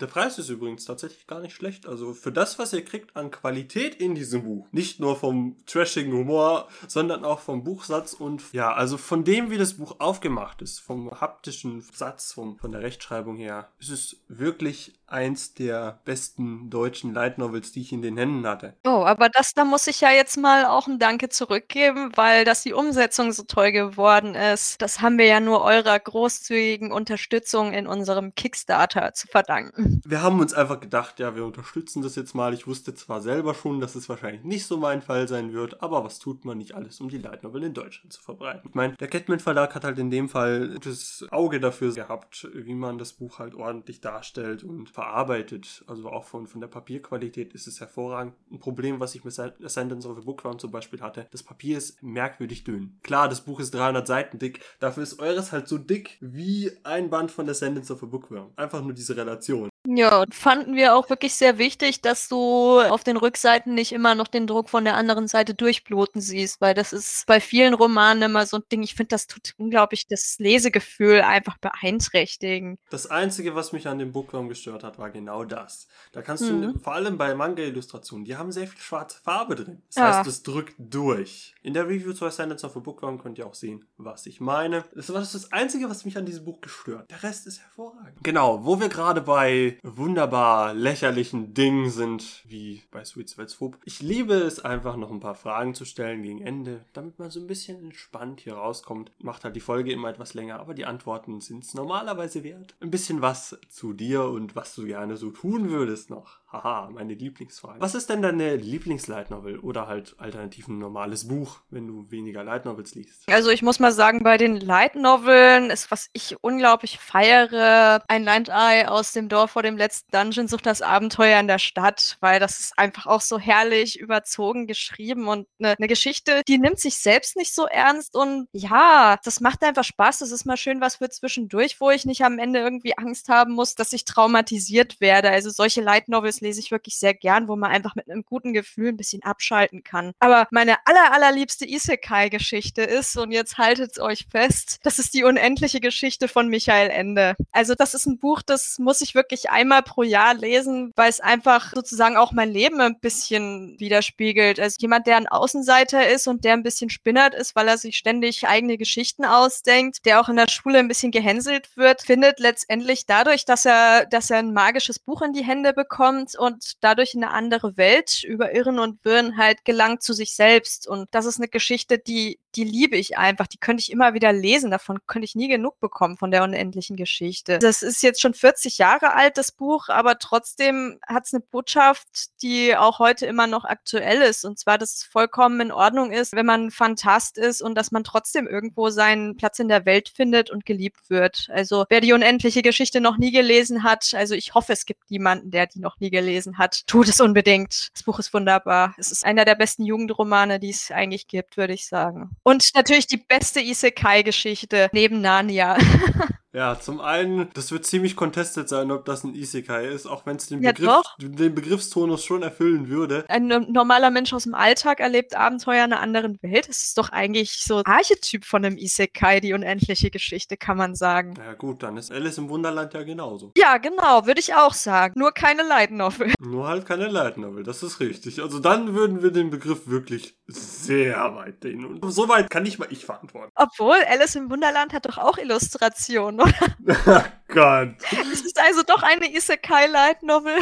Der 0.00 0.06
Preis 0.06 0.38
ist 0.38 0.48
übrigens 0.48 0.84
tatsächlich 0.84 1.26
gar 1.26 1.40
nicht 1.40 1.54
schlecht. 1.54 1.86
Also 1.86 2.14
für 2.14 2.32
das, 2.32 2.58
was 2.58 2.72
ihr 2.72 2.84
kriegt 2.84 3.16
an 3.16 3.30
Qualität 3.30 3.94
in 3.96 4.14
diesem 4.14 4.44
Buch, 4.44 4.66
nicht 4.72 5.00
nur 5.00 5.16
vom 5.16 5.56
trashigen 5.66 6.12
Humor, 6.12 6.68
sondern 6.86 7.24
auch 7.24 7.40
vom 7.40 7.64
Buchsatz 7.64 8.12
und 8.12 8.52
ja, 8.52 8.72
also 8.72 8.96
von 8.96 9.24
dem, 9.24 9.50
wie 9.50 9.58
das 9.58 9.74
Buch 9.74 9.96
aufgemacht 9.98 10.62
ist, 10.62 10.78
vom 10.80 11.10
haptischen 11.20 11.82
Satz, 11.92 12.32
vom, 12.32 12.58
von 12.58 12.72
der 12.72 12.82
Rechtschreibung 12.82 13.36
her, 13.36 13.68
ist 13.78 13.90
es 13.90 14.16
wirklich 14.28 14.94
eins 15.06 15.54
der 15.54 16.00
besten 16.04 16.70
deutschen 16.70 17.14
Light 17.14 17.38
Novels, 17.38 17.72
die 17.72 17.80
ich 17.80 17.92
in 17.92 18.02
den 18.02 18.16
Händen 18.16 18.46
hatte. 18.46 18.74
Oh, 18.84 19.04
aber 19.04 19.28
das, 19.28 19.54
da 19.54 19.64
muss 19.64 19.86
ich 19.86 20.00
ja 20.00 20.10
jetzt 20.10 20.36
mal 20.36 20.66
auch 20.66 20.86
ein 20.86 20.98
Danke 20.98 21.28
zurückgeben, 21.28 22.12
weil 22.14 22.44
dass 22.44 22.62
die 22.62 22.72
Umsetzung 22.72 23.32
so 23.32 23.42
toll 23.44 23.72
geworden 23.72 24.34
ist, 24.34 24.80
das 24.82 25.00
haben 25.00 25.18
wir 25.18 25.26
ja 25.26 25.40
nur 25.40 25.62
eurer 25.62 25.98
großzügigen 25.98 26.92
Unterstützung 27.08 27.72
in 27.72 27.86
unserem 27.86 28.34
Kickstarter 28.34 29.14
zu 29.14 29.28
verdanken. 29.28 30.02
Wir 30.04 30.20
haben 30.20 30.40
uns 30.40 30.52
einfach 30.52 30.78
gedacht, 30.78 31.18
ja, 31.18 31.34
wir 31.34 31.46
unterstützen 31.46 32.02
das 32.02 32.16
jetzt 32.16 32.34
mal. 32.34 32.52
Ich 32.52 32.66
wusste 32.66 32.92
zwar 32.92 33.22
selber 33.22 33.54
schon, 33.54 33.80
dass 33.80 33.94
es 33.94 34.10
wahrscheinlich 34.10 34.44
nicht 34.44 34.66
so 34.66 34.76
mein 34.76 35.00
Fall 35.00 35.26
sein 35.26 35.54
wird, 35.54 35.82
aber 35.82 36.04
was 36.04 36.18
tut 36.18 36.44
man 36.44 36.58
nicht 36.58 36.74
alles, 36.74 37.00
um 37.00 37.08
die 37.08 37.16
Light 37.16 37.42
in 37.42 37.72
Deutschland 37.72 38.12
zu 38.12 38.20
verbreiten? 38.20 38.68
Ich 38.68 38.74
meine, 38.74 38.94
der 38.96 39.08
Catman 39.08 39.40
Verlag 39.40 39.74
hat 39.74 39.84
halt 39.84 39.98
in 39.98 40.10
dem 40.10 40.28
Fall 40.28 40.78
das 40.84 41.24
Auge 41.30 41.60
dafür 41.60 41.94
gehabt, 41.94 42.46
wie 42.52 42.74
man 42.74 42.98
das 42.98 43.14
Buch 43.14 43.38
halt 43.38 43.54
ordentlich 43.54 44.02
darstellt 44.02 44.62
und 44.62 44.90
verarbeitet. 44.90 45.84
Also 45.86 46.10
auch 46.10 46.24
von, 46.24 46.46
von 46.46 46.60
der 46.60 46.68
Papierqualität 46.68 47.54
ist 47.54 47.66
es 47.66 47.80
hervorragend. 47.80 48.34
Ein 48.52 48.58
Problem, 48.58 49.00
was 49.00 49.14
ich 49.14 49.24
mit 49.24 49.38
Ascendance 49.38 50.06
of 50.06 50.18
the 50.18 50.24
Bookworm 50.26 50.58
zum 50.58 50.72
Beispiel 50.72 51.00
hatte, 51.00 51.26
das 51.30 51.42
Papier 51.42 51.78
ist 51.78 52.02
merkwürdig 52.02 52.64
dünn. 52.64 52.98
Klar, 53.02 53.30
das 53.30 53.40
Buch 53.40 53.60
ist 53.60 53.72
300 53.72 54.06
Seiten 54.06 54.38
dick, 54.38 54.60
dafür 54.78 55.04
ist 55.04 55.20
eures 55.20 55.52
halt 55.52 55.68
so 55.68 55.78
dick 55.78 56.18
wie 56.20 56.70
ein 56.84 56.97
Band 57.06 57.30
von 57.30 57.48
Ascendance 57.48 57.92
of 57.92 58.02
a 58.02 58.06
Bookworm. 58.06 58.50
Einfach 58.56 58.82
nur 58.82 58.92
diese 58.92 59.16
Relation. 59.16 59.70
Ja, 59.98 60.24
fanden 60.30 60.76
wir 60.76 60.94
auch 60.94 61.10
wirklich 61.10 61.34
sehr 61.34 61.58
wichtig, 61.58 62.00
dass 62.02 62.28
du 62.28 62.78
auf 62.78 63.02
den 63.02 63.16
Rückseiten 63.16 63.74
nicht 63.74 63.90
immer 63.90 64.14
noch 64.14 64.28
den 64.28 64.46
Druck 64.46 64.70
von 64.70 64.84
der 64.84 64.94
anderen 64.94 65.26
Seite 65.26 65.54
durchbluten 65.54 66.20
siehst, 66.20 66.60
weil 66.60 66.72
das 66.72 66.92
ist 66.92 67.26
bei 67.26 67.40
vielen 67.40 67.74
Romanen 67.74 68.22
immer 68.22 68.46
so 68.46 68.58
ein 68.58 68.62
Ding. 68.70 68.84
Ich 68.84 68.94
finde, 68.94 69.08
das 69.08 69.26
tut 69.26 69.54
unglaublich 69.56 70.06
das 70.06 70.36
Lesegefühl 70.38 71.22
einfach 71.22 71.58
beeinträchtigen. 71.58 72.78
Das 72.90 73.10
Einzige, 73.10 73.56
was 73.56 73.72
mich 73.72 73.88
an 73.88 73.98
dem 73.98 74.12
Bookworm 74.12 74.48
gestört 74.48 74.84
hat, 74.84 75.00
war 75.00 75.10
genau 75.10 75.42
das. 75.42 75.88
Da 76.12 76.22
kannst 76.22 76.44
mhm. 76.44 76.74
du, 76.74 76.78
vor 76.78 76.92
allem 76.92 77.18
bei 77.18 77.34
Manga-Illustrationen, 77.34 78.24
die 78.24 78.36
haben 78.36 78.52
sehr 78.52 78.68
viel 78.68 78.80
schwarze 78.80 79.18
Farbe 79.20 79.56
drin. 79.56 79.82
Das 79.88 79.96
ja. 79.96 80.18
heißt, 80.18 80.28
es 80.28 80.44
drückt 80.44 80.76
durch. 80.78 81.56
In 81.62 81.74
der 81.74 81.88
Review 81.88 82.12
zu 82.12 82.24
Ascendance 82.24 82.64
of 82.64 82.76
a 82.76 82.78
Bookworm 82.78 83.18
könnt 83.20 83.36
ihr 83.38 83.48
auch 83.48 83.54
sehen, 83.54 83.84
was 83.96 84.26
ich 84.26 84.40
meine. 84.40 84.84
Das 84.94 85.12
war 85.12 85.18
das 85.18 85.50
Einzige, 85.50 85.90
was 85.90 86.04
mich 86.04 86.16
an 86.16 86.24
diesem 86.24 86.44
Buch 86.44 86.60
gestört. 86.60 87.10
Der 87.10 87.24
Rest 87.24 87.48
ist 87.48 87.58
hervorragend. 87.58 88.22
Genau, 88.22 88.64
wo 88.64 88.78
wir 88.78 88.88
gerade 88.88 89.22
bei 89.22 89.76
wunderbar 89.96 90.74
lächerlichen 90.74 91.54
Dingen 91.54 91.90
sind, 91.90 92.42
wie 92.46 92.82
bei 92.90 93.04
Sweet 93.04 93.28
Sweatswoop. 93.28 93.78
Ich 93.84 94.02
liebe 94.02 94.34
es 94.34 94.64
einfach 94.64 94.96
noch 94.96 95.10
ein 95.10 95.20
paar 95.20 95.34
Fragen 95.34 95.74
zu 95.74 95.84
stellen 95.84 96.22
gegen 96.22 96.42
Ende, 96.42 96.84
damit 96.92 97.18
man 97.18 97.30
so 97.30 97.40
ein 97.40 97.46
bisschen 97.46 97.82
entspannt 97.82 98.40
hier 98.40 98.54
rauskommt. 98.54 99.12
Macht 99.18 99.44
halt 99.44 99.56
die 99.56 99.60
Folge 99.60 99.92
immer 99.92 100.10
etwas 100.10 100.34
länger, 100.34 100.60
aber 100.60 100.74
die 100.74 100.84
Antworten 100.84 101.40
sind 101.40 101.64
es 101.64 101.74
normalerweise 101.74 102.44
wert. 102.44 102.74
Ein 102.80 102.90
bisschen 102.90 103.22
was 103.22 103.58
zu 103.68 103.92
dir 103.92 104.24
und 104.24 104.56
was 104.56 104.74
du 104.74 104.84
gerne 104.84 105.16
so 105.16 105.30
tun 105.30 105.70
würdest 105.70 106.10
noch. 106.10 106.38
Haha, 106.50 106.88
meine 106.90 107.12
Lieblingsfrage. 107.12 107.78
Was 107.78 107.94
ist 107.94 108.08
denn 108.08 108.22
deine 108.22 108.56
Lieblingslight 108.56 109.30
Novel 109.30 109.58
oder 109.58 109.86
halt 109.86 110.14
alternativ 110.16 110.66
ein 110.68 110.78
normales 110.78 111.28
Buch, 111.28 111.58
wenn 111.68 111.86
du 111.86 112.10
weniger 112.10 112.42
Light 112.42 112.64
Novels 112.64 112.94
liest? 112.94 113.30
Also 113.30 113.50
ich 113.50 113.60
muss 113.60 113.80
mal 113.80 113.92
sagen, 113.92 114.22
bei 114.22 114.38
den 114.38 114.58
Light 114.58 114.94
Noveln 114.94 115.68
ist, 115.68 115.90
was 115.90 116.08
ich 116.14 116.36
unglaublich 116.40 116.98
feiere, 116.98 118.02
ein 118.08 118.24
Landei 118.24 118.88
aus 118.88 119.12
dem 119.12 119.28
Dorf 119.28 119.50
vor 119.50 119.62
dem 119.62 119.67
letzten 119.76 120.10
Dungeon 120.10 120.48
sucht 120.48 120.66
das 120.66 120.82
Abenteuer 120.82 121.38
in 121.40 121.48
der 121.48 121.58
Stadt, 121.58 122.16
weil 122.20 122.40
das 122.40 122.60
ist 122.60 122.78
einfach 122.78 123.06
auch 123.06 123.20
so 123.20 123.38
herrlich 123.38 123.98
überzogen 123.98 124.66
geschrieben 124.66 125.28
und 125.28 125.46
eine, 125.58 125.76
eine 125.76 125.88
Geschichte, 125.88 126.42
die 126.48 126.58
nimmt 126.58 126.78
sich 126.80 126.96
selbst 126.96 127.36
nicht 127.36 127.54
so 127.54 127.66
ernst 127.66 128.14
und 128.14 128.48
ja, 128.52 129.18
das 129.24 129.40
macht 129.40 129.62
einfach 129.62 129.84
Spaß. 129.84 130.18
Das 130.18 130.30
ist 130.30 130.44
mal 130.44 130.56
schön 130.56 130.80
was 130.80 130.96
für 130.96 131.08
zwischendurch, 131.08 131.80
wo 131.80 131.90
ich 131.90 132.04
nicht 132.04 132.22
am 132.22 132.38
Ende 132.38 132.60
irgendwie 132.60 132.96
Angst 132.96 133.28
haben 133.28 133.52
muss, 133.52 133.74
dass 133.74 133.92
ich 133.92 134.04
traumatisiert 134.04 135.00
werde. 135.00 135.30
Also 135.30 135.50
solche 135.50 135.80
Light 135.80 136.08
Novels 136.08 136.40
lese 136.40 136.60
ich 136.60 136.70
wirklich 136.70 136.98
sehr 136.98 137.14
gern, 137.14 137.48
wo 137.48 137.56
man 137.56 137.70
einfach 137.70 137.94
mit 137.94 138.10
einem 138.10 138.24
guten 138.24 138.52
Gefühl 138.52 138.88
ein 138.88 138.96
bisschen 138.96 139.22
abschalten 139.22 139.82
kann. 139.84 140.12
Aber 140.18 140.46
meine 140.50 140.76
aller, 140.86 141.12
allerliebste 141.12 141.68
Isekai-Geschichte 141.68 142.82
ist, 142.82 143.16
und 143.16 143.32
jetzt 143.32 143.58
haltet 143.58 143.98
euch 143.98 144.26
fest, 144.30 144.78
das 144.82 144.98
ist 144.98 145.14
die 145.14 145.24
unendliche 145.24 145.80
Geschichte 145.80 146.28
von 146.28 146.48
Michael 146.48 146.90
Ende. 146.90 147.36
Also 147.52 147.74
das 147.74 147.94
ist 147.94 148.06
ein 148.06 148.18
Buch, 148.18 148.42
das 148.42 148.78
muss 148.78 149.00
ich 149.00 149.14
wirklich 149.14 149.50
einmal 149.58 149.82
pro 149.82 150.02
Jahr 150.02 150.34
lesen, 150.34 150.92
weil 150.96 151.10
es 151.10 151.20
einfach 151.20 151.72
sozusagen 151.74 152.16
auch 152.16 152.32
mein 152.32 152.50
Leben 152.50 152.80
ein 152.80 152.98
bisschen 152.98 153.78
widerspiegelt. 153.78 154.60
Also 154.60 154.76
jemand, 154.80 155.06
der 155.06 155.16
ein 155.16 155.28
Außenseiter 155.28 156.08
ist 156.08 156.26
und 156.26 156.44
der 156.44 156.54
ein 156.54 156.62
bisschen 156.62 156.90
spinnert 156.90 157.34
ist, 157.34 157.54
weil 157.54 157.68
er 157.68 157.78
sich 157.78 157.96
ständig 157.96 158.46
eigene 158.46 158.78
Geschichten 158.78 159.24
ausdenkt, 159.24 160.04
der 160.04 160.20
auch 160.20 160.28
in 160.28 160.36
der 160.36 160.48
Schule 160.48 160.78
ein 160.78 160.88
bisschen 160.88 161.10
gehänselt 161.10 161.76
wird, 161.76 162.02
findet 162.02 162.40
letztendlich 162.40 163.06
dadurch, 163.06 163.44
dass 163.44 163.64
er, 163.64 164.06
dass 164.06 164.30
er 164.30 164.38
ein 164.38 164.52
magisches 164.52 164.98
Buch 164.98 165.22
in 165.22 165.32
die 165.32 165.44
Hände 165.44 165.72
bekommt, 165.72 165.98
kommt 165.98 166.36
und 166.36 166.74
dadurch 166.80 167.14
in 167.14 167.24
eine 167.24 167.32
andere 167.32 167.76
Welt 167.76 168.22
über 168.24 168.54
Irren 168.54 168.78
und 168.78 169.04
Wirren 169.04 169.36
halt 169.36 169.64
gelangt 169.64 170.02
zu 170.02 170.12
sich 170.12 170.34
selbst. 170.34 170.86
Und 170.86 171.08
das 171.12 171.26
ist 171.26 171.38
eine 171.38 171.48
Geschichte, 171.48 171.98
die, 171.98 172.38
die 172.54 172.64
liebe 172.64 172.96
ich 172.96 173.18
einfach. 173.18 173.46
Die 173.46 173.58
könnte 173.58 173.80
ich 173.80 173.90
immer 173.90 174.14
wieder 174.14 174.32
lesen. 174.32 174.70
Davon 174.70 174.98
könnte 175.06 175.24
ich 175.24 175.34
nie 175.34 175.48
genug 175.48 175.80
bekommen 175.80 176.16
von 176.16 176.30
der 176.30 176.42
unendlichen 176.44 176.96
Geschichte. 176.96 177.58
Das 177.58 177.82
ist 177.82 178.02
jetzt 178.02 178.20
schon 178.20 178.34
40 178.34 178.78
Jahre 178.78 179.14
alt, 179.14 179.38
das 179.38 179.47
Buch, 179.52 179.88
aber 179.88 180.18
trotzdem 180.18 180.98
hat 181.06 181.26
es 181.26 181.34
eine 181.34 181.40
Botschaft, 181.40 182.08
die 182.42 182.76
auch 182.76 182.98
heute 182.98 183.26
immer 183.26 183.46
noch 183.46 183.64
aktuell 183.64 184.22
ist. 184.22 184.44
Und 184.44 184.58
zwar, 184.58 184.78
dass 184.78 184.94
es 184.94 185.04
vollkommen 185.04 185.60
in 185.60 185.72
Ordnung 185.72 186.12
ist, 186.12 186.32
wenn 186.32 186.46
man 186.46 186.70
Fantast 186.70 187.38
ist 187.38 187.62
und 187.62 187.74
dass 187.74 187.90
man 187.90 188.04
trotzdem 188.04 188.46
irgendwo 188.46 188.90
seinen 188.90 189.36
Platz 189.36 189.58
in 189.58 189.68
der 189.68 189.84
Welt 189.84 190.08
findet 190.08 190.50
und 190.50 190.66
geliebt 190.66 191.10
wird. 191.10 191.48
Also 191.52 191.84
wer 191.88 192.00
die 192.00 192.12
unendliche 192.12 192.62
Geschichte 192.62 193.00
noch 193.00 193.18
nie 193.18 193.32
gelesen 193.32 193.82
hat, 193.82 194.12
also 194.14 194.34
ich 194.34 194.54
hoffe, 194.54 194.72
es 194.72 194.86
gibt 194.86 195.02
jemanden, 195.08 195.50
der 195.50 195.66
die 195.66 195.80
noch 195.80 196.00
nie 196.00 196.10
gelesen 196.10 196.58
hat, 196.58 196.86
tut 196.86 197.08
es 197.08 197.20
unbedingt. 197.20 197.90
Das 197.94 198.02
Buch 198.02 198.18
ist 198.18 198.32
wunderbar. 198.34 198.94
Es 198.98 199.12
ist 199.12 199.24
einer 199.24 199.44
der 199.44 199.54
besten 199.54 199.84
Jugendromane, 199.84 200.58
die 200.58 200.70
es 200.70 200.90
eigentlich 200.90 201.26
gibt, 201.26 201.56
würde 201.56 201.74
ich 201.74 201.86
sagen. 201.86 202.30
Und 202.42 202.70
natürlich 202.74 203.06
die 203.06 203.16
beste 203.16 203.60
Isekai-Geschichte 203.60 204.88
neben 204.92 205.20
Narnia. 205.20 205.76
Ja, 206.58 206.76
zum 206.80 207.00
einen, 207.00 207.48
das 207.54 207.70
wird 207.70 207.86
ziemlich 207.86 208.16
contested 208.16 208.68
sein, 208.68 208.90
ob 208.90 209.04
das 209.04 209.22
ein 209.22 209.36
Isekai 209.36 209.86
ist, 209.86 210.06
auch 210.06 210.26
wenn 210.26 210.38
es 210.38 210.48
den, 210.48 210.60
ja, 210.60 210.72
Begriff, 210.72 211.06
den 211.18 211.54
Begriffstonus 211.54 212.24
schon 212.24 212.42
erfüllen 212.42 212.88
würde. 212.88 213.24
Ein 213.28 213.46
normaler 213.46 214.10
Mensch 214.10 214.32
aus 214.32 214.42
dem 214.42 214.56
Alltag 214.56 214.98
erlebt 214.98 215.36
Abenteuer 215.36 215.84
in 215.84 215.92
einer 215.92 216.00
anderen 216.00 216.36
Welt. 216.42 216.68
Das 216.68 216.82
ist 216.82 216.98
doch 216.98 217.10
eigentlich 217.10 217.62
so 217.62 217.82
Archetyp 217.84 218.44
von 218.44 218.64
einem 218.64 218.76
Isekai, 218.76 219.38
die 219.38 219.52
unendliche 219.52 220.10
Geschichte, 220.10 220.56
kann 220.56 220.76
man 220.76 220.96
sagen. 220.96 221.34
Ja 221.38 221.54
gut, 221.54 221.84
dann 221.84 221.96
ist 221.96 222.10
Alice 222.10 222.38
im 222.38 222.48
Wunderland 222.48 222.92
ja 222.92 223.04
genauso. 223.04 223.52
Ja, 223.56 223.78
genau, 223.78 224.26
würde 224.26 224.40
ich 224.40 224.52
auch 224.52 224.74
sagen. 224.74 225.14
Nur 225.16 225.30
keine 225.30 225.62
Light 225.62 225.92
Novel. 225.92 226.32
Nur 226.40 226.66
halt 226.66 226.86
keine 226.86 227.06
Light 227.06 227.36
Novel, 227.36 227.62
das 227.62 227.84
ist 227.84 228.00
richtig. 228.00 228.42
Also 228.42 228.58
dann 228.58 228.96
würden 228.96 229.22
wir 229.22 229.30
den 229.30 229.50
Begriff 229.50 229.86
wirklich 229.86 230.34
sehr 230.48 231.36
weit 231.36 231.62
dehnen. 231.62 231.84
Und 231.84 232.10
so 232.10 232.28
weit 232.28 232.50
kann 232.50 232.64
nicht 232.64 232.80
mal 232.80 232.88
ich 232.90 233.04
verantworten. 233.04 233.52
Obwohl, 233.54 233.98
Alice 234.08 234.34
im 234.34 234.50
Wunderland 234.50 234.92
hat 234.92 235.06
doch 235.06 235.18
auch 235.18 235.38
Illustrationen 235.38 236.47
oder? 236.48 237.24
oh 237.48 237.52
Gott. 237.54 237.94
Es 238.32 238.42
ist 238.42 238.60
also 238.60 238.82
doch 238.82 239.02
eine 239.02 239.34
Isekai 239.34 239.86
Light 239.86 240.22
Novel. 240.22 240.58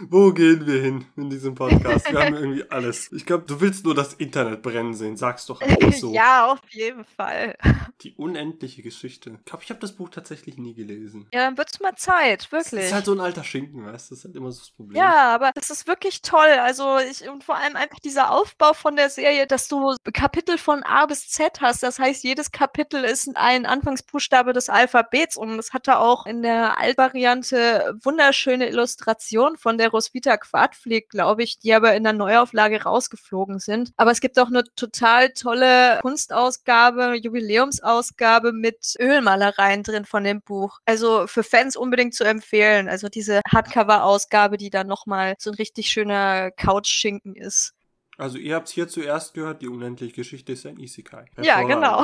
Wo 0.00 0.32
gehen 0.32 0.66
wir 0.66 0.80
hin 0.80 1.04
in 1.16 1.28
diesem 1.28 1.54
Podcast? 1.54 2.10
Wir 2.10 2.24
haben 2.24 2.34
irgendwie 2.34 2.70
alles. 2.70 3.12
Ich 3.12 3.26
glaube, 3.26 3.44
du 3.46 3.60
willst 3.60 3.84
nur 3.84 3.94
das 3.94 4.14
Internet 4.14 4.62
brennen 4.62 4.94
sehen. 4.94 5.16
Sag's 5.16 5.46
doch 5.46 5.60
einfach 5.60 5.92
so. 5.92 6.12
ja, 6.14 6.50
auf 6.50 6.60
jeden 6.70 7.04
Fall. 7.04 7.56
Die 8.02 8.14
unendliche 8.14 8.82
Geschichte. 8.82 9.30
Ich 9.38 9.44
glaube, 9.44 9.64
ich 9.64 9.70
habe 9.70 9.80
das 9.80 9.92
Buch 9.92 10.08
tatsächlich 10.08 10.56
nie 10.56 10.74
gelesen. 10.74 11.28
Ja, 11.32 11.40
dann 11.40 11.58
wird's 11.58 11.78
mal 11.80 11.94
Zeit, 11.94 12.50
wirklich. 12.50 12.80
Das 12.80 12.86
ist 12.86 12.94
halt 12.94 13.04
so 13.04 13.12
ein 13.12 13.20
alter 13.20 13.44
Schinken, 13.44 13.84
weißt 13.84 14.10
du? 14.10 14.14
Das 14.14 14.20
ist 14.20 14.24
halt 14.24 14.36
immer 14.36 14.50
so 14.50 14.60
das 14.60 14.70
Problem. 14.70 14.96
Ja, 14.96 15.34
aber 15.34 15.52
das 15.54 15.68
ist 15.68 15.86
wirklich 15.86 16.22
toll. 16.22 16.50
Also, 16.60 16.98
ich, 16.98 17.28
und 17.28 17.44
vor 17.44 17.56
allem 17.56 17.76
einfach 17.76 18.00
dieser 18.00 18.30
Aufbau 18.30 18.72
von 18.72 18.96
der 18.96 19.10
Serie, 19.10 19.46
dass 19.46 19.68
du 19.68 19.94
Kapitel 20.12 20.56
von 20.56 20.82
A 20.84 21.04
bis 21.06 21.28
Z 21.28 21.60
hast. 21.60 21.82
Das 21.82 21.98
heißt, 21.98 22.24
jedes 22.24 22.50
Kapitel 22.50 23.04
ist 23.04 23.30
ein 23.36 23.66
Anfangsbuchstabe 23.66 24.52
des 24.54 24.70
Alphabets 24.70 25.36
und 25.36 25.58
es 25.58 25.72
hatte 25.72 25.98
auch 25.98 26.26
in 26.26 26.42
der 26.42 26.78
Altvariante 26.78 27.98
wunderschöne 28.02 28.68
Illustration 28.68 29.56
von 29.58 29.78
der 29.78 29.81
Roswitha 29.88 30.36
Quartflieg, 30.36 31.08
glaube 31.08 31.42
ich, 31.42 31.58
die 31.58 31.72
aber 31.74 31.94
in 31.94 32.04
der 32.04 32.12
Neuauflage 32.12 32.82
rausgeflogen 32.82 33.58
sind. 33.58 33.92
Aber 33.96 34.10
es 34.10 34.20
gibt 34.20 34.38
auch 34.38 34.48
eine 34.48 34.64
total 34.76 35.30
tolle 35.30 35.98
Kunstausgabe, 36.02 37.14
Jubiläumsausgabe 37.14 38.52
mit 38.52 38.94
Ölmalereien 38.98 39.82
drin 39.82 40.04
von 40.04 40.24
dem 40.24 40.42
Buch. 40.42 40.78
Also 40.84 41.26
für 41.26 41.42
Fans 41.42 41.76
unbedingt 41.76 42.14
zu 42.14 42.24
empfehlen. 42.24 42.88
Also 42.88 43.08
diese 43.08 43.40
Hardcover-Ausgabe, 43.50 44.56
die 44.56 44.70
dann 44.70 44.86
nochmal 44.86 45.34
so 45.38 45.50
ein 45.50 45.54
richtig 45.54 45.88
schöner 45.88 46.50
Couchschinken 46.50 47.36
ist. 47.36 47.74
Also 48.18 48.36
ihr 48.36 48.54
habt 48.54 48.68
es 48.68 48.74
hier 48.74 48.88
zuerst 48.88 49.32
gehört, 49.32 49.62
die 49.62 49.68
unendliche 49.68 50.14
Geschichte 50.14 50.52
ist 50.52 50.66
ein 50.66 50.78
Isekai. 50.78 51.24
Ja, 51.40 51.62
genau. 51.62 52.02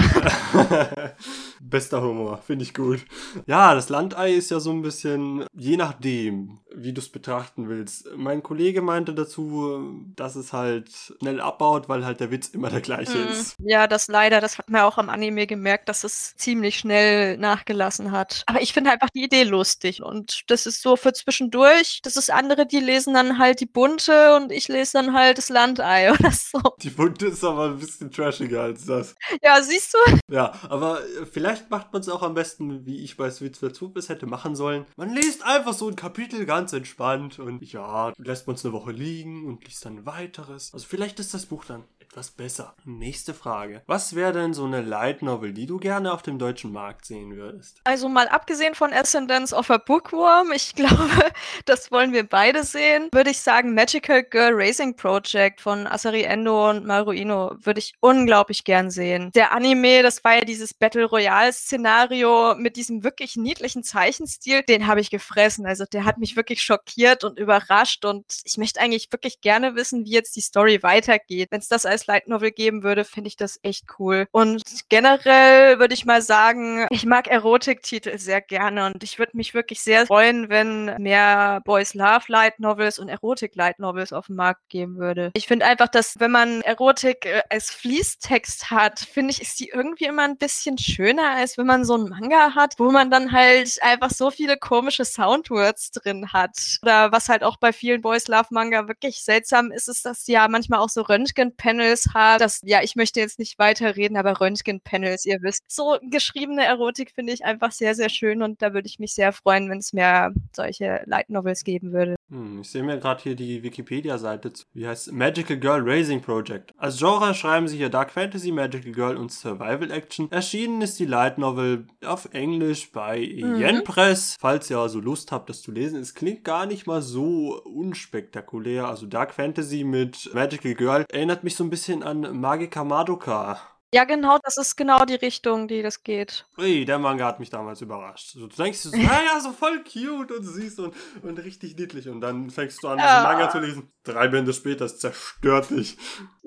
Bester 1.60 2.02
Humor, 2.02 2.38
finde 2.38 2.64
ich 2.64 2.72
gut. 2.72 3.04
Ja, 3.46 3.74
das 3.74 3.90
Landei 3.90 4.32
ist 4.32 4.50
ja 4.50 4.58
so 4.58 4.72
ein 4.72 4.80
bisschen, 4.80 5.44
je 5.52 5.76
nachdem, 5.76 6.60
wie 6.82 6.92
du 6.92 7.00
es 7.00 7.08
betrachten 7.08 7.68
willst. 7.68 8.08
Mein 8.16 8.42
Kollege 8.42 8.82
meinte 8.82 9.14
dazu, 9.14 10.04
dass 10.16 10.36
es 10.36 10.52
halt 10.52 10.90
schnell 11.20 11.40
abbaut, 11.40 11.88
weil 11.88 12.04
halt 12.04 12.20
der 12.20 12.30
Witz 12.30 12.48
immer 12.48 12.70
der 12.70 12.80
gleiche 12.80 13.18
mm, 13.18 13.28
ist. 13.28 13.56
Ja, 13.58 13.86
das 13.86 14.08
leider, 14.08 14.40
das 14.40 14.58
hat 14.58 14.70
man 14.70 14.82
auch 14.82 14.98
am 14.98 15.10
Anime 15.10 15.46
gemerkt, 15.46 15.88
dass 15.88 16.04
es 16.04 16.34
ziemlich 16.36 16.78
schnell 16.78 17.36
nachgelassen 17.36 18.12
hat. 18.12 18.44
Aber 18.46 18.60
ich 18.60 18.72
finde 18.72 18.90
einfach 18.90 19.10
die 19.10 19.24
Idee 19.24 19.44
lustig 19.44 20.02
und 20.02 20.42
das 20.46 20.66
ist 20.66 20.82
so 20.82 20.96
für 20.96 21.12
zwischendurch. 21.12 22.00
Das 22.02 22.16
ist 22.16 22.30
andere, 22.30 22.66
die 22.66 22.80
lesen 22.80 23.14
dann 23.14 23.38
halt 23.38 23.60
die 23.60 23.66
bunte 23.66 24.36
und 24.36 24.52
ich 24.52 24.68
lese 24.68 24.92
dann 24.94 25.12
halt 25.12 25.38
das 25.38 25.48
Landei 25.48 26.12
oder 26.18 26.30
so. 26.30 26.60
Die 26.82 26.90
bunte 26.90 27.26
ist 27.26 27.44
aber 27.44 27.66
ein 27.66 27.78
bisschen 27.78 28.10
trashiger 28.10 28.62
als 28.62 28.86
das. 28.86 29.14
Ja, 29.42 29.60
siehst 29.62 29.94
du? 29.94 30.18
Ja, 30.30 30.52
aber 30.68 31.00
äh, 31.00 31.26
vielleicht 31.26 31.70
macht 31.70 31.92
man 31.92 32.00
es 32.00 32.08
auch 32.08 32.22
am 32.22 32.34
besten, 32.34 32.86
wie 32.86 33.02
ich 33.02 33.16
bei 33.16 33.30
Switch 33.30 33.60
dazu 33.60 33.92
es 33.96 34.08
hätte 34.08 34.26
machen 34.26 34.54
sollen. 34.54 34.86
Man 34.96 35.10
liest 35.10 35.44
einfach 35.44 35.72
so 35.72 35.88
ein 35.88 35.96
Kapitel 35.96 36.46
ganz 36.46 36.67
entspannt 36.72 37.38
und 37.38 37.62
ja, 37.72 38.12
lässt 38.18 38.46
man 38.46 38.56
es 38.56 38.64
eine 38.64 38.72
Woche 38.72 38.92
liegen 38.92 39.46
und 39.46 39.64
liest 39.64 39.84
dann 39.84 40.06
weiteres. 40.06 40.72
Also 40.72 40.86
vielleicht 40.86 41.18
ist 41.20 41.34
das 41.34 41.46
Buch 41.46 41.64
dann 41.64 41.84
etwas 42.08 42.30
besser. 42.30 42.74
Nächste 42.84 43.34
Frage. 43.34 43.82
Was 43.86 44.14
wäre 44.14 44.32
denn 44.32 44.54
so 44.54 44.64
eine 44.64 44.80
Light 44.80 45.20
Novel, 45.22 45.52
die 45.52 45.66
du 45.66 45.78
gerne 45.78 46.12
auf 46.12 46.22
dem 46.22 46.38
deutschen 46.38 46.72
Markt 46.72 47.04
sehen 47.04 47.36
würdest? 47.36 47.80
Also 47.84 48.08
mal 48.08 48.28
abgesehen 48.28 48.74
von 48.74 48.92
Ascendance 48.92 49.54
of 49.54 49.70
a 49.70 49.76
Bookworm, 49.76 50.52
ich 50.52 50.74
glaube, 50.74 51.30
das 51.66 51.92
wollen 51.92 52.12
wir 52.12 52.26
beide 52.26 52.64
sehen, 52.64 53.08
würde 53.12 53.30
ich 53.30 53.40
sagen 53.40 53.74
Magical 53.74 54.22
Girl 54.22 54.52
Racing 54.54 54.96
Project 54.96 55.60
von 55.60 55.86
Asari 55.86 56.22
Endo 56.22 56.70
und 56.70 56.86
Maru 56.86 57.12
Ino 57.12 57.54
würde 57.62 57.78
ich 57.78 57.94
unglaublich 58.00 58.64
gern 58.64 58.90
sehen. 58.90 59.30
Der 59.34 59.52
Anime, 59.52 60.02
das 60.02 60.24
war 60.24 60.36
ja 60.36 60.44
dieses 60.44 60.72
Battle 60.72 61.04
Royale 61.04 61.52
Szenario 61.52 62.54
mit 62.56 62.76
diesem 62.76 63.04
wirklich 63.04 63.36
niedlichen 63.36 63.84
Zeichenstil, 63.84 64.62
den 64.62 64.86
habe 64.86 65.00
ich 65.00 65.10
gefressen. 65.10 65.66
Also 65.66 65.84
der 65.84 66.04
hat 66.06 66.16
mich 66.16 66.36
wirklich 66.36 66.62
schockiert 66.62 67.22
und 67.22 67.38
überrascht 67.38 68.06
und 68.06 68.24
ich 68.44 68.56
möchte 68.56 68.80
eigentlich 68.80 69.12
wirklich 69.12 69.42
gerne 69.42 69.74
wissen, 69.74 70.06
wie 70.06 70.12
jetzt 70.12 70.34
die 70.36 70.40
Story 70.40 70.82
weitergeht. 70.82 71.48
Wenn 71.50 71.60
es 71.60 71.68
das 71.68 71.84
als 71.84 72.07
Light 72.08 72.26
Novel 72.26 72.50
geben 72.50 72.82
würde, 72.82 73.04
finde 73.04 73.28
ich 73.28 73.36
das 73.36 73.60
echt 73.62 73.84
cool. 73.98 74.26
Und 74.32 74.62
generell 74.88 75.78
würde 75.78 75.94
ich 75.94 76.04
mal 76.04 76.22
sagen, 76.22 76.86
ich 76.90 77.06
mag 77.06 77.28
Erotiktitel 77.28 78.18
sehr 78.18 78.40
gerne 78.40 78.86
und 78.86 79.04
ich 79.04 79.18
würde 79.18 79.36
mich 79.36 79.54
wirklich 79.54 79.80
sehr 79.80 80.06
freuen, 80.06 80.48
wenn 80.48 80.86
mehr 81.00 81.60
Boys 81.64 81.94
Love 81.94 82.24
Light 82.28 82.58
Novels 82.58 82.98
und 82.98 83.08
Erotik 83.08 83.54
Light 83.54 83.78
Novels 83.78 84.12
auf 84.12 84.26
den 84.26 84.36
Markt 84.36 84.68
geben 84.68 84.96
würde. 84.96 85.30
Ich 85.34 85.46
finde 85.46 85.66
einfach, 85.66 85.88
dass 85.88 86.18
wenn 86.18 86.30
man 86.30 86.62
Erotik 86.62 87.26
äh, 87.26 87.42
als 87.50 87.70
Fließtext 87.70 88.70
hat, 88.70 88.98
finde 89.00 89.32
ich, 89.32 89.42
ist 89.42 89.60
die 89.60 89.68
irgendwie 89.68 90.06
immer 90.06 90.24
ein 90.24 90.38
bisschen 90.38 90.78
schöner, 90.78 91.36
als 91.36 91.58
wenn 91.58 91.66
man 91.66 91.84
so 91.84 91.94
einen 91.94 92.08
Manga 92.08 92.54
hat, 92.54 92.74
wo 92.78 92.90
man 92.90 93.10
dann 93.10 93.32
halt 93.32 93.78
einfach 93.82 94.10
so 94.10 94.30
viele 94.30 94.56
komische 94.56 95.04
Soundwords 95.04 95.90
drin 95.90 96.32
hat. 96.32 96.56
Oder 96.82 97.12
was 97.12 97.28
halt 97.28 97.44
auch 97.44 97.58
bei 97.58 97.72
vielen 97.72 98.00
Boys 98.00 98.28
Love 98.28 98.48
Manga 98.50 98.88
wirklich 98.88 99.22
seltsam 99.22 99.70
ist, 99.70 99.88
ist, 99.88 100.04
dass 100.06 100.24
die 100.24 100.32
ja 100.32 100.48
manchmal 100.48 100.80
auch 100.80 100.88
so 100.88 101.02
Röntgen-Panels 101.02 101.87
Röntgenpanels 101.88 102.14
hat. 102.14 102.40
Das, 102.40 102.60
ja, 102.64 102.82
ich 102.82 102.96
möchte 102.96 103.20
jetzt 103.20 103.38
nicht 103.38 103.58
weiterreden, 103.58 104.16
aber 104.16 104.40
Röntgenpanels, 104.40 105.24
ihr 105.24 105.42
wisst. 105.42 105.62
So 105.68 105.98
geschriebene 106.02 106.64
Erotik 106.64 107.12
finde 107.14 107.32
ich 107.32 107.44
einfach 107.44 107.72
sehr, 107.72 107.94
sehr 107.94 108.08
schön 108.08 108.42
und 108.42 108.62
da 108.62 108.74
würde 108.74 108.88
ich 108.88 108.98
mich 108.98 109.14
sehr 109.14 109.32
freuen, 109.32 109.70
wenn 109.70 109.78
es 109.78 109.92
mehr 109.92 110.32
solche 110.54 111.02
Light 111.06 111.30
Novels 111.30 111.64
geben 111.64 111.92
würde. 111.92 112.17
Hm, 112.30 112.60
ich 112.60 112.70
sehe 112.70 112.82
mir 112.82 112.98
gerade 112.98 113.22
hier 113.22 113.34
die 113.34 113.62
Wikipedia-Seite 113.62 114.52
zu. 114.52 114.64
Wie 114.74 114.86
heißt 114.86 115.12
Magical 115.12 115.56
Girl 115.56 115.80
Raising 115.82 116.20
Project. 116.20 116.72
Als 116.76 116.98
Genre 116.98 117.34
schreiben 117.34 117.68
sie 117.68 117.78
hier 117.78 117.88
Dark 117.88 118.10
Fantasy, 118.10 118.52
Magical 118.52 118.92
Girl 118.92 119.16
und 119.16 119.32
Survival 119.32 119.90
Action. 119.90 120.30
Erschienen 120.30 120.82
ist 120.82 120.98
die 120.98 121.06
Light 121.06 121.38
Novel 121.38 121.86
auf 122.04 122.28
Englisch 122.32 122.92
bei 122.92 123.18
mhm. 123.20 123.56
Yen 123.56 123.84
Press. 123.84 124.36
Falls 124.38 124.68
ihr 124.68 124.78
also 124.78 125.00
Lust 125.00 125.32
habt, 125.32 125.48
das 125.48 125.62
zu 125.62 125.72
lesen. 125.72 126.00
Es 126.00 126.14
klingt 126.14 126.44
gar 126.44 126.66
nicht 126.66 126.86
mal 126.86 127.00
so 127.00 127.62
unspektakulär. 127.64 128.86
Also 128.88 129.06
Dark 129.06 129.32
Fantasy 129.32 129.84
mit 129.84 130.30
Magical 130.34 130.74
Girl 130.74 131.06
erinnert 131.10 131.44
mich 131.44 131.56
so 131.56 131.64
ein 131.64 131.70
bisschen 131.70 132.02
an 132.02 132.38
Magica 132.38 132.84
Madoka. 132.84 133.58
Ja, 133.94 134.04
genau, 134.04 134.38
das 134.42 134.58
ist 134.58 134.76
genau 134.76 135.06
die 135.06 135.14
Richtung, 135.14 135.66
die 135.66 135.80
das 135.80 136.02
geht. 136.02 136.46
Ui, 136.58 136.84
der 136.84 136.98
Manga 136.98 137.24
hat 137.26 137.40
mich 137.40 137.48
damals 137.48 137.80
überrascht. 137.80 138.34
du 138.34 138.46
denkst 138.46 138.80
so, 138.80 138.90
naja, 138.96 139.40
so 139.40 139.52
voll 139.52 139.82
cute 139.82 140.30
und 140.30 140.44
süß 140.44 140.80
und, 140.80 140.94
und 141.22 141.38
richtig 141.38 141.76
niedlich. 141.76 142.08
Und 142.08 142.20
dann 142.20 142.50
fängst 142.50 142.82
du 142.82 142.88
an, 142.88 142.98
diesen 142.98 143.22
Manga 143.22 143.48
zu 143.48 143.60
lesen. 143.60 143.90
Drei 144.04 144.28
Bände 144.28 144.52
später, 144.52 144.84
es 144.84 144.98
zerstört 144.98 145.70
dich. 145.70 145.96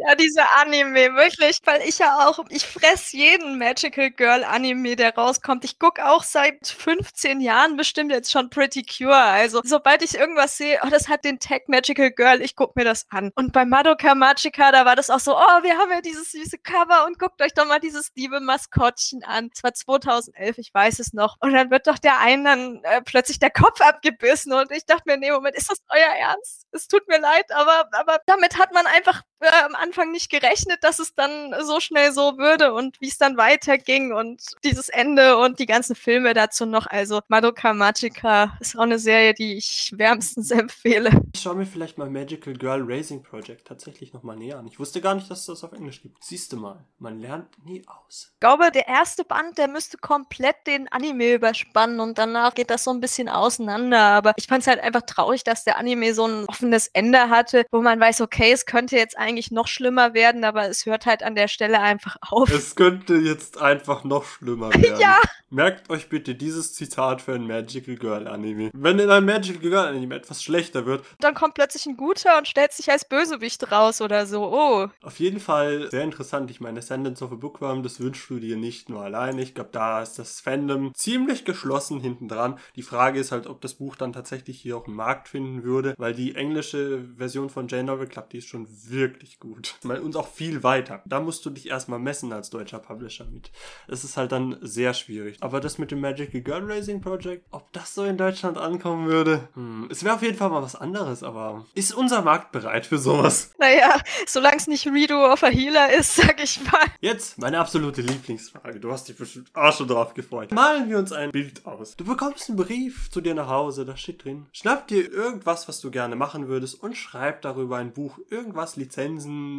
Ja, 0.07 0.15
diese 0.15 0.41
Anime, 0.61 1.15
wirklich. 1.15 1.59
Weil 1.65 1.81
ich 1.81 1.97
ja 1.97 2.27
auch, 2.27 2.39
ich 2.49 2.65
fress 2.65 3.11
jeden 3.11 3.57
Magical 3.57 4.11
Girl 4.11 4.43
Anime, 4.43 4.95
der 4.95 5.15
rauskommt. 5.15 5.65
Ich 5.65 5.79
guck 5.79 5.99
auch 5.99 6.23
seit 6.23 6.67
15 6.67 7.41
Jahren 7.41 7.75
bestimmt 7.75 8.11
jetzt 8.11 8.31
schon 8.31 8.49
Pretty 8.49 8.83
Cure. 8.83 9.15
Also, 9.15 9.61
sobald 9.63 10.03
ich 10.03 10.15
irgendwas 10.15 10.57
sehe, 10.57 10.79
oh, 10.83 10.89
das 10.89 11.07
hat 11.07 11.25
den 11.25 11.39
Tag 11.39 11.67
Magical 11.67 12.11
Girl, 12.11 12.41
ich 12.41 12.55
guck 12.55 12.75
mir 12.75 12.83
das 12.85 13.05
an. 13.09 13.31
Und 13.35 13.51
bei 13.51 13.65
Madoka 13.65 14.13
Magica, 14.13 14.71
da 14.71 14.85
war 14.85 14.95
das 14.95 15.09
auch 15.09 15.19
so, 15.19 15.35
oh, 15.35 15.63
wir 15.63 15.77
haben 15.77 15.91
ja 15.91 16.01
dieses 16.01 16.31
süße 16.31 16.59
Cover 16.59 17.05
und 17.07 17.17
guck 17.17 17.31
guckt 17.31 17.41
euch 17.41 17.53
doch 17.53 17.65
mal 17.65 17.79
dieses 17.79 18.11
liebe 18.15 18.39
Maskottchen 18.39 19.23
an. 19.23 19.49
Es 19.53 19.63
war 19.63 19.73
2011, 19.73 20.57
ich 20.57 20.73
weiß 20.73 20.99
es 20.99 21.13
noch. 21.13 21.37
Und 21.39 21.53
dann 21.53 21.71
wird 21.71 21.87
doch 21.87 21.97
der 21.97 22.19
einen 22.19 22.43
dann 22.43 22.83
äh, 22.83 23.01
plötzlich 23.01 23.39
der 23.39 23.51
Kopf 23.51 23.79
abgebissen 23.81 24.53
und 24.53 24.71
ich 24.71 24.85
dachte 24.85 25.03
mir, 25.05 25.17
nee, 25.17 25.31
Moment, 25.31 25.55
ist 25.55 25.71
das 25.71 25.81
euer 25.89 26.13
Ernst? 26.19 26.67
Es 26.71 26.87
tut 26.87 27.07
mir 27.07 27.19
leid, 27.19 27.51
aber, 27.51 27.89
aber 27.93 28.19
damit 28.25 28.57
hat 28.57 28.73
man 28.73 28.85
einfach 28.85 29.21
äh, 29.39 29.63
am 29.63 29.75
Anfang 29.91 30.11
nicht 30.11 30.31
gerechnet, 30.31 30.85
dass 30.85 30.99
es 30.99 31.15
dann 31.15 31.53
so 31.63 31.81
schnell 31.81 32.13
so 32.13 32.37
würde 32.37 32.73
und 32.73 33.01
wie 33.01 33.09
es 33.09 33.17
dann 33.17 33.35
weiterging 33.35 34.13
und 34.13 34.41
dieses 34.63 34.87
Ende 34.87 35.37
und 35.37 35.59
die 35.59 35.65
ganzen 35.65 35.97
Filme 35.97 36.33
dazu 36.33 36.65
noch. 36.65 36.87
Also 36.87 37.19
Madoka 37.27 37.73
Magica 37.73 38.57
ist 38.61 38.77
auch 38.77 38.83
eine 38.83 38.99
Serie, 38.99 39.33
die 39.33 39.55
ich 39.57 39.91
wärmstens 39.97 40.49
empfehle. 40.51 41.11
Ich 41.33 41.41
schaue 41.41 41.55
mir 41.55 41.65
vielleicht 41.65 41.97
mal 41.97 42.09
Magical 42.09 42.53
Girl 42.53 42.81
Racing 42.85 43.21
Project 43.21 43.67
tatsächlich 43.67 44.13
nochmal 44.13 44.37
näher 44.37 44.59
an. 44.59 44.67
Ich 44.67 44.79
wusste 44.79 45.01
gar 45.01 45.13
nicht, 45.13 45.29
dass 45.29 45.41
es 45.41 45.45
das 45.47 45.63
auf 45.65 45.73
Englisch 45.73 46.01
gibt. 46.01 46.23
Siehst 46.23 46.53
du 46.53 46.57
mal, 46.57 46.85
man 46.97 47.19
lernt 47.19 47.49
nie 47.65 47.83
aus. 47.87 48.31
Ich 48.35 48.39
glaube, 48.39 48.71
der 48.71 48.87
erste 48.87 49.25
Band, 49.25 49.57
der 49.57 49.67
müsste 49.67 49.97
komplett 49.97 50.55
den 50.67 50.87
Anime 50.87 51.33
überspannen 51.33 51.99
und 51.99 52.17
danach 52.17 52.53
geht 52.53 52.69
das 52.69 52.85
so 52.85 52.91
ein 52.91 53.01
bisschen 53.01 53.27
auseinander. 53.27 53.99
Aber 53.99 54.31
ich 54.37 54.47
fand 54.47 54.61
es 54.61 54.67
halt 54.67 54.79
einfach 54.79 55.01
traurig, 55.01 55.43
dass 55.43 55.65
der 55.65 55.77
Anime 55.77 56.13
so 56.13 56.25
ein 56.25 56.45
offenes 56.45 56.87
Ende 56.87 57.29
hatte, 57.29 57.65
wo 57.71 57.81
man 57.81 57.99
weiß, 57.99 58.21
okay, 58.21 58.53
es 58.53 58.65
könnte 58.65 58.95
jetzt 58.95 59.17
eigentlich 59.17 59.51
noch 59.51 59.67
schlimmer 59.67 59.80
werden, 59.89 60.43
aber 60.43 60.67
es 60.69 60.85
hört 60.85 61.05
halt 61.05 61.23
an 61.23 61.35
der 61.35 61.47
Stelle 61.47 61.79
einfach 61.79 62.17
auf. 62.21 62.49
Es 62.51 62.75
könnte 62.75 63.15
jetzt 63.15 63.59
einfach 63.61 64.03
noch 64.03 64.25
schlimmer 64.25 64.69
werden. 64.73 64.99
ja. 64.99 65.17
Merkt 65.53 65.89
euch 65.89 66.07
bitte 66.07 66.33
dieses 66.33 66.73
Zitat 66.73 67.21
für 67.21 67.33
ein 67.33 67.45
Magical 67.45 67.95
Girl 67.95 68.25
Anime. 68.25 68.69
Wenn 68.73 68.99
in 68.99 69.09
einem 69.09 69.25
Magical 69.25 69.59
Girl 69.61 69.87
Anime 69.87 70.15
etwas 70.15 70.41
schlechter 70.41 70.85
wird, 70.85 71.03
dann 71.19 71.33
kommt 71.33 71.55
plötzlich 71.55 71.85
ein 71.87 71.97
guter 71.97 72.37
und 72.37 72.47
stellt 72.47 72.71
sich 72.71 72.89
als 72.89 73.03
Bösewicht 73.03 73.69
raus 73.69 73.99
oder 74.01 74.25
so. 74.25 74.45
Oh. 74.45 74.87
Auf 75.01 75.19
jeden 75.19 75.41
Fall 75.41 75.89
sehr 75.91 76.03
interessant. 76.03 76.49
Ich 76.51 76.61
meine, 76.61 76.79
Ascendance 76.79 77.21
of 77.21 77.33
a 77.33 77.35
Bookworm, 77.35 77.83
das 77.83 77.99
wünschst 77.99 78.29
du 78.29 78.39
dir 78.39 78.55
nicht 78.55 78.87
nur 78.87 79.01
alleine. 79.03 79.41
Ich 79.41 79.53
glaube, 79.53 79.71
da 79.73 80.01
ist 80.01 80.17
das 80.19 80.39
Fandom 80.39 80.93
ziemlich 80.93 81.43
geschlossen 81.43 81.99
hinten 81.99 82.29
dran. 82.29 82.57
Die 82.77 82.81
Frage 82.81 83.19
ist 83.19 83.33
halt, 83.33 83.47
ob 83.47 83.59
das 83.59 83.73
Buch 83.73 83.97
dann 83.97 84.13
tatsächlich 84.13 84.61
hier 84.61 84.77
auch 84.77 84.87
einen 84.87 84.95
Markt 84.95 85.27
finden 85.27 85.63
würde, 85.63 85.95
weil 85.97 86.13
die 86.13 86.33
englische 86.35 87.03
Version 87.17 87.49
von 87.49 87.67
Jane 87.67 87.83
Novel 87.83 88.07
Club, 88.07 88.29
die 88.29 88.37
ist 88.37 88.47
schon 88.47 88.67
wirklich 88.87 89.39
gut. 89.41 89.60
Ich 89.79 89.87
meine, 89.87 90.01
uns 90.01 90.15
auch 90.15 90.27
viel 90.27 90.63
weiter. 90.63 91.01
Da 91.05 91.19
musst 91.19 91.45
du 91.45 91.49
dich 91.49 91.69
erstmal 91.69 91.99
messen 91.99 92.31
als 92.33 92.49
deutscher 92.49 92.79
Publisher 92.79 93.25
mit. 93.25 93.51
Es 93.87 94.03
ist 94.03 94.17
halt 94.17 94.31
dann 94.31 94.57
sehr 94.61 94.93
schwierig. 94.93 95.37
Aber 95.41 95.59
das 95.59 95.77
mit 95.77 95.91
dem 95.91 96.01
Magical 96.01 96.41
Girl 96.41 96.71
Racing 96.71 97.01
Project, 97.01 97.45
ob 97.51 97.71
das 97.73 97.93
so 97.93 98.03
in 98.03 98.17
Deutschland 98.17 98.57
ankommen 98.57 99.07
würde, 99.07 99.49
hm, 99.53 99.87
es 99.89 100.03
wäre 100.03 100.15
auf 100.15 100.21
jeden 100.21 100.37
Fall 100.37 100.49
mal 100.49 100.61
was 100.61 100.75
anderes, 100.75 101.23
aber 101.23 101.65
ist 101.75 101.93
unser 101.93 102.21
Markt 102.21 102.51
bereit 102.51 102.85
für 102.85 102.97
sowas? 102.97 103.53
Naja, 103.59 103.99
solange 104.25 104.57
es 104.57 104.67
nicht 104.67 104.87
Redo 104.87 105.31
of 105.31 105.43
a 105.43 105.47
Healer 105.47 105.93
ist, 105.93 106.15
sag 106.15 106.41
ich 106.43 106.59
mal. 106.63 106.85
Jetzt 106.99 107.37
meine 107.37 107.59
absolute 107.59 108.01
Lieblingsfrage. 108.01 108.79
Du 108.79 108.91
hast 108.91 109.07
dich 109.07 109.17
bestimmt 109.17 109.49
auch 109.53 109.75
schon 109.75 109.87
drauf 109.87 110.13
gefreut. 110.13 110.51
Malen 110.51 110.89
wir 110.89 110.97
uns 110.97 111.11
ein 111.11 111.31
Bild 111.31 111.65
aus. 111.65 111.95
Du 111.95 112.05
bekommst 112.05 112.49
einen 112.49 112.57
Brief 112.57 113.09
zu 113.11 113.21
dir 113.21 113.35
nach 113.35 113.47
Hause, 113.47 113.85
da 113.85 113.95
steht 113.97 114.23
drin. 114.23 114.47
Schnapp 114.51 114.87
dir 114.87 115.11
irgendwas, 115.11 115.67
was 115.67 115.79
du 115.81 115.91
gerne 115.91 116.15
machen 116.15 116.47
würdest 116.47 116.81
und 116.81 116.95
schreib 116.95 117.41
darüber 117.41 117.77
ein 117.77 117.93
Buch. 117.93 118.17
Irgendwas, 118.29 118.75
Lizenzen, 118.75 119.50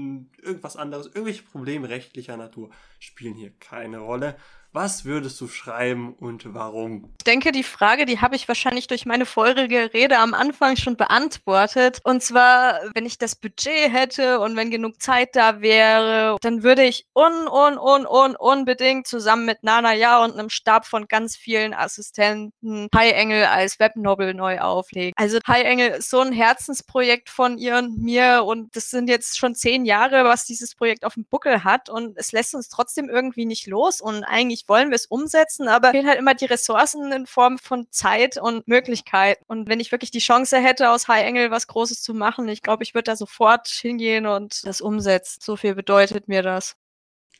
irgendwas 0.43 0.77
anderes, 0.77 1.07
irgendwelche 1.07 1.43
Probleme 1.43 1.89
rechtlicher 1.89 2.37
Natur 2.37 2.71
spielen 2.99 3.35
hier 3.35 3.53
keine 3.59 3.99
Rolle. 3.99 4.37
Was 4.75 5.05
würdest 5.05 5.39
du 5.39 5.49
schreiben 5.49 6.15
und 6.15 6.55
warum? 6.55 7.11
Ich 7.19 7.25
denke, 7.25 7.53
die 7.53 7.63
Frage, 7.63 8.07
die 8.07 8.23
habe 8.23 8.37
ich 8.37 8.49
wahrscheinlich 8.49 8.87
durch 8.87 9.05
meine 9.05 9.27
vorherige 9.27 9.93
Rede 9.93 10.17
am 10.17 10.33
Anfang 10.33 10.77
schon 10.77 10.97
beantwortet. 10.97 11.99
Und 12.05 12.23
zwar, 12.23 12.81
wenn 12.95 13.05
ich 13.05 13.19
das 13.19 13.37
Budget 13.37 13.93
hätte 13.93 14.41
und 14.41 14.57
wenn 14.57 14.71
genug 14.71 15.03
Zeit 15.03 15.37
da 15.37 15.61
wäre, 15.61 16.39
dann 16.41 16.63
würde 16.63 16.85
ich 16.85 17.05
un, 17.15 17.47
un, 17.49 17.77
un, 17.77 18.07
un, 18.07 18.35
unbedingt 18.35 19.07
zusammen 19.07 19.45
mit 19.45 19.63
Nana 19.63 19.93
Ja 19.95 20.25
und 20.25 20.33
einem 20.33 20.49
Stab 20.49 20.87
von 20.87 21.07
ganz 21.07 21.37
vielen 21.37 21.75
Assistenten 21.75 22.89
High 22.95 23.13
Engel 23.13 23.45
als 23.45 23.79
Webnovel 23.79 24.33
neu 24.33 24.59
auflegen. 24.59 25.13
Also 25.17 25.39
High 25.47 25.65
Engel 25.65 25.91
ist 25.91 26.09
so 26.09 26.21
ein 26.21 26.33
Herzensprojekt 26.33 27.29
von 27.29 27.59
ihr 27.59 27.77
und 27.77 27.99
mir 27.99 28.45
und 28.47 28.75
das 28.75 28.89
sind 28.89 29.11
jetzt 29.11 29.37
schon 29.37 29.55
zehn 29.55 29.85
Jahre, 29.85 30.25
was 30.25 30.47
dieses 30.47 30.75
Projekt 30.75 31.05
auf 31.05 31.13
dem 31.13 31.27
Buckel 31.27 31.63
hat 31.63 31.91
und 31.91 32.17
es 32.17 32.33
lässt 32.33 32.55
uns 32.55 32.71
trotzdem 32.71 33.11
irgendwie 33.11 33.45
nicht 33.45 33.67
los 33.67 34.01
und 34.01 34.25
eigentlich 34.25 34.62
wollen 34.69 34.91
wir 34.91 34.97
es 34.97 35.07
umsetzen, 35.07 35.69
aber 35.69 35.91
fehlen 35.91 36.07
halt 36.07 36.19
immer 36.19 36.35
die 36.35 36.47
Ressourcen 36.47 37.13
in 37.13 37.27
Form 37.27 37.59
von 37.59 37.87
Zeit 37.91 38.37
und 38.37 38.67
Möglichkeit. 38.69 39.39
Und 39.47 39.69
wenn 39.69 39.81
ich 39.81 39.93
wirklich 39.93 40.11
die 40.11 40.19
Chance 40.19 40.59
hätte, 40.59 40.91
aus 40.91 41.09
High 41.09 41.27
Engel 41.27 41.51
was 41.51 41.67
Großes 41.67 42.03
zu 42.03 42.15
machen, 42.15 42.49
ich 42.49 42.63
glaube, 42.63 42.83
ich 42.83 42.95
würde 42.95 43.05
da 43.05 43.17
sofort 43.17 43.69
hingehen 43.69 44.27
und 44.27 44.67
das 44.67 44.81
umsetzen. 44.81 45.41
So 45.43 45.57
viel 45.57 45.75
bedeutet 45.75 46.29
mir 46.29 46.43
das. 46.43 46.77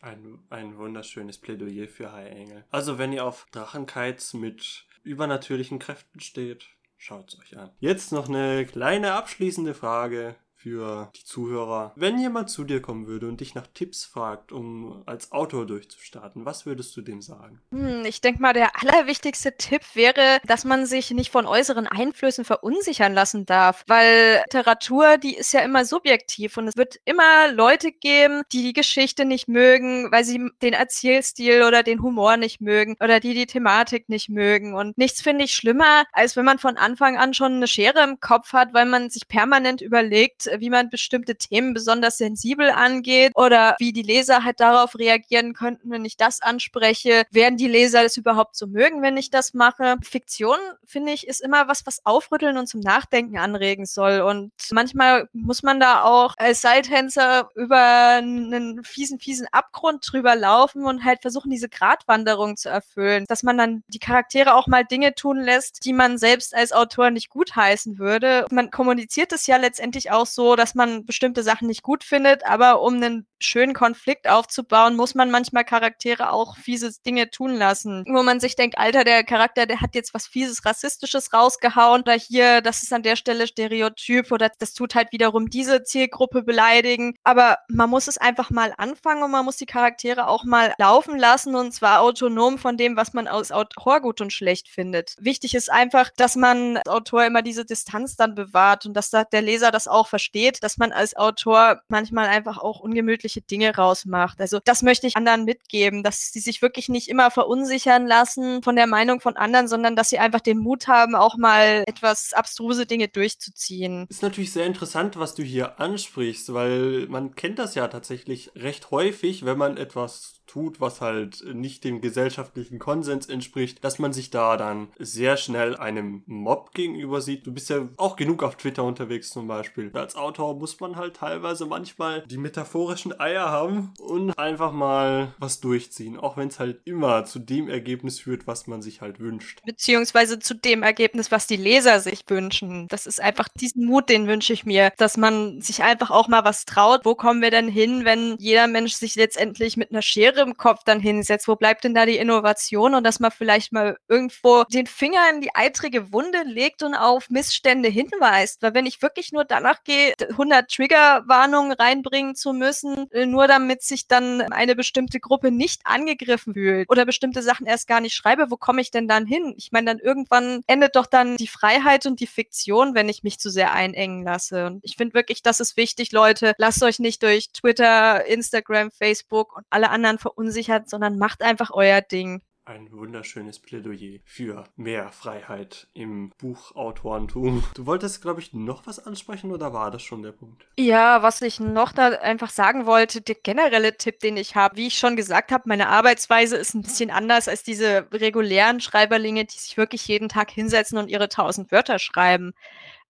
Ein, 0.01 0.41
ein 0.51 0.77
wunderschönes 0.79 1.39
Plädoyer 1.39 1.87
für 1.87 2.13
High 2.13 2.33
Engel. 2.33 2.65
Also 2.71 2.99
wenn 2.99 3.13
ihr 3.13 3.25
auf 3.25 3.47
Drachenkites 3.53 4.35
mit 4.35 4.85
übernatürlichen 5.05 5.79
Kräften 5.79 6.21
steht, 6.21 6.67
schaut 6.97 7.33
es 7.33 7.39
euch 7.41 7.57
an. 7.57 7.71
Jetzt 7.79 8.13
noch 8.13 8.29
eine 8.29 8.67
kleine 8.67 9.13
abschließende 9.13 9.75
Frage 9.75 10.37
für 10.63 11.11
die 11.17 11.25
Zuhörer. 11.25 11.93
Wenn 11.97 12.19
jemand 12.19 12.49
zu 12.49 12.63
dir 12.63 12.81
kommen 12.81 13.09
würde 13.09 13.27
und 13.27 13.41
dich 13.41 13.55
nach 13.55 13.67
Tipps 13.75 14.05
fragt, 14.05 14.53
um 14.53 15.03
als 15.07 15.33
Autor 15.33 15.67
durchzustarten, 15.67 16.45
was 16.45 16.67
würdest 16.67 16.97
du 16.97 17.03
dem 17.03 17.21
sagen? 17.21 17.61
Hm, 17.73 18.05
ich 18.05 18.21
denke 18.21 18.41
mal, 18.41 18.53
der 18.53 18.81
allerwichtigste 18.81 19.57
Tipp 19.57 19.83
wäre, 19.95 20.39
dass 20.47 20.65
man 20.65 20.87
sich 20.87 21.11
nicht 21.11 21.33
von 21.33 21.47
äußeren 21.47 21.89
Einflüssen 21.89 22.45
verunsichern 22.45 23.13
lassen 23.13 23.45
darf, 23.45 23.83
weil 23.89 24.43
Literatur, 24.45 25.19
die 25.19 25.35
ist 25.35 25.53
ja 25.53 25.61
immer 25.61 25.85
subjektiv 25.85 26.57
und 26.57 26.69
es 26.69 26.77
wird 26.77 27.01
immer 27.05 27.51
Leute 27.51 27.91
geben, 27.91 28.43
die 28.53 28.63
die 28.63 28.73
Geschichte 28.73 29.25
nicht 29.25 29.49
mögen, 29.49 30.13
weil 30.13 30.25
sie 30.25 30.51
den 30.63 30.75
Erzählstil 30.75 31.65
oder 31.65 31.83
den 31.83 32.03
Humor 32.03 32.37
nicht 32.37 32.61
mögen 32.61 32.97
oder 33.01 33.19
die 33.19 33.35
die 33.35 33.47
Thematik 33.47 34.09
nicht 34.09 34.29
mögen 34.29 34.75
und 34.75 34.97
nichts 34.97 35.23
finde 35.23 35.45
ich 35.45 35.55
schlimmer, 35.55 36.05
als 36.13 36.37
wenn 36.37 36.45
man 36.45 36.59
von 36.59 36.77
Anfang 36.77 37.17
an 37.17 37.35
schon 37.35 37.55
eine 37.55 37.67
Schere 37.67 38.05
im 38.05 38.21
Kopf 38.21 38.53
hat, 38.53 38.73
weil 38.75 38.87
man 38.87 39.11
sich 39.11 39.27
permanent 39.27 39.81
überlegt, 39.81 40.52
wie 40.59 40.71
man 40.71 40.91
bestimmte 40.91 41.37
Themen 41.37 41.75
besonders 41.75 42.19
sensibel 42.19 42.71
angeht 42.71 43.33
oder 43.35 43.77
wie 43.79 43.93
die 43.93 44.03
Leser 44.03 44.45
halt 44.45 44.61
darauf 44.61 44.99
reagieren 44.99 45.55
könnten, 45.55 45.91
wenn 45.91 46.05
ich 46.05 46.17
das 46.17 46.43
anspreche. 46.43 47.25
Werden 47.31 47.57
die 47.57 47.69
Leser 47.69 48.03
das 48.03 48.17
überhaupt 48.17 48.57
so 48.57 48.67
mögen, 48.67 49.03
wenn 49.03 49.17
ich 49.17 49.31
das 49.31 49.55
mache? 49.55 49.97
Fiktion, 50.03 50.57
finde 50.85 51.13
ich, 51.13 51.27
ist 51.27 51.41
immer 51.41 51.69
was, 51.69 51.87
was 51.87 52.05
aufrütteln 52.05 52.59
und 52.59 52.67
zum 52.67 52.81
Nachdenken 52.81 53.39
anregen 53.39 53.87
soll. 53.87 54.21
Und 54.21 54.53
manchmal 54.71 55.29
muss 55.33 55.63
man 55.63 55.81
da 55.81 56.03
auch 56.03 56.35
als 56.39 56.61
Seiltänzer 56.61 57.51
über 57.55 58.17
einen 58.19 58.85
fiesen, 58.85 59.19
fiesen 59.19 59.47
Abgrund 59.53 60.07
drüber 60.11 60.37
laufen 60.37 60.85
und 60.85 61.05
halt 61.05 61.23
versuchen, 61.23 61.51
diese 61.51 61.69
Gratwanderung 61.69 62.57
zu 62.57 62.69
erfüllen. 62.69 63.25
Dass 63.29 63.43
man 63.43 63.59
dann 63.59 63.83
die 63.89 63.99
Charaktere 63.99 64.55
auch 64.55 64.67
mal 64.67 64.85
Dinge 64.85 65.15
tun 65.15 65.41
lässt, 65.41 65.85
die 65.85 65.93
man 65.93 66.19
selbst 66.19 66.55
als 66.55 66.73
Autor 66.73 67.11
nicht 67.11 67.31
gutheißen 67.31 67.99
würde. 67.99 68.47
Man 68.51 68.71
kommuniziert 68.71 69.33
es 69.33 69.47
ja 69.47 69.57
letztendlich 69.57 70.11
auch 70.11 70.27
so, 70.27 70.42
so, 70.43 70.57
dass 70.57 70.75
man 70.75 71.07
bestimmte 71.07 71.45
Sachen 71.45 71.69
nicht 71.69 71.83
gut 71.83 72.03
findet, 72.03 72.45
aber 72.45 72.83
um 72.83 72.95
einen 72.95 73.27
schönen 73.39 73.75
Konflikt 73.75 74.29
aufzubauen, 74.29 74.97
muss 74.97 75.15
man 75.15 75.31
manchmal 75.31 75.65
Charaktere 75.65 76.33
auch 76.33 76.57
fiese 76.57 76.91
Dinge 77.07 77.31
tun 77.31 77.55
lassen. 77.55 78.05
Wo 78.09 78.23
man 78.25 78.41
sich 78.41 78.57
denkt, 78.57 78.77
Alter, 78.77 79.05
der 79.05 79.23
Charakter, 79.23 79.67
der 79.67 79.81
hat 79.81 79.95
jetzt 79.95 80.15
was 80.15 80.27
fieses, 80.27 80.65
rassistisches 80.65 81.33
rausgehauen 81.33 82.03
oder 82.03 82.15
hier, 82.15 82.61
das 82.61 82.83
ist 82.83 82.93
an 82.93 83.05
der 83.05 83.15
Stelle 83.15 83.47
Stereotyp 83.47 84.33
oder 84.33 84.51
das 84.59 84.75
tut 84.75 84.97
halt 84.97 85.13
wiederum 85.13 85.49
diese 85.49 85.85
Zielgruppe 85.85 86.43
beleidigen. 86.43 87.15
Aber 87.23 87.59
man 87.69 87.89
muss 87.89 88.09
es 88.09 88.19
einfach 88.19 88.51
mal 88.51 88.75
anfangen 88.79 89.23
und 89.23 89.31
man 89.31 89.45
muss 89.45 89.57
die 89.57 89.67
Charaktere 89.67 90.27
auch 90.27 90.45
mal 90.45 90.75
laufen 90.79 91.19
lassen 91.19 91.55
und 91.55 91.73
zwar 91.73 92.01
autonom 92.01 92.59
von 92.59 92.77
dem, 92.77 92.97
was 92.97 93.13
man 93.13 93.29
als 93.29 93.53
Autor 93.53 94.01
gut 94.01 94.21
und 94.21 94.33
schlecht 94.33 94.69
findet. 94.69 95.15
Wichtig 95.21 95.55
ist 95.55 95.71
einfach, 95.71 96.11
dass 96.17 96.35
man 96.35 96.79
als 96.79 96.89
Autor 96.89 97.25
immer 97.25 97.43
diese 97.43 97.65
Distanz 97.65 98.17
dann 98.17 98.35
bewahrt 98.35 98.87
und 98.87 98.95
dass 98.95 99.11
da 99.11 99.23
der 99.25 99.43
Leser 99.43 99.71
das 99.71 99.87
auch 99.87 100.09
versteht 100.09 100.32
versteht, 100.33 100.63
dass 100.63 100.79
man 100.79 100.93
als 100.93 101.15
Autor 101.17 101.83
manchmal 101.89 102.27
einfach 102.29 102.59
auch 102.59 102.81
ungemütliche 102.81 103.43
Dinge 103.43 103.75
rausmacht. 103.75 104.41
Also 104.41 104.59
das 104.65 104.83
möchte 104.83 105.07
ich 105.07 105.17
anderen 105.17 105.45
mitgeben, 105.45 106.03
dass 106.03 106.33
sie 106.33 106.41
sich 106.41 106.63
wirklich 106.63 106.89
nicht 106.89 107.09
immer 107.09 107.31
verunsichern 107.31 108.07
lassen 108.07 108.63
von 108.63 108.77
der 108.77 108.87
Meinung 108.87 109.21
von 109.21 109.37
anderen, 109.37 109.69
sondern 109.69 109.95
dass 109.95 110.09
sie 110.09 110.19
einfach 110.19 110.41
den 110.41 110.59
Mut 110.59 110.89
haben, 110.89 111.15
auch 111.15 111.37
mal 111.37 111.85
etwas 111.87 112.33
abstruse 112.33 112.87
Dinge 112.87 113.09
durchzuziehen. 113.09 114.07
Ist 114.09 114.23
natürlich 114.23 114.53
sehr 114.53 114.67
interessant, 114.67 115.19
was 115.19 115.35
du 115.35 115.43
hier 115.43 115.79
ansprichst, 115.79 116.53
weil 116.55 117.07
man 117.09 117.35
kennt 117.35 117.59
das 117.59 117.75
ja 117.75 117.89
tatsächlich 117.89 118.51
recht 118.57 118.91
häufig, 118.91 119.45
wenn 119.45 119.59
man 119.59 119.77
etwas 119.77 120.42
tut, 120.53 120.81
was 120.81 121.01
halt 121.01 121.43
nicht 121.55 121.83
dem 121.83 122.03
gesellschaftlichen 122.03 122.79
Konsens 122.79 123.27
entspricht, 123.27 123.83
dass 123.83 123.99
man 123.99 124.13
sich 124.13 124.29
da 124.31 124.59
dann 124.59 124.89
sehr 124.99 125.39
schnell 125.39 125.77
einem 125.77 126.23
Mob 126.27 126.75
gegenüber 126.75 127.23
sieht. 127.23 127.47
Du 127.47 127.53
bist 127.53 127.71
ja 127.71 127.89
auch 127.97 128.17
genug 128.17 128.43
auf 128.43 128.57
Twitter 128.57 128.85
unterwegs 128.85 129.31
zum 129.31 129.49
Beispiel. 129.49 129.91
Als 129.95 130.15
Autor 130.15 130.55
muss 130.55 130.79
man 130.79 130.97
halt 130.97 131.17
teilweise 131.17 131.65
manchmal 131.65 132.23
die 132.27 132.37
metaphorischen 132.37 133.19
Eier 133.19 133.49
haben 133.49 133.95
und 133.99 134.39
einfach 134.39 134.73
mal 134.73 135.35
was 135.39 135.61
durchziehen, 135.61 136.19
auch 136.19 136.37
wenn 136.37 136.49
es 136.49 136.59
halt 136.59 136.81
immer 136.85 137.25
zu 137.25 137.39
dem 137.39 137.71
Ergebnis 137.71 138.21
führt, 138.21 138.47
was 138.47 138.67
man 138.67 138.83
sich 138.83 139.01
halt 139.01 139.21
wünscht. 139.21 139.61
Beziehungsweise 139.65 140.39
zu 140.39 140.55
dem 140.55 140.83
Ergebnis, 140.83 141.31
was 141.31 141.47
die 141.47 141.57
Leser 141.57 142.01
sich 142.01 142.25
wünschen. 142.29 142.89
Das 142.89 143.07
ist 143.07 143.23
einfach 143.23 143.49
diesen 143.49 143.87
Mut, 143.87 144.11
den 144.11 144.27
wünsche 144.27 144.53
ich 144.53 144.67
mir, 144.67 144.93
dass 144.99 145.17
man 145.17 145.63
sich 145.63 145.83
einfach 145.83 146.11
auch 146.11 146.29
mal 146.29 146.45
was 146.45 146.67
traut. 146.67 147.07
Wo 147.07 147.15
kommen 147.15 147.41
wir 147.41 147.51
denn 147.51 147.69
hin, 147.69 148.05
wenn 148.05 148.37
jeder 148.39 148.67
Mensch 148.67 148.93
sich 148.93 149.15
letztendlich 149.15 149.79
mit 149.79 149.91
einer 149.91 150.03
Schere 150.03 150.42
im 150.43 150.57
Kopf 150.57 150.81
dann 150.85 151.01
hinsetzt. 151.01 151.49
Wo 151.49 151.57
bleibt 151.57 151.85
denn 151.85 151.95
da 151.95 152.07
die 152.07 152.17
Innovation 152.17 152.95
und 152.95 153.05
dass 153.05 153.21
man 153.21 153.31
vielleicht 153.31 153.73
mal 153.73 153.97
irgendwo 154.09 154.65
den 154.65 154.87
Finger 154.87 155.21
in 155.33 155.41
die 155.41 155.55
eitrige 155.55 156.13
Wunde 156.13 156.43
legt 156.45 156.83
und 156.83 156.95
auf 156.95 157.31
Missstände 157.31 157.89
hinweist? 157.89 158.63
Weil 158.63 158.75
wenn 158.75 158.87
ich 158.87 159.03
wirklich 159.03 159.33
nur 159.33 159.45
danach 159.45 159.85
gehe, 159.85 160.15
100 160.21 160.71
Triggerwarnungen 160.71 161.73
reinbringen 161.73 162.35
zu 162.35 162.53
müssen, 162.53 163.11
äh, 163.13 163.27
nur 163.27 163.47
damit 163.47 163.83
sich 163.83 164.09
dann 164.09 164.41
eine 164.53 164.77
bestimmte 164.77 165.21
Gruppe 165.21 165.51
nicht 165.51 165.83
angegriffen 165.85 166.55
fühlt 166.55 166.91
oder 166.91 167.05
bestimmte 167.05 167.43
Sachen 167.43 167.67
erst 167.67 167.89
gar 167.89 168.01
nicht 168.01 168.15
schreibe, 168.15 168.51
wo 168.51 168.57
komme 168.57 168.81
ich 168.81 168.91
denn 168.91 169.09
dann 169.09 169.27
hin? 169.27 169.55
Ich 169.57 169.73
meine, 169.73 169.87
dann 169.87 169.99
irgendwann 169.99 170.63
endet 170.67 170.97
doch 170.97 171.07
dann 171.07 171.37
die 171.37 171.49
Freiheit 171.49 172.07
und 172.07 172.21
die 172.21 172.27
Fiktion, 172.27 172.95
wenn 172.95 173.09
ich 173.09 173.23
mich 173.23 173.39
zu 173.39 173.51
sehr 173.51 173.73
einengen 173.73 174.25
lasse. 174.25 174.67
Und 174.67 174.81
ich 174.83 174.97
finde 174.97 175.15
wirklich, 175.15 175.43
das 175.43 175.61
ist 175.61 175.77
wichtig, 175.77 176.13
Leute. 176.13 176.55
Lasst 176.59 176.83
euch 176.83 176.99
nicht 176.99 177.23
durch 177.23 177.51
Twitter, 177.53 178.25
Instagram, 178.27 178.91
Facebook 178.91 179.57
und 179.57 179.65
alle 179.71 179.91
anderen 179.91 180.19
verunsichert, 180.33 180.89
sondern 180.89 181.19
macht 181.19 181.43
einfach 181.43 181.71
euer 181.73 182.01
Ding. 182.01 182.43
Ein 182.65 182.93
wunderschönes 182.93 183.59
Plädoyer 183.59 184.21
für 184.25 184.63
mehr 184.77 185.11
Freiheit 185.11 185.89
im 185.95 186.31
Buchautorentum. 186.39 187.65
Du 187.75 187.87
wolltest, 187.87 188.23
glaube 188.23 188.41
ich, 188.41 188.53
noch 188.53 188.87
was 188.87 189.05
ansprechen 189.05 189.51
oder 189.51 189.73
war 189.73 189.91
das 189.91 190.03
schon 190.03 190.23
der 190.23 190.31
Punkt? 190.31 190.65
Ja, 190.79 191.25
was 191.25 191.43
ich 191.43 191.59
noch 191.59 191.91
da 191.91 192.11
einfach 192.11 192.51
sagen 192.51 192.87
wollte, 192.87 193.21
der 193.21 193.35
generelle 193.35 193.97
Tipp, 193.97 194.21
den 194.21 194.37
ich 194.37 194.55
habe, 194.55 194.77
wie 194.77 194.87
ich 194.87 194.95
schon 194.97 195.17
gesagt 195.17 195.51
habe, 195.51 195.65
meine 195.67 195.89
Arbeitsweise 195.89 196.57
ist 196.57 196.75
ein 196.75 196.83
bisschen 196.83 197.11
anders 197.11 197.49
als 197.49 197.65
diese 197.65 198.07
regulären 198.13 198.81
Schreiberlinge, 198.81 199.45
die 199.45 199.59
sich 199.59 199.77
wirklich 199.77 200.07
jeden 200.07 200.29
Tag 200.29 200.53
hinsetzen 200.53 200.99
und 200.99 201.09
ihre 201.09 201.29
tausend 201.29 201.73
Wörter 201.73 201.99
schreiben. 201.99 202.53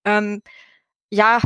Ähm, 0.03 0.41
ja, 1.11 1.39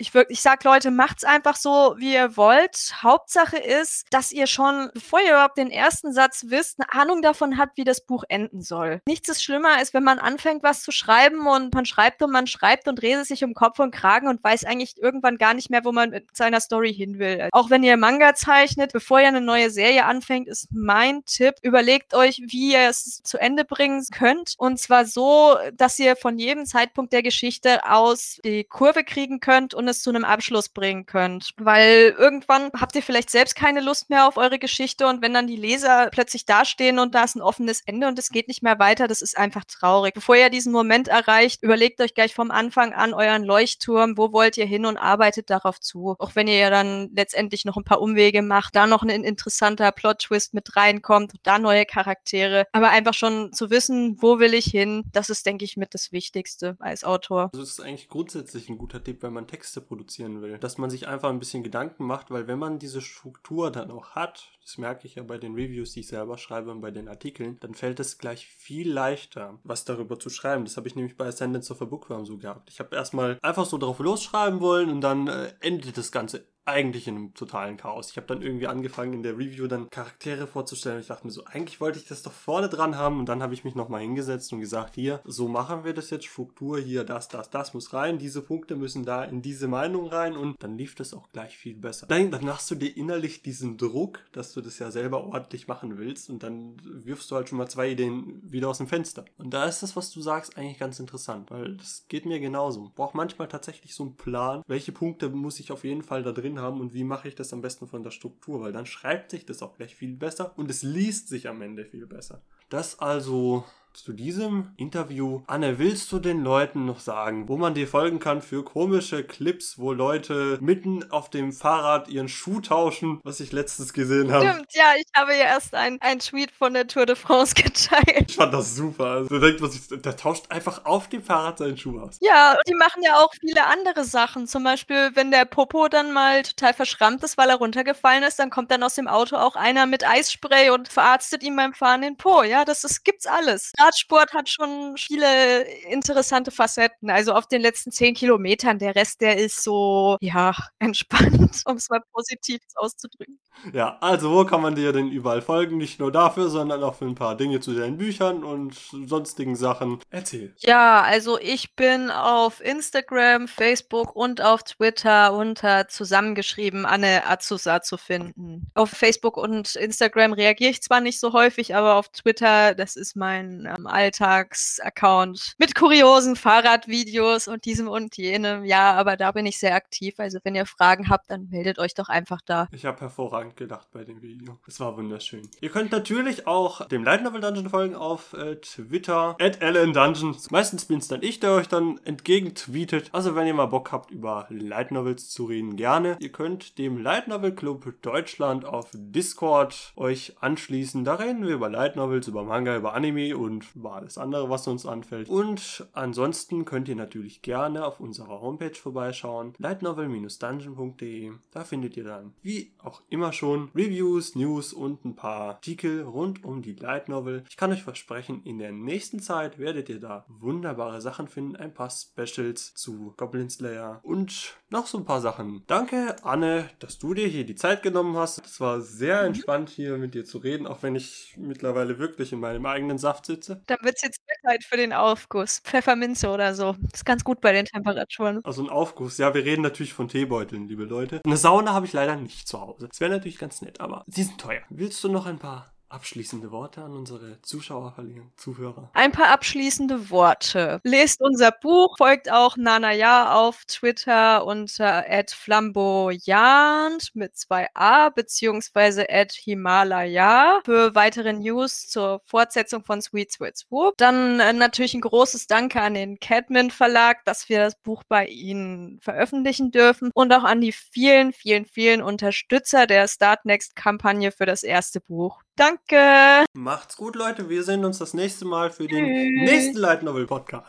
ich, 0.00 0.14
wirklich, 0.14 0.38
ich 0.38 0.42
sag 0.42 0.64
Leute, 0.64 0.90
macht's 0.90 1.24
einfach 1.24 1.56
so, 1.56 1.94
wie 1.98 2.14
ihr 2.14 2.36
wollt. 2.36 2.94
Hauptsache 3.02 3.58
ist, 3.58 4.06
dass 4.10 4.32
ihr 4.32 4.46
schon, 4.46 4.90
bevor 4.94 5.20
ihr 5.20 5.32
überhaupt 5.32 5.58
den 5.58 5.70
ersten 5.70 6.12
Satz 6.12 6.46
wisst, 6.48 6.80
eine 6.80 6.92
Ahnung 7.00 7.20
davon 7.20 7.58
habt, 7.58 7.76
wie 7.76 7.84
das 7.84 8.00
Buch 8.00 8.24
enden 8.28 8.62
soll. 8.62 9.02
Nichts 9.06 9.28
ist 9.28 9.44
schlimmer, 9.44 9.76
als 9.76 9.92
wenn 9.92 10.02
man 10.02 10.18
anfängt, 10.18 10.62
was 10.62 10.82
zu 10.82 10.90
schreiben 10.90 11.46
und 11.46 11.74
man 11.74 11.84
schreibt 11.84 12.22
und 12.22 12.30
man 12.30 12.46
schreibt 12.46 12.88
und 12.88 13.02
redet 13.02 13.26
sich 13.26 13.44
um 13.44 13.52
Kopf 13.52 13.78
und 13.78 13.90
Kragen 13.90 14.26
und 14.28 14.42
weiß 14.42 14.64
eigentlich 14.64 14.96
irgendwann 14.96 15.36
gar 15.36 15.52
nicht 15.52 15.68
mehr, 15.68 15.84
wo 15.84 15.92
man 15.92 16.10
mit 16.10 16.34
seiner 16.34 16.60
Story 16.60 16.94
hin 16.94 17.18
will. 17.18 17.50
Auch 17.52 17.68
wenn 17.68 17.82
ihr 17.82 17.98
Manga 17.98 18.34
zeichnet, 18.34 18.94
bevor 18.94 19.20
ihr 19.20 19.28
eine 19.28 19.42
neue 19.42 19.68
Serie 19.68 20.06
anfängt, 20.06 20.48
ist 20.48 20.68
mein 20.70 21.24
Tipp, 21.26 21.56
überlegt 21.62 22.14
euch, 22.14 22.40
wie 22.46 22.72
ihr 22.72 22.88
es 22.88 23.22
zu 23.22 23.36
Ende 23.36 23.66
bringen 23.66 24.02
könnt. 24.10 24.54
Und 24.56 24.78
zwar 24.78 25.04
so, 25.04 25.58
dass 25.74 25.98
ihr 25.98 26.16
von 26.16 26.38
jedem 26.38 26.64
Zeitpunkt 26.64 27.12
der 27.12 27.22
Geschichte 27.22 27.84
aus 27.84 28.40
die 28.44 28.64
Kurve 28.64 29.04
kriegen 29.04 29.40
könnt 29.40 29.74
und 29.74 29.89
Offenes 29.90 30.02
zu 30.02 30.10
einem 30.10 30.24
Abschluss 30.24 30.68
bringen 30.68 31.06
könnt. 31.06 31.50
Weil 31.56 32.14
irgendwann 32.16 32.70
habt 32.78 32.94
ihr 32.94 33.02
vielleicht 33.02 33.30
selbst 33.30 33.56
keine 33.56 33.80
Lust 33.80 34.10
mehr 34.10 34.28
auf 34.28 34.36
eure 34.36 34.58
Geschichte 34.58 35.06
und 35.06 35.22
wenn 35.22 35.34
dann 35.34 35.46
die 35.46 35.56
Leser 35.56 36.08
plötzlich 36.12 36.46
dastehen 36.46 36.98
und 36.98 37.14
da 37.14 37.24
ist 37.24 37.36
ein 37.36 37.42
offenes 37.42 37.82
Ende 37.86 38.06
und 38.06 38.18
es 38.18 38.30
geht 38.30 38.48
nicht 38.48 38.62
mehr 38.62 38.78
weiter, 38.78 39.08
das 39.08 39.22
ist 39.22 39.36
einfach 39.36 39.64
traurig. 39.64 40.14
Bevor 40.14 40.36
ihr 40.36 40.50
diesen 40.50 40.72
Moment 40.72 41.08
erreicht, 41.08 41.62
überlegt 41.62 42.00
euch 42.00 42.14
gleich 42.14 42.34
vom 42.34 42.50
Anfang 42.50 42.92
an 42.92 43.14
euren 43.14 43.44
Leuchtturm, 43.44 44.16
wo 44.16 44.32
wollt 44.32 44.56
ihr 44.56 44.66
hin 44.66 44.86
und 44.86 44.96
arbeitet 44.96 45.50
darauf 45.50 45.80
zu. 45.80 46.14
Auch 46.18 46.34
wenn 46.34 46.46
ihr 46.46 46.58
ja 46.58 46.70
dann 46.70 47.10
letztendlich 47.14 47.64
noch 47.64 47.76
ein 47.76 47.84
paar 47.84 48.00
Umwege 48.00 48.42
macht, 48.42 48.76
da 48.76 48.86
noch 48.86 49.02
ein 49.02 49.08
interessanter 49.08 49.90
Plot-Twist 49.92 50.54
mit 50.54 50.76
reinkommt, 50.76 51.32
da 51.42 51.58
neue 51.58 51.84
Charaktere. 51.84 52.66
Aber 52.72 52.90
einfach 52.90 53.14
schon 53.14 53.52
zu 53.52 53.70
wissen, 53.70 54.16
wo 54.20 54.38
will 54.38 54.54
ich 54.54 54.66
hin, 54.66 55.04
das 55.12 55.30
ist, 55.30 55.46
denke 55.46 55.64
ich, 55.64 55.76
mit 55.76 55.94
das 55.94 56.12
Wichtigste 56.12 56.76
als 56.78 57.02
Autor. 57.04 57.50
Also 57.52 57.62
es 57.62 57.70
ist 57.70 57.80
eigentlich 57.80 58.08
grundsätzlich 58.08 58.68
ein 58.68 58.78
guter 58.78 59.02
Tipp, 59.02 59.22
wenn 59.22 59.32
man 59.32 59.46
Texte 59.46 59.79
produzieren 59.80 60.42
will. 60.42 60.58
Dass 60.58 60.78
man 60.78 60.90
sich 60.90 61.08
einfach 61.08 61.30
ein 61.30 61.38
bisschen 61.38 61.62
Gedanken 61.62 62.04
macht, 62.04 62.30
weil 62.30 62.46
wenn 62.46 62.58
man 62.58 62.78
diese 62.78 63.00
Struktur 63.00 63.70
dann 63.70 63.90
auch 63.90 64.10
hat, 64.10 64.50
das 64.62 64.78
merke 64.78 65.06
ich 65.06 65.16
ja 65.16 65.22
bei 65.22 65.38
den 65.38 65.54
Reviews, 65.54 65.92
die 65.92 66.00
ich 66.00 66.08
selber 66.08 66.38
schreibe 66.38 66.70
und 66.70 66.80
bei 66.80 66.90
den 66.90 67.08
Artikeln, 67.08 67.58
dann 67.60 67.74
fällt 67.74 67.98
es 68.00 68.18
gleich 68.18 68.46
viel 68.46 68.90
leichter, 68.90 69.58
was 69.64 69.84
darüber 69.84 70.18
zu 70.18 70.30
schreiben. 70.30 70.64
Das 70.64 70.76
habe 70.76 70.86
ich 70.86 70.94
nämlich 70.94 71.16
bei 71.16 71.26
Ascendance 71.26 71.72
of 71.72 71.82
a 71.82 71.86
Bookworm 71.86 72.24
so 72.24 72.38
gehabt. 72.38 72.70
Ich 72.70 72.78
habe 72.80 72.94
erstmal 72.94 73.38
einfach 73.42 73.66
so 73.66 73.78
drauf 73.78 73.98
losschreiben 73.98 74.60
wollen 74.60 74.90
und 74.90 75.00
dann 75.00 75.26
äh, 75.28 75.52
endet 75.60 75.96
das 75.96 76.12
Ganze 76.12 76.46
eigentlich 76.64 77.08
in 77.08 77.16
einem 77.16 77.34
totalen 77.34 77.76
Chaos. 77.76 78.10
Ich 78.10 78.16
habe 78.16 78.26
dann 78.26 78.42
irgendwie 78.42 78.66
angefangen 78.66 79.12
in 79.12 79.22
der 79.22 79.36
Review 79.36 79.66
dann 79.66 79.90
Charaktere 79.90 80.46
vorzustellen 80.46 81.00
ich 81.00 81.08
dachte 81.08 81.26
mir 81.26 81.32
so, 81.32 81.44
eigentlich 81.44 81.80
wollte 81.80 81.98
ich 81.98 82.06
das 82.06 82.22
doch 82.22 82.32
vorne 82.32 82.68
dran 82.68 82.96
haben 82.96 83.18
und 83.18 83.28
dann 83.28 83.42
habe 83.42 83.54
ich 83.54 83.64
mich 83.64 83.74
nochmal 83.74 84.02
hingesetzt 84.02 84.52
und 84.52 84.60
gesagt, 84.60 84.94
hier, 84.94 85.20
so 85.24 85.48
machen 85.48 85.84
wir 85.84 85.94
das 85.94 86.10
jetzt, 86.10 86.26
Struktur 86.26 86.78
hier, 86.78 87.04
das, 87.04 87.28
das, 87.28 87.50
das 87.50 87.74
muss 87.74 87.92
rein, 87.92 88.18
diese 88.18 88.42
Punkte 88.42 88.76
müssen 88.76 89.04
da 89.04 89.24
in 89.24 89.42
diese 89.42 89.68
Meinung 89.68 90.06
rein 90.06 90.36
und 90.36 90.62
dann 90.62 90.76
lief 90.76 90.94
das 90.94 91.14
auch 91.14 91.30
gleich 91.32 91.56
viel 91.56 91.74
besser. 91.74 92.06
Dann, 92.06 92.30
dann 92.30 92.46
hast 92.46 92.70
du 92.70 92.74
dir 92.74 92.96
innerlich 92.96 93.42
diesen 93.42 93.76
Druck, 93.76 94.20
dass 94.32 94.52
du 94.52 94.60
das 94.60 94.78
ja 94.78 94.90
selber 94.90 95.24
ordentlich 95.24 95.68
machen 95.68 95.98
willst 95.98 96.30
und 96.30 96.42
dann 96.42 96.76
wirfst 96.84 97.30
du 97.30 97.36
halt 97.36 97.48
schon 97.48 97.58
mal 97.58 97.68
zwei 97.68 97.90
Ideen 97.90 98.40
wieder 98.42 98.68
aus 98.68 98.78
dem 98.78 98.86
Fenster. 98.86 99.24
Und 99.38 99.54
da 99.54 99.64
ist 99.64 99.82
das, 99.82 99.96
was 99.96 100.10
du 100.10 100.20
sagst, 100.20 100.56
eigentlich 100.56 100.78
ganz 100.78 101.00
interessant, 101.00 101.50
weil 101.50 101.76
das 101.76 102.04
geht 102.08 102.26
mir 102.26 102.40
genauso. 102.40 102.92
Braucht 102.94 103.14
manchmal 103.14 103.48
tatsächlich 103.48 103.94
so 103.94 104.04
einen 104.04 104.16
Plan, 104.16 104.62
welche 104.66 104.92
Punkte 104.92 105.28
muss 105.30 105.60
ich 105.60 105.72
auf 105.72 105.84
jeden 105.84 106.02
Fall 106.02 106.22
da 106.22 106.32
drin 106.32 106.49
haben 106.58 106.80
und 106.80 106.94
wie 106.94 107.04
mache 107.04 107.28
ich 107.28 107.34
das 107.34 107.52
am 107.52 107.60
besten 107.60 107.86
von 107.86 108.02
der 108.02 108.10
Struktur, 108.10 108.60
weil 108.60 108.72
dann 108.72 108.86
schreibt 108.86 109.30
sich 109.30 109.46
das 109.46 109.62
auch 109.62 109.76
gleich 109.76 109.94
viel 109.94 110.16
besser 110.16 110.52
und 110.56 110.70
es 110.70 110.82
liest 110.82 111.28
sich 111.28 111.48
am 111.48 111.62
Ende 111.62 111.84
viel 111.84 112.06
besser. 112.06 112.42
Das 112.68 112.98
also 112.98 113.64
zu 113.92 114.12
diesem 114.12 114.72
Interview. 114.76 115.42
Anne, 115.46 115.78
willst 115.78 116.10
du 116.12 116.18
den 116.18 116.42
Leuten 116.42 116.86
noch 116.86 117.00
sagen, 117.00 117.48
wo 117.48 117.56
man 117.56 117.74
dir 117.74 117.86
folgen 117.86 118.18
kann 118.18 118.42
für 118.42 118.64
komische 118.64 119.24
Clips, 119.24 119.78
wo 119.78 119.92
Leute 119.92 120.58
mitten 120.60 121.10
auf 121.10 121.30
dem 121.30 121.52
Fahrrad 121.52 122.08
ihren 122.08 122.28
Schuh 122.28 122.60
tauschen, 122.60 123.20
was 123.24 123.40
ich 123.40 123.52
letztens 123.52 123.92
gesehen 123.92 124.32
habe? 124.32 124.48
Stimmt, 124.48 124.74
ja, 124.74 124.94
ich 124.96 125.06
habe 125.14 125.32
ja 125.32 125.44
erst 125.44 125.74
ein, 125.74 125.98
ein 126.00 126.18
Tweet 126.20 126.50
von 126.50 126.74
der 126.74 126.86
Tour 126.86 127.06
de 127.06 127.16
France 127.16 127.54
geteilt. 127.56 128.30
Ich 128.30 128.36
fand 128.36 128.54
das 128.54 128.74
super. 128.74 129.06
Also, 129.06 129.28
du 129.28 129.40
denkst, 129.40 129.62
was 129.62 129.74
ich, 129.74 130.02
der 130.02 130.16
tauscht 130.16 130.50
einfach 130.50 130.84
auf 130.84 131.08
dem 131.08 131.22
Fahrrad 131.22 131.58
seinen 131.58 131.76
Schuh 131.76 132.00
aus. 132.00 132.18
Ja, 132.20 132.56
die 132.68 132.74
machen 132.74 133.02
ja 133.02 133.16
auch 133.16 133.32
viele 133.40 133.66
andere 133.66 134.04
Sachen. 134.04 134.46
Zum 134.46 134.64
Beispiel, 134.64 135.10
wenn 135.14 135.30
der 135.30 135.44
Popo 135.44 135.88
dann 135.88 136.12
mal 136.12 136.42
total 136.42 136.74
verschrammt 136.74 137.22
ist, 137.24 137.36
weil 137.36 137.50
er 137.50 137.56
runtergefallen 137.56 138.22
ist, 138.22 138.38
dann 138.38 138.50
kommt 138.50 138.70
dann 138.70 138.82
aus 138.82 138.94
dem 138.94 139.08
Auto 139.08 139.36
auch 139.36 139.56
einer 139.56 139.86
mit 139.86 140.06
Eisspray 140.06 140.70
und 140.70 140.88
verarztet 140.88 141.42
ihm 141.42 141.56
beim 141.56 141.74
Fahren 141.74 142.02
den 142.02 142.16
Po. 142.16 142.42
Ja, 142.42 142.64
das 142.64 142.84
ist, 142.84 143.04
gibt's 143.04 143.26
alles. 143.26 143.72
Radsport 143.90 144.32
hat 144.32 144.48
schon 144.48 144.94
viele 144.96 145.62
interessante 145.88 146.50
Facetten. 146.50 147.10
Also 147.10 147.32
auf 147.32 147.46
den 147.48 147.60
letzten 147.60 147.90
zehn 147.90 148.14
Kilometern, 148.14 148.78
der 148.78 148.94
Rest, 148.94 149.20
der 149.20 149.36
ist 149.36 149.62
so, 149.62 150.16
ja, 150.20 150.54
entspannt, 150.78 151.62
um 151.64 151.76
es 151.76 151.90
mal 151.90 152.00
positiv 152.12 152.60
auszudrücken. 152.76 153.38
Ja, 153.72 153.98
also 154.00 154.30
wo 154.30 154.44
kann 154.44 154.62
man 154.62 154.74
dir 154.74 154.92
denn 154.92 155.10
überall 155.10 155.42
folgen? 155.42 155.76
Nicht 155.76 155.98
nur 156.00 156.10
dafür, 156.12 156.48
sondern 156.48 156.82
auch 156.82 156.94
für 156.94 157.04
ein 157.04 157.14
paar 157.14 157.36
Dinge 157.36 157.60
zu 157.60 157.74
deinen 157.74 157.98
Büchern 157.98 158.42
und 158.44 158.74
sonstigen 159.06 159.56
Sachen. 159.56 159.98
Erzähl. 160.08 160.54
Ja, 160.58 161.02
also 161.02 161.38
ich 161.38 161.74
bin 161.74 162.10
auf 162.10 162.64
Instagram, 162.64 163.48
Facebook 163.48 164.14
und 164.16 164.40
auf 164.40 164.62
Twitter 164.62 165.34
unter 165.34 165.88
zusammengeschrieben 165.88 166.86
Anne 166.86 167.26
Azusa 167.26 167.82
zu 167.82 167.98
finden. 167.98 168.70
Auf 168.74 168.90
Facebook 168.90 169.36
und 169.36 169.74
Instagram 169.74 170.32
reagiere 170.32 170.70
ich 170.70 170.82
zwar 170.82 171.00
nicht 171.00 171.20
so 171.20 171.32
häufig, 171.32 171.74
aber 171.74 171.96
auf 171.96 172.08
Twitter, 172.08 172.74
das 172.74 172.96
ist 172.96 173.16
mein 173.16 173.66
ähm, 173.76 173.86
Alltagsaccount 173.86 175.54
mit 175.58 175.74
kuriosen 175.74 176.36
Fahrradvideos 176.36 177.48
und 177.48 177.64
diesem 177.64 177.88
und 177.88 178.16
jenem. 178.16 178.64
Ja, 178.64 178.94
aber 178.94 179.16
da 179.16 179.32
bin 179.32 179.46
ich 179.46 179.58
sehr 179.58 179.74
aktiv. 179.74 180.14
Also 180.18 180.38
wenn 180.44 180.54
ihr 180.54 180.66
Fragen 180.66 181.08
habt, 181.08 181.30
dann 181.30 181.48
meldet 181.50 181.78
euch 181.78 181.94
doch 181.94 182.08
einfach 182.08 182.40
da. 182.44 182.68
Ich 182.72 182.84
habe 182.84 183.00
hervorragend 183.00 183.56
gedacht 183.56 183.88
bei 183.92 184.04
dem 184.04 184.22
Video. 184.22 184.58
Es 184.66 184.80
war 184.80 184.96
wunderschön. 184.96 185.48
Ihr 185.60 185.70
könnt 185.70 185.92
natürlich 185.92 186.46
auch 186.46 186.86
dem 186.88 187.04
Light 187.04 187.22
Novel 187.22 187.40
Dungeon 187.40 187.68
folgen 187.68 187.94
auf 187.94 188.32
äh, 188.32 188.56
Twitter 188.56 189.36
at 189.40 189.60
Dungeons. 189.60 190.50
Meistens 190.50 190.84
bin 190.84 190.98
es 190.98 191.08
dann 191.08 191.22
ich, 191.22 191.40
der 191.40 191.52
euch 191.52 191.68
dann 191.68 192.00
entgegentweetet. 192.04 193.10
Also 193.12 193.34
wenn 193.34 193.46
ihr 193.46 193.54
mal 193.54 193.66
Bock 193.66 193.92
habt, 193.92 194.10
über 194.10 194.46
Light 194.50 194.90
Novels 194.90 195.28
zu 195.28 195.44
reden, 195.44 195.76
gerne. 195.76 196.16
Ihr 196.20 196.32
könnt 196.32 196.78
dem 196.78 196.98
Light 196.98 197.28
Novel 197.28 197.54
Club 197.54 197.92
Deutschland 198.02 198.64
auf 198.64 198.90
Discord 198.92 199.92
euch 199.96 200.36
anschließen. 200.40 201.04
Da 201.04 201.14
reden 201.14 201.46
wir 201.46 201.54
über 201.54 201.68
Light 201.68 201.96
Novels, 201.96 202.28
über 202.28 202.42
Manga, 202.44 202.76
über 202.76 202.94
Anime 202.94 203.36
und 203.36 203.59
über 203.74 203.94
alles 203.94 204.18
andere, 204.18 204.50
was 204.50 204.66
uns 204.66 204.86
anfällt. 204.86 205.28
Und 205.28 205.86
ansonsten 205.92 206.64
könnt 206.64 206.88
ihr 206.88 206.96
natürlich 206.96 207.42
gerne 207.42 207.84
auf 207.84 208.00
unserer 208.00 208.40
Homepage 208.40 208.74
vorbeischauen. 208.74 209.54
lightnovel-dungeon.de. 209.58 211.32
Da 211.50 211.64
findet 211.64 211.96
ihr 211.96 212.04
dann, 212.04 212.34
wie 212.42 212.72
auch 212.78 213.02
immer 213.08 213.32
schon, 213.32 213.70
Reviews, 213.74 214.34
News 214.34 214.72
und 214.72 215.04
ein 215.04 215.16
paar 215.16 215.40
Artikel 215.40 216.02
rund 216.02 216.44
um 216.44 216.62
die 216.62 216.74
Light 216.74 217.08
Novel. 217.08 217.44
Ich 217.48 217.56
kann 217.56 217.72
euch 217.72 217.82
versprechen, 217.82 218.42
in 218.44 218.58
der 218.58 218.72
nächsten 218.72 219.20
Zeit 219.20 219.58
werdet 219.58 219.88
ihr 219.88 220.00
da 220.00 220.24
wunderbare 220.28 221.00
Sachen 221.00 221.28
finden. 221.28 221.56
Ein 221.56 221.74
paar 221.74 221.90
Specials 221.90 222.74
zu 222.74 223.14
Goblin 223.16 223.50
Slayer 223.50 224.00
und 224.02 224.59
noch 224.70 224.86
so 224.86 224.98
ein 224.98 225.04
paar 225.04 225.20
Sachen. 225.20 225.64
Danke, 225.66 226.16
Anne, 226.22 226.70
dass 226.78 226.98
du 226.98 227.14
dir 227.14 227.26
hier 227.26 227.44
die 227.44 227.54
Zeit 227.54 227.82
genommen 227.82 228.16
hast. 228.16 228.44
Es 228.44 228.60
war 228.60 228.80
sehr 228.80 229.22
entspannt, 229.22 229.68
hier 229.68 229.98
mit 229.98 230.14
dir 230.14 230.24
zu 230.24 230.38
reden, 230.38 230.66
auch 230.66 230.82
wenn 230.82 230.94
ich 230.94 231.34
mittlerweile 231.36 231.98
wirklich 231.98 232.32
in 232.32 232.40
meinem 232.40 232.64
eigenen 232.66 232.98
Saft 232.98 233.26
sitze. 233.26 233.62
Dann 233.66 233.78
wird 233.82 233.96
es 233.96 234.02
jetzt 234.02 234.20
Zeit 234.42 234.64
für 234.64 234.76
den 234.76 234.92
Aufguss. 234.92 235.60
Pfefferminze 235.64 236.28
oder 236.28 236.54
so. 236.54 236.76
ist 236.92 237.04
ganz 237.04 237.24
gut 237.24 237.40
bei 237.40 237.52
den 237.52 237.66
Temperaturen. 237.66 238.40
Also 238.44 238.62
ein 238.62 238.70
Aufguss. 238.70 239.18
Ja, 239.18 239.34
wir 239.34 239.44
reden 239.44 239.62
natürlich 239.62 239.92
von 239.92 240.08
Teebeuteln, 240.08 240.68
liebe 240.68 240.84
Leute. 240.84 241.20
Eine 241.24 241.36
Sauna 241.36 241.72
habe 241.72 241.86
ich 241.86 241.92
leider 241.92 242.16
nicht 242.16 242.48
zu 242.48 242.60
Hause. 242.60 242.88
Das 242.88 243.00
wäre 243.00 243.10
natürlich 243.10 243.38
ganz 243.38 243.62
nett, 243.62 243.80
aber 243.80 244.04
sie 244.06 244.22
sind 244.22 244.40
teuer. 244.40 244.62
Willst 244.70 245.02
du 245.04 245.08
noch 245.08 245.26
ein 245.26 245.38
paar 245.38 245.72
abschließende 245.90 246.50
Worte 246.50 246.82
an 246.82 246.92
unsere 246.92 247.40
Zuschauer 247.42 247.92
verlieren, 247.92 248.32
Zuhörer? 248.36 248.90
Ein 248.94 249.12
paar 249.12 249.28
abschließende 249.28 250.10
Worte. 250.10 250.80
Lest 250.84 251.20
unser 251.20 251.50
Buch, 251.50 251.96
folgt 251.98 252.30
auch 252.30 252.56
Nana 252.56 252.92
Ja 252.92 253.34
auf 253.34 253.64
Twitter 253.66 254.46
unter 254.46 255.04
flamboyant 255.30 257.10
mit 257.14 257.36
zwei 257.36 257.68
A 257.74 258.08
beziehungsweise 258.10 259.06
Himalaya 259.32 260.60
für 260.64 260.94
weitere 260.94 261.32
News 261.32 261.88
zur 261.88 262.22
Fortsetzung 262.24 262.84
von 262.84 263.02
Sweet 263.02 263.32
Sweet 263.32 263.56
Swoop. 263.56 263.94
Dann 263.96 264.40
äh, 264.40 264.52
natürlich 264.52 264.94
ein 264.94 265.00
großes 265.00 265.46
Danke 265.46 265.80
an 265.80 265.94
den 265.94 266.18
Cadman 266.20 266.70
Verlag, 266.70 267.24
dass 267.24 267.48
wir 267.48 267.58
das 267.58 267.76
Buch 267.76 268.02
bei 268.08 268.26
ihnen 268.26 269.00
veröffentlichen 269.00 269.70
dürfen 269.70 270.10
und 270.14 270.32
auch 270.32 270.44
an 270.44 270.60
die 270.60 270.72
vielen, 270.72 271.32
vielen, 271.32 271.66
vielen 271.66 272.02
Unterstützer 272.02 272.86
der 272.86 273.08
Start 273.08 273.44
Next 273.44 273.76
Kampagne 273.76 274.32
für 274.32 274.46
das 274.46 274.62
erste 274.62 275.00
Buch. 275.00 275.42
Danke. 275.56 276.44
Macht's 276.54 276.96
gut, 276.96 277.16
Leute. 277.16 277.48
Wir 277.48 277.62
sehen 277.64 277.84
uns 277.84 277.98
das 277.98 278.14
nächste 278.14 278.44
Mal 278.46 278.70
für 278.70 278.86
den 278.86 279.04
Tschüss. 279.04 279.50
nächsten 279.50 279.76
Light 279.78 280.02
Novel 280.02 280.26
Podcast. 280.26 280.66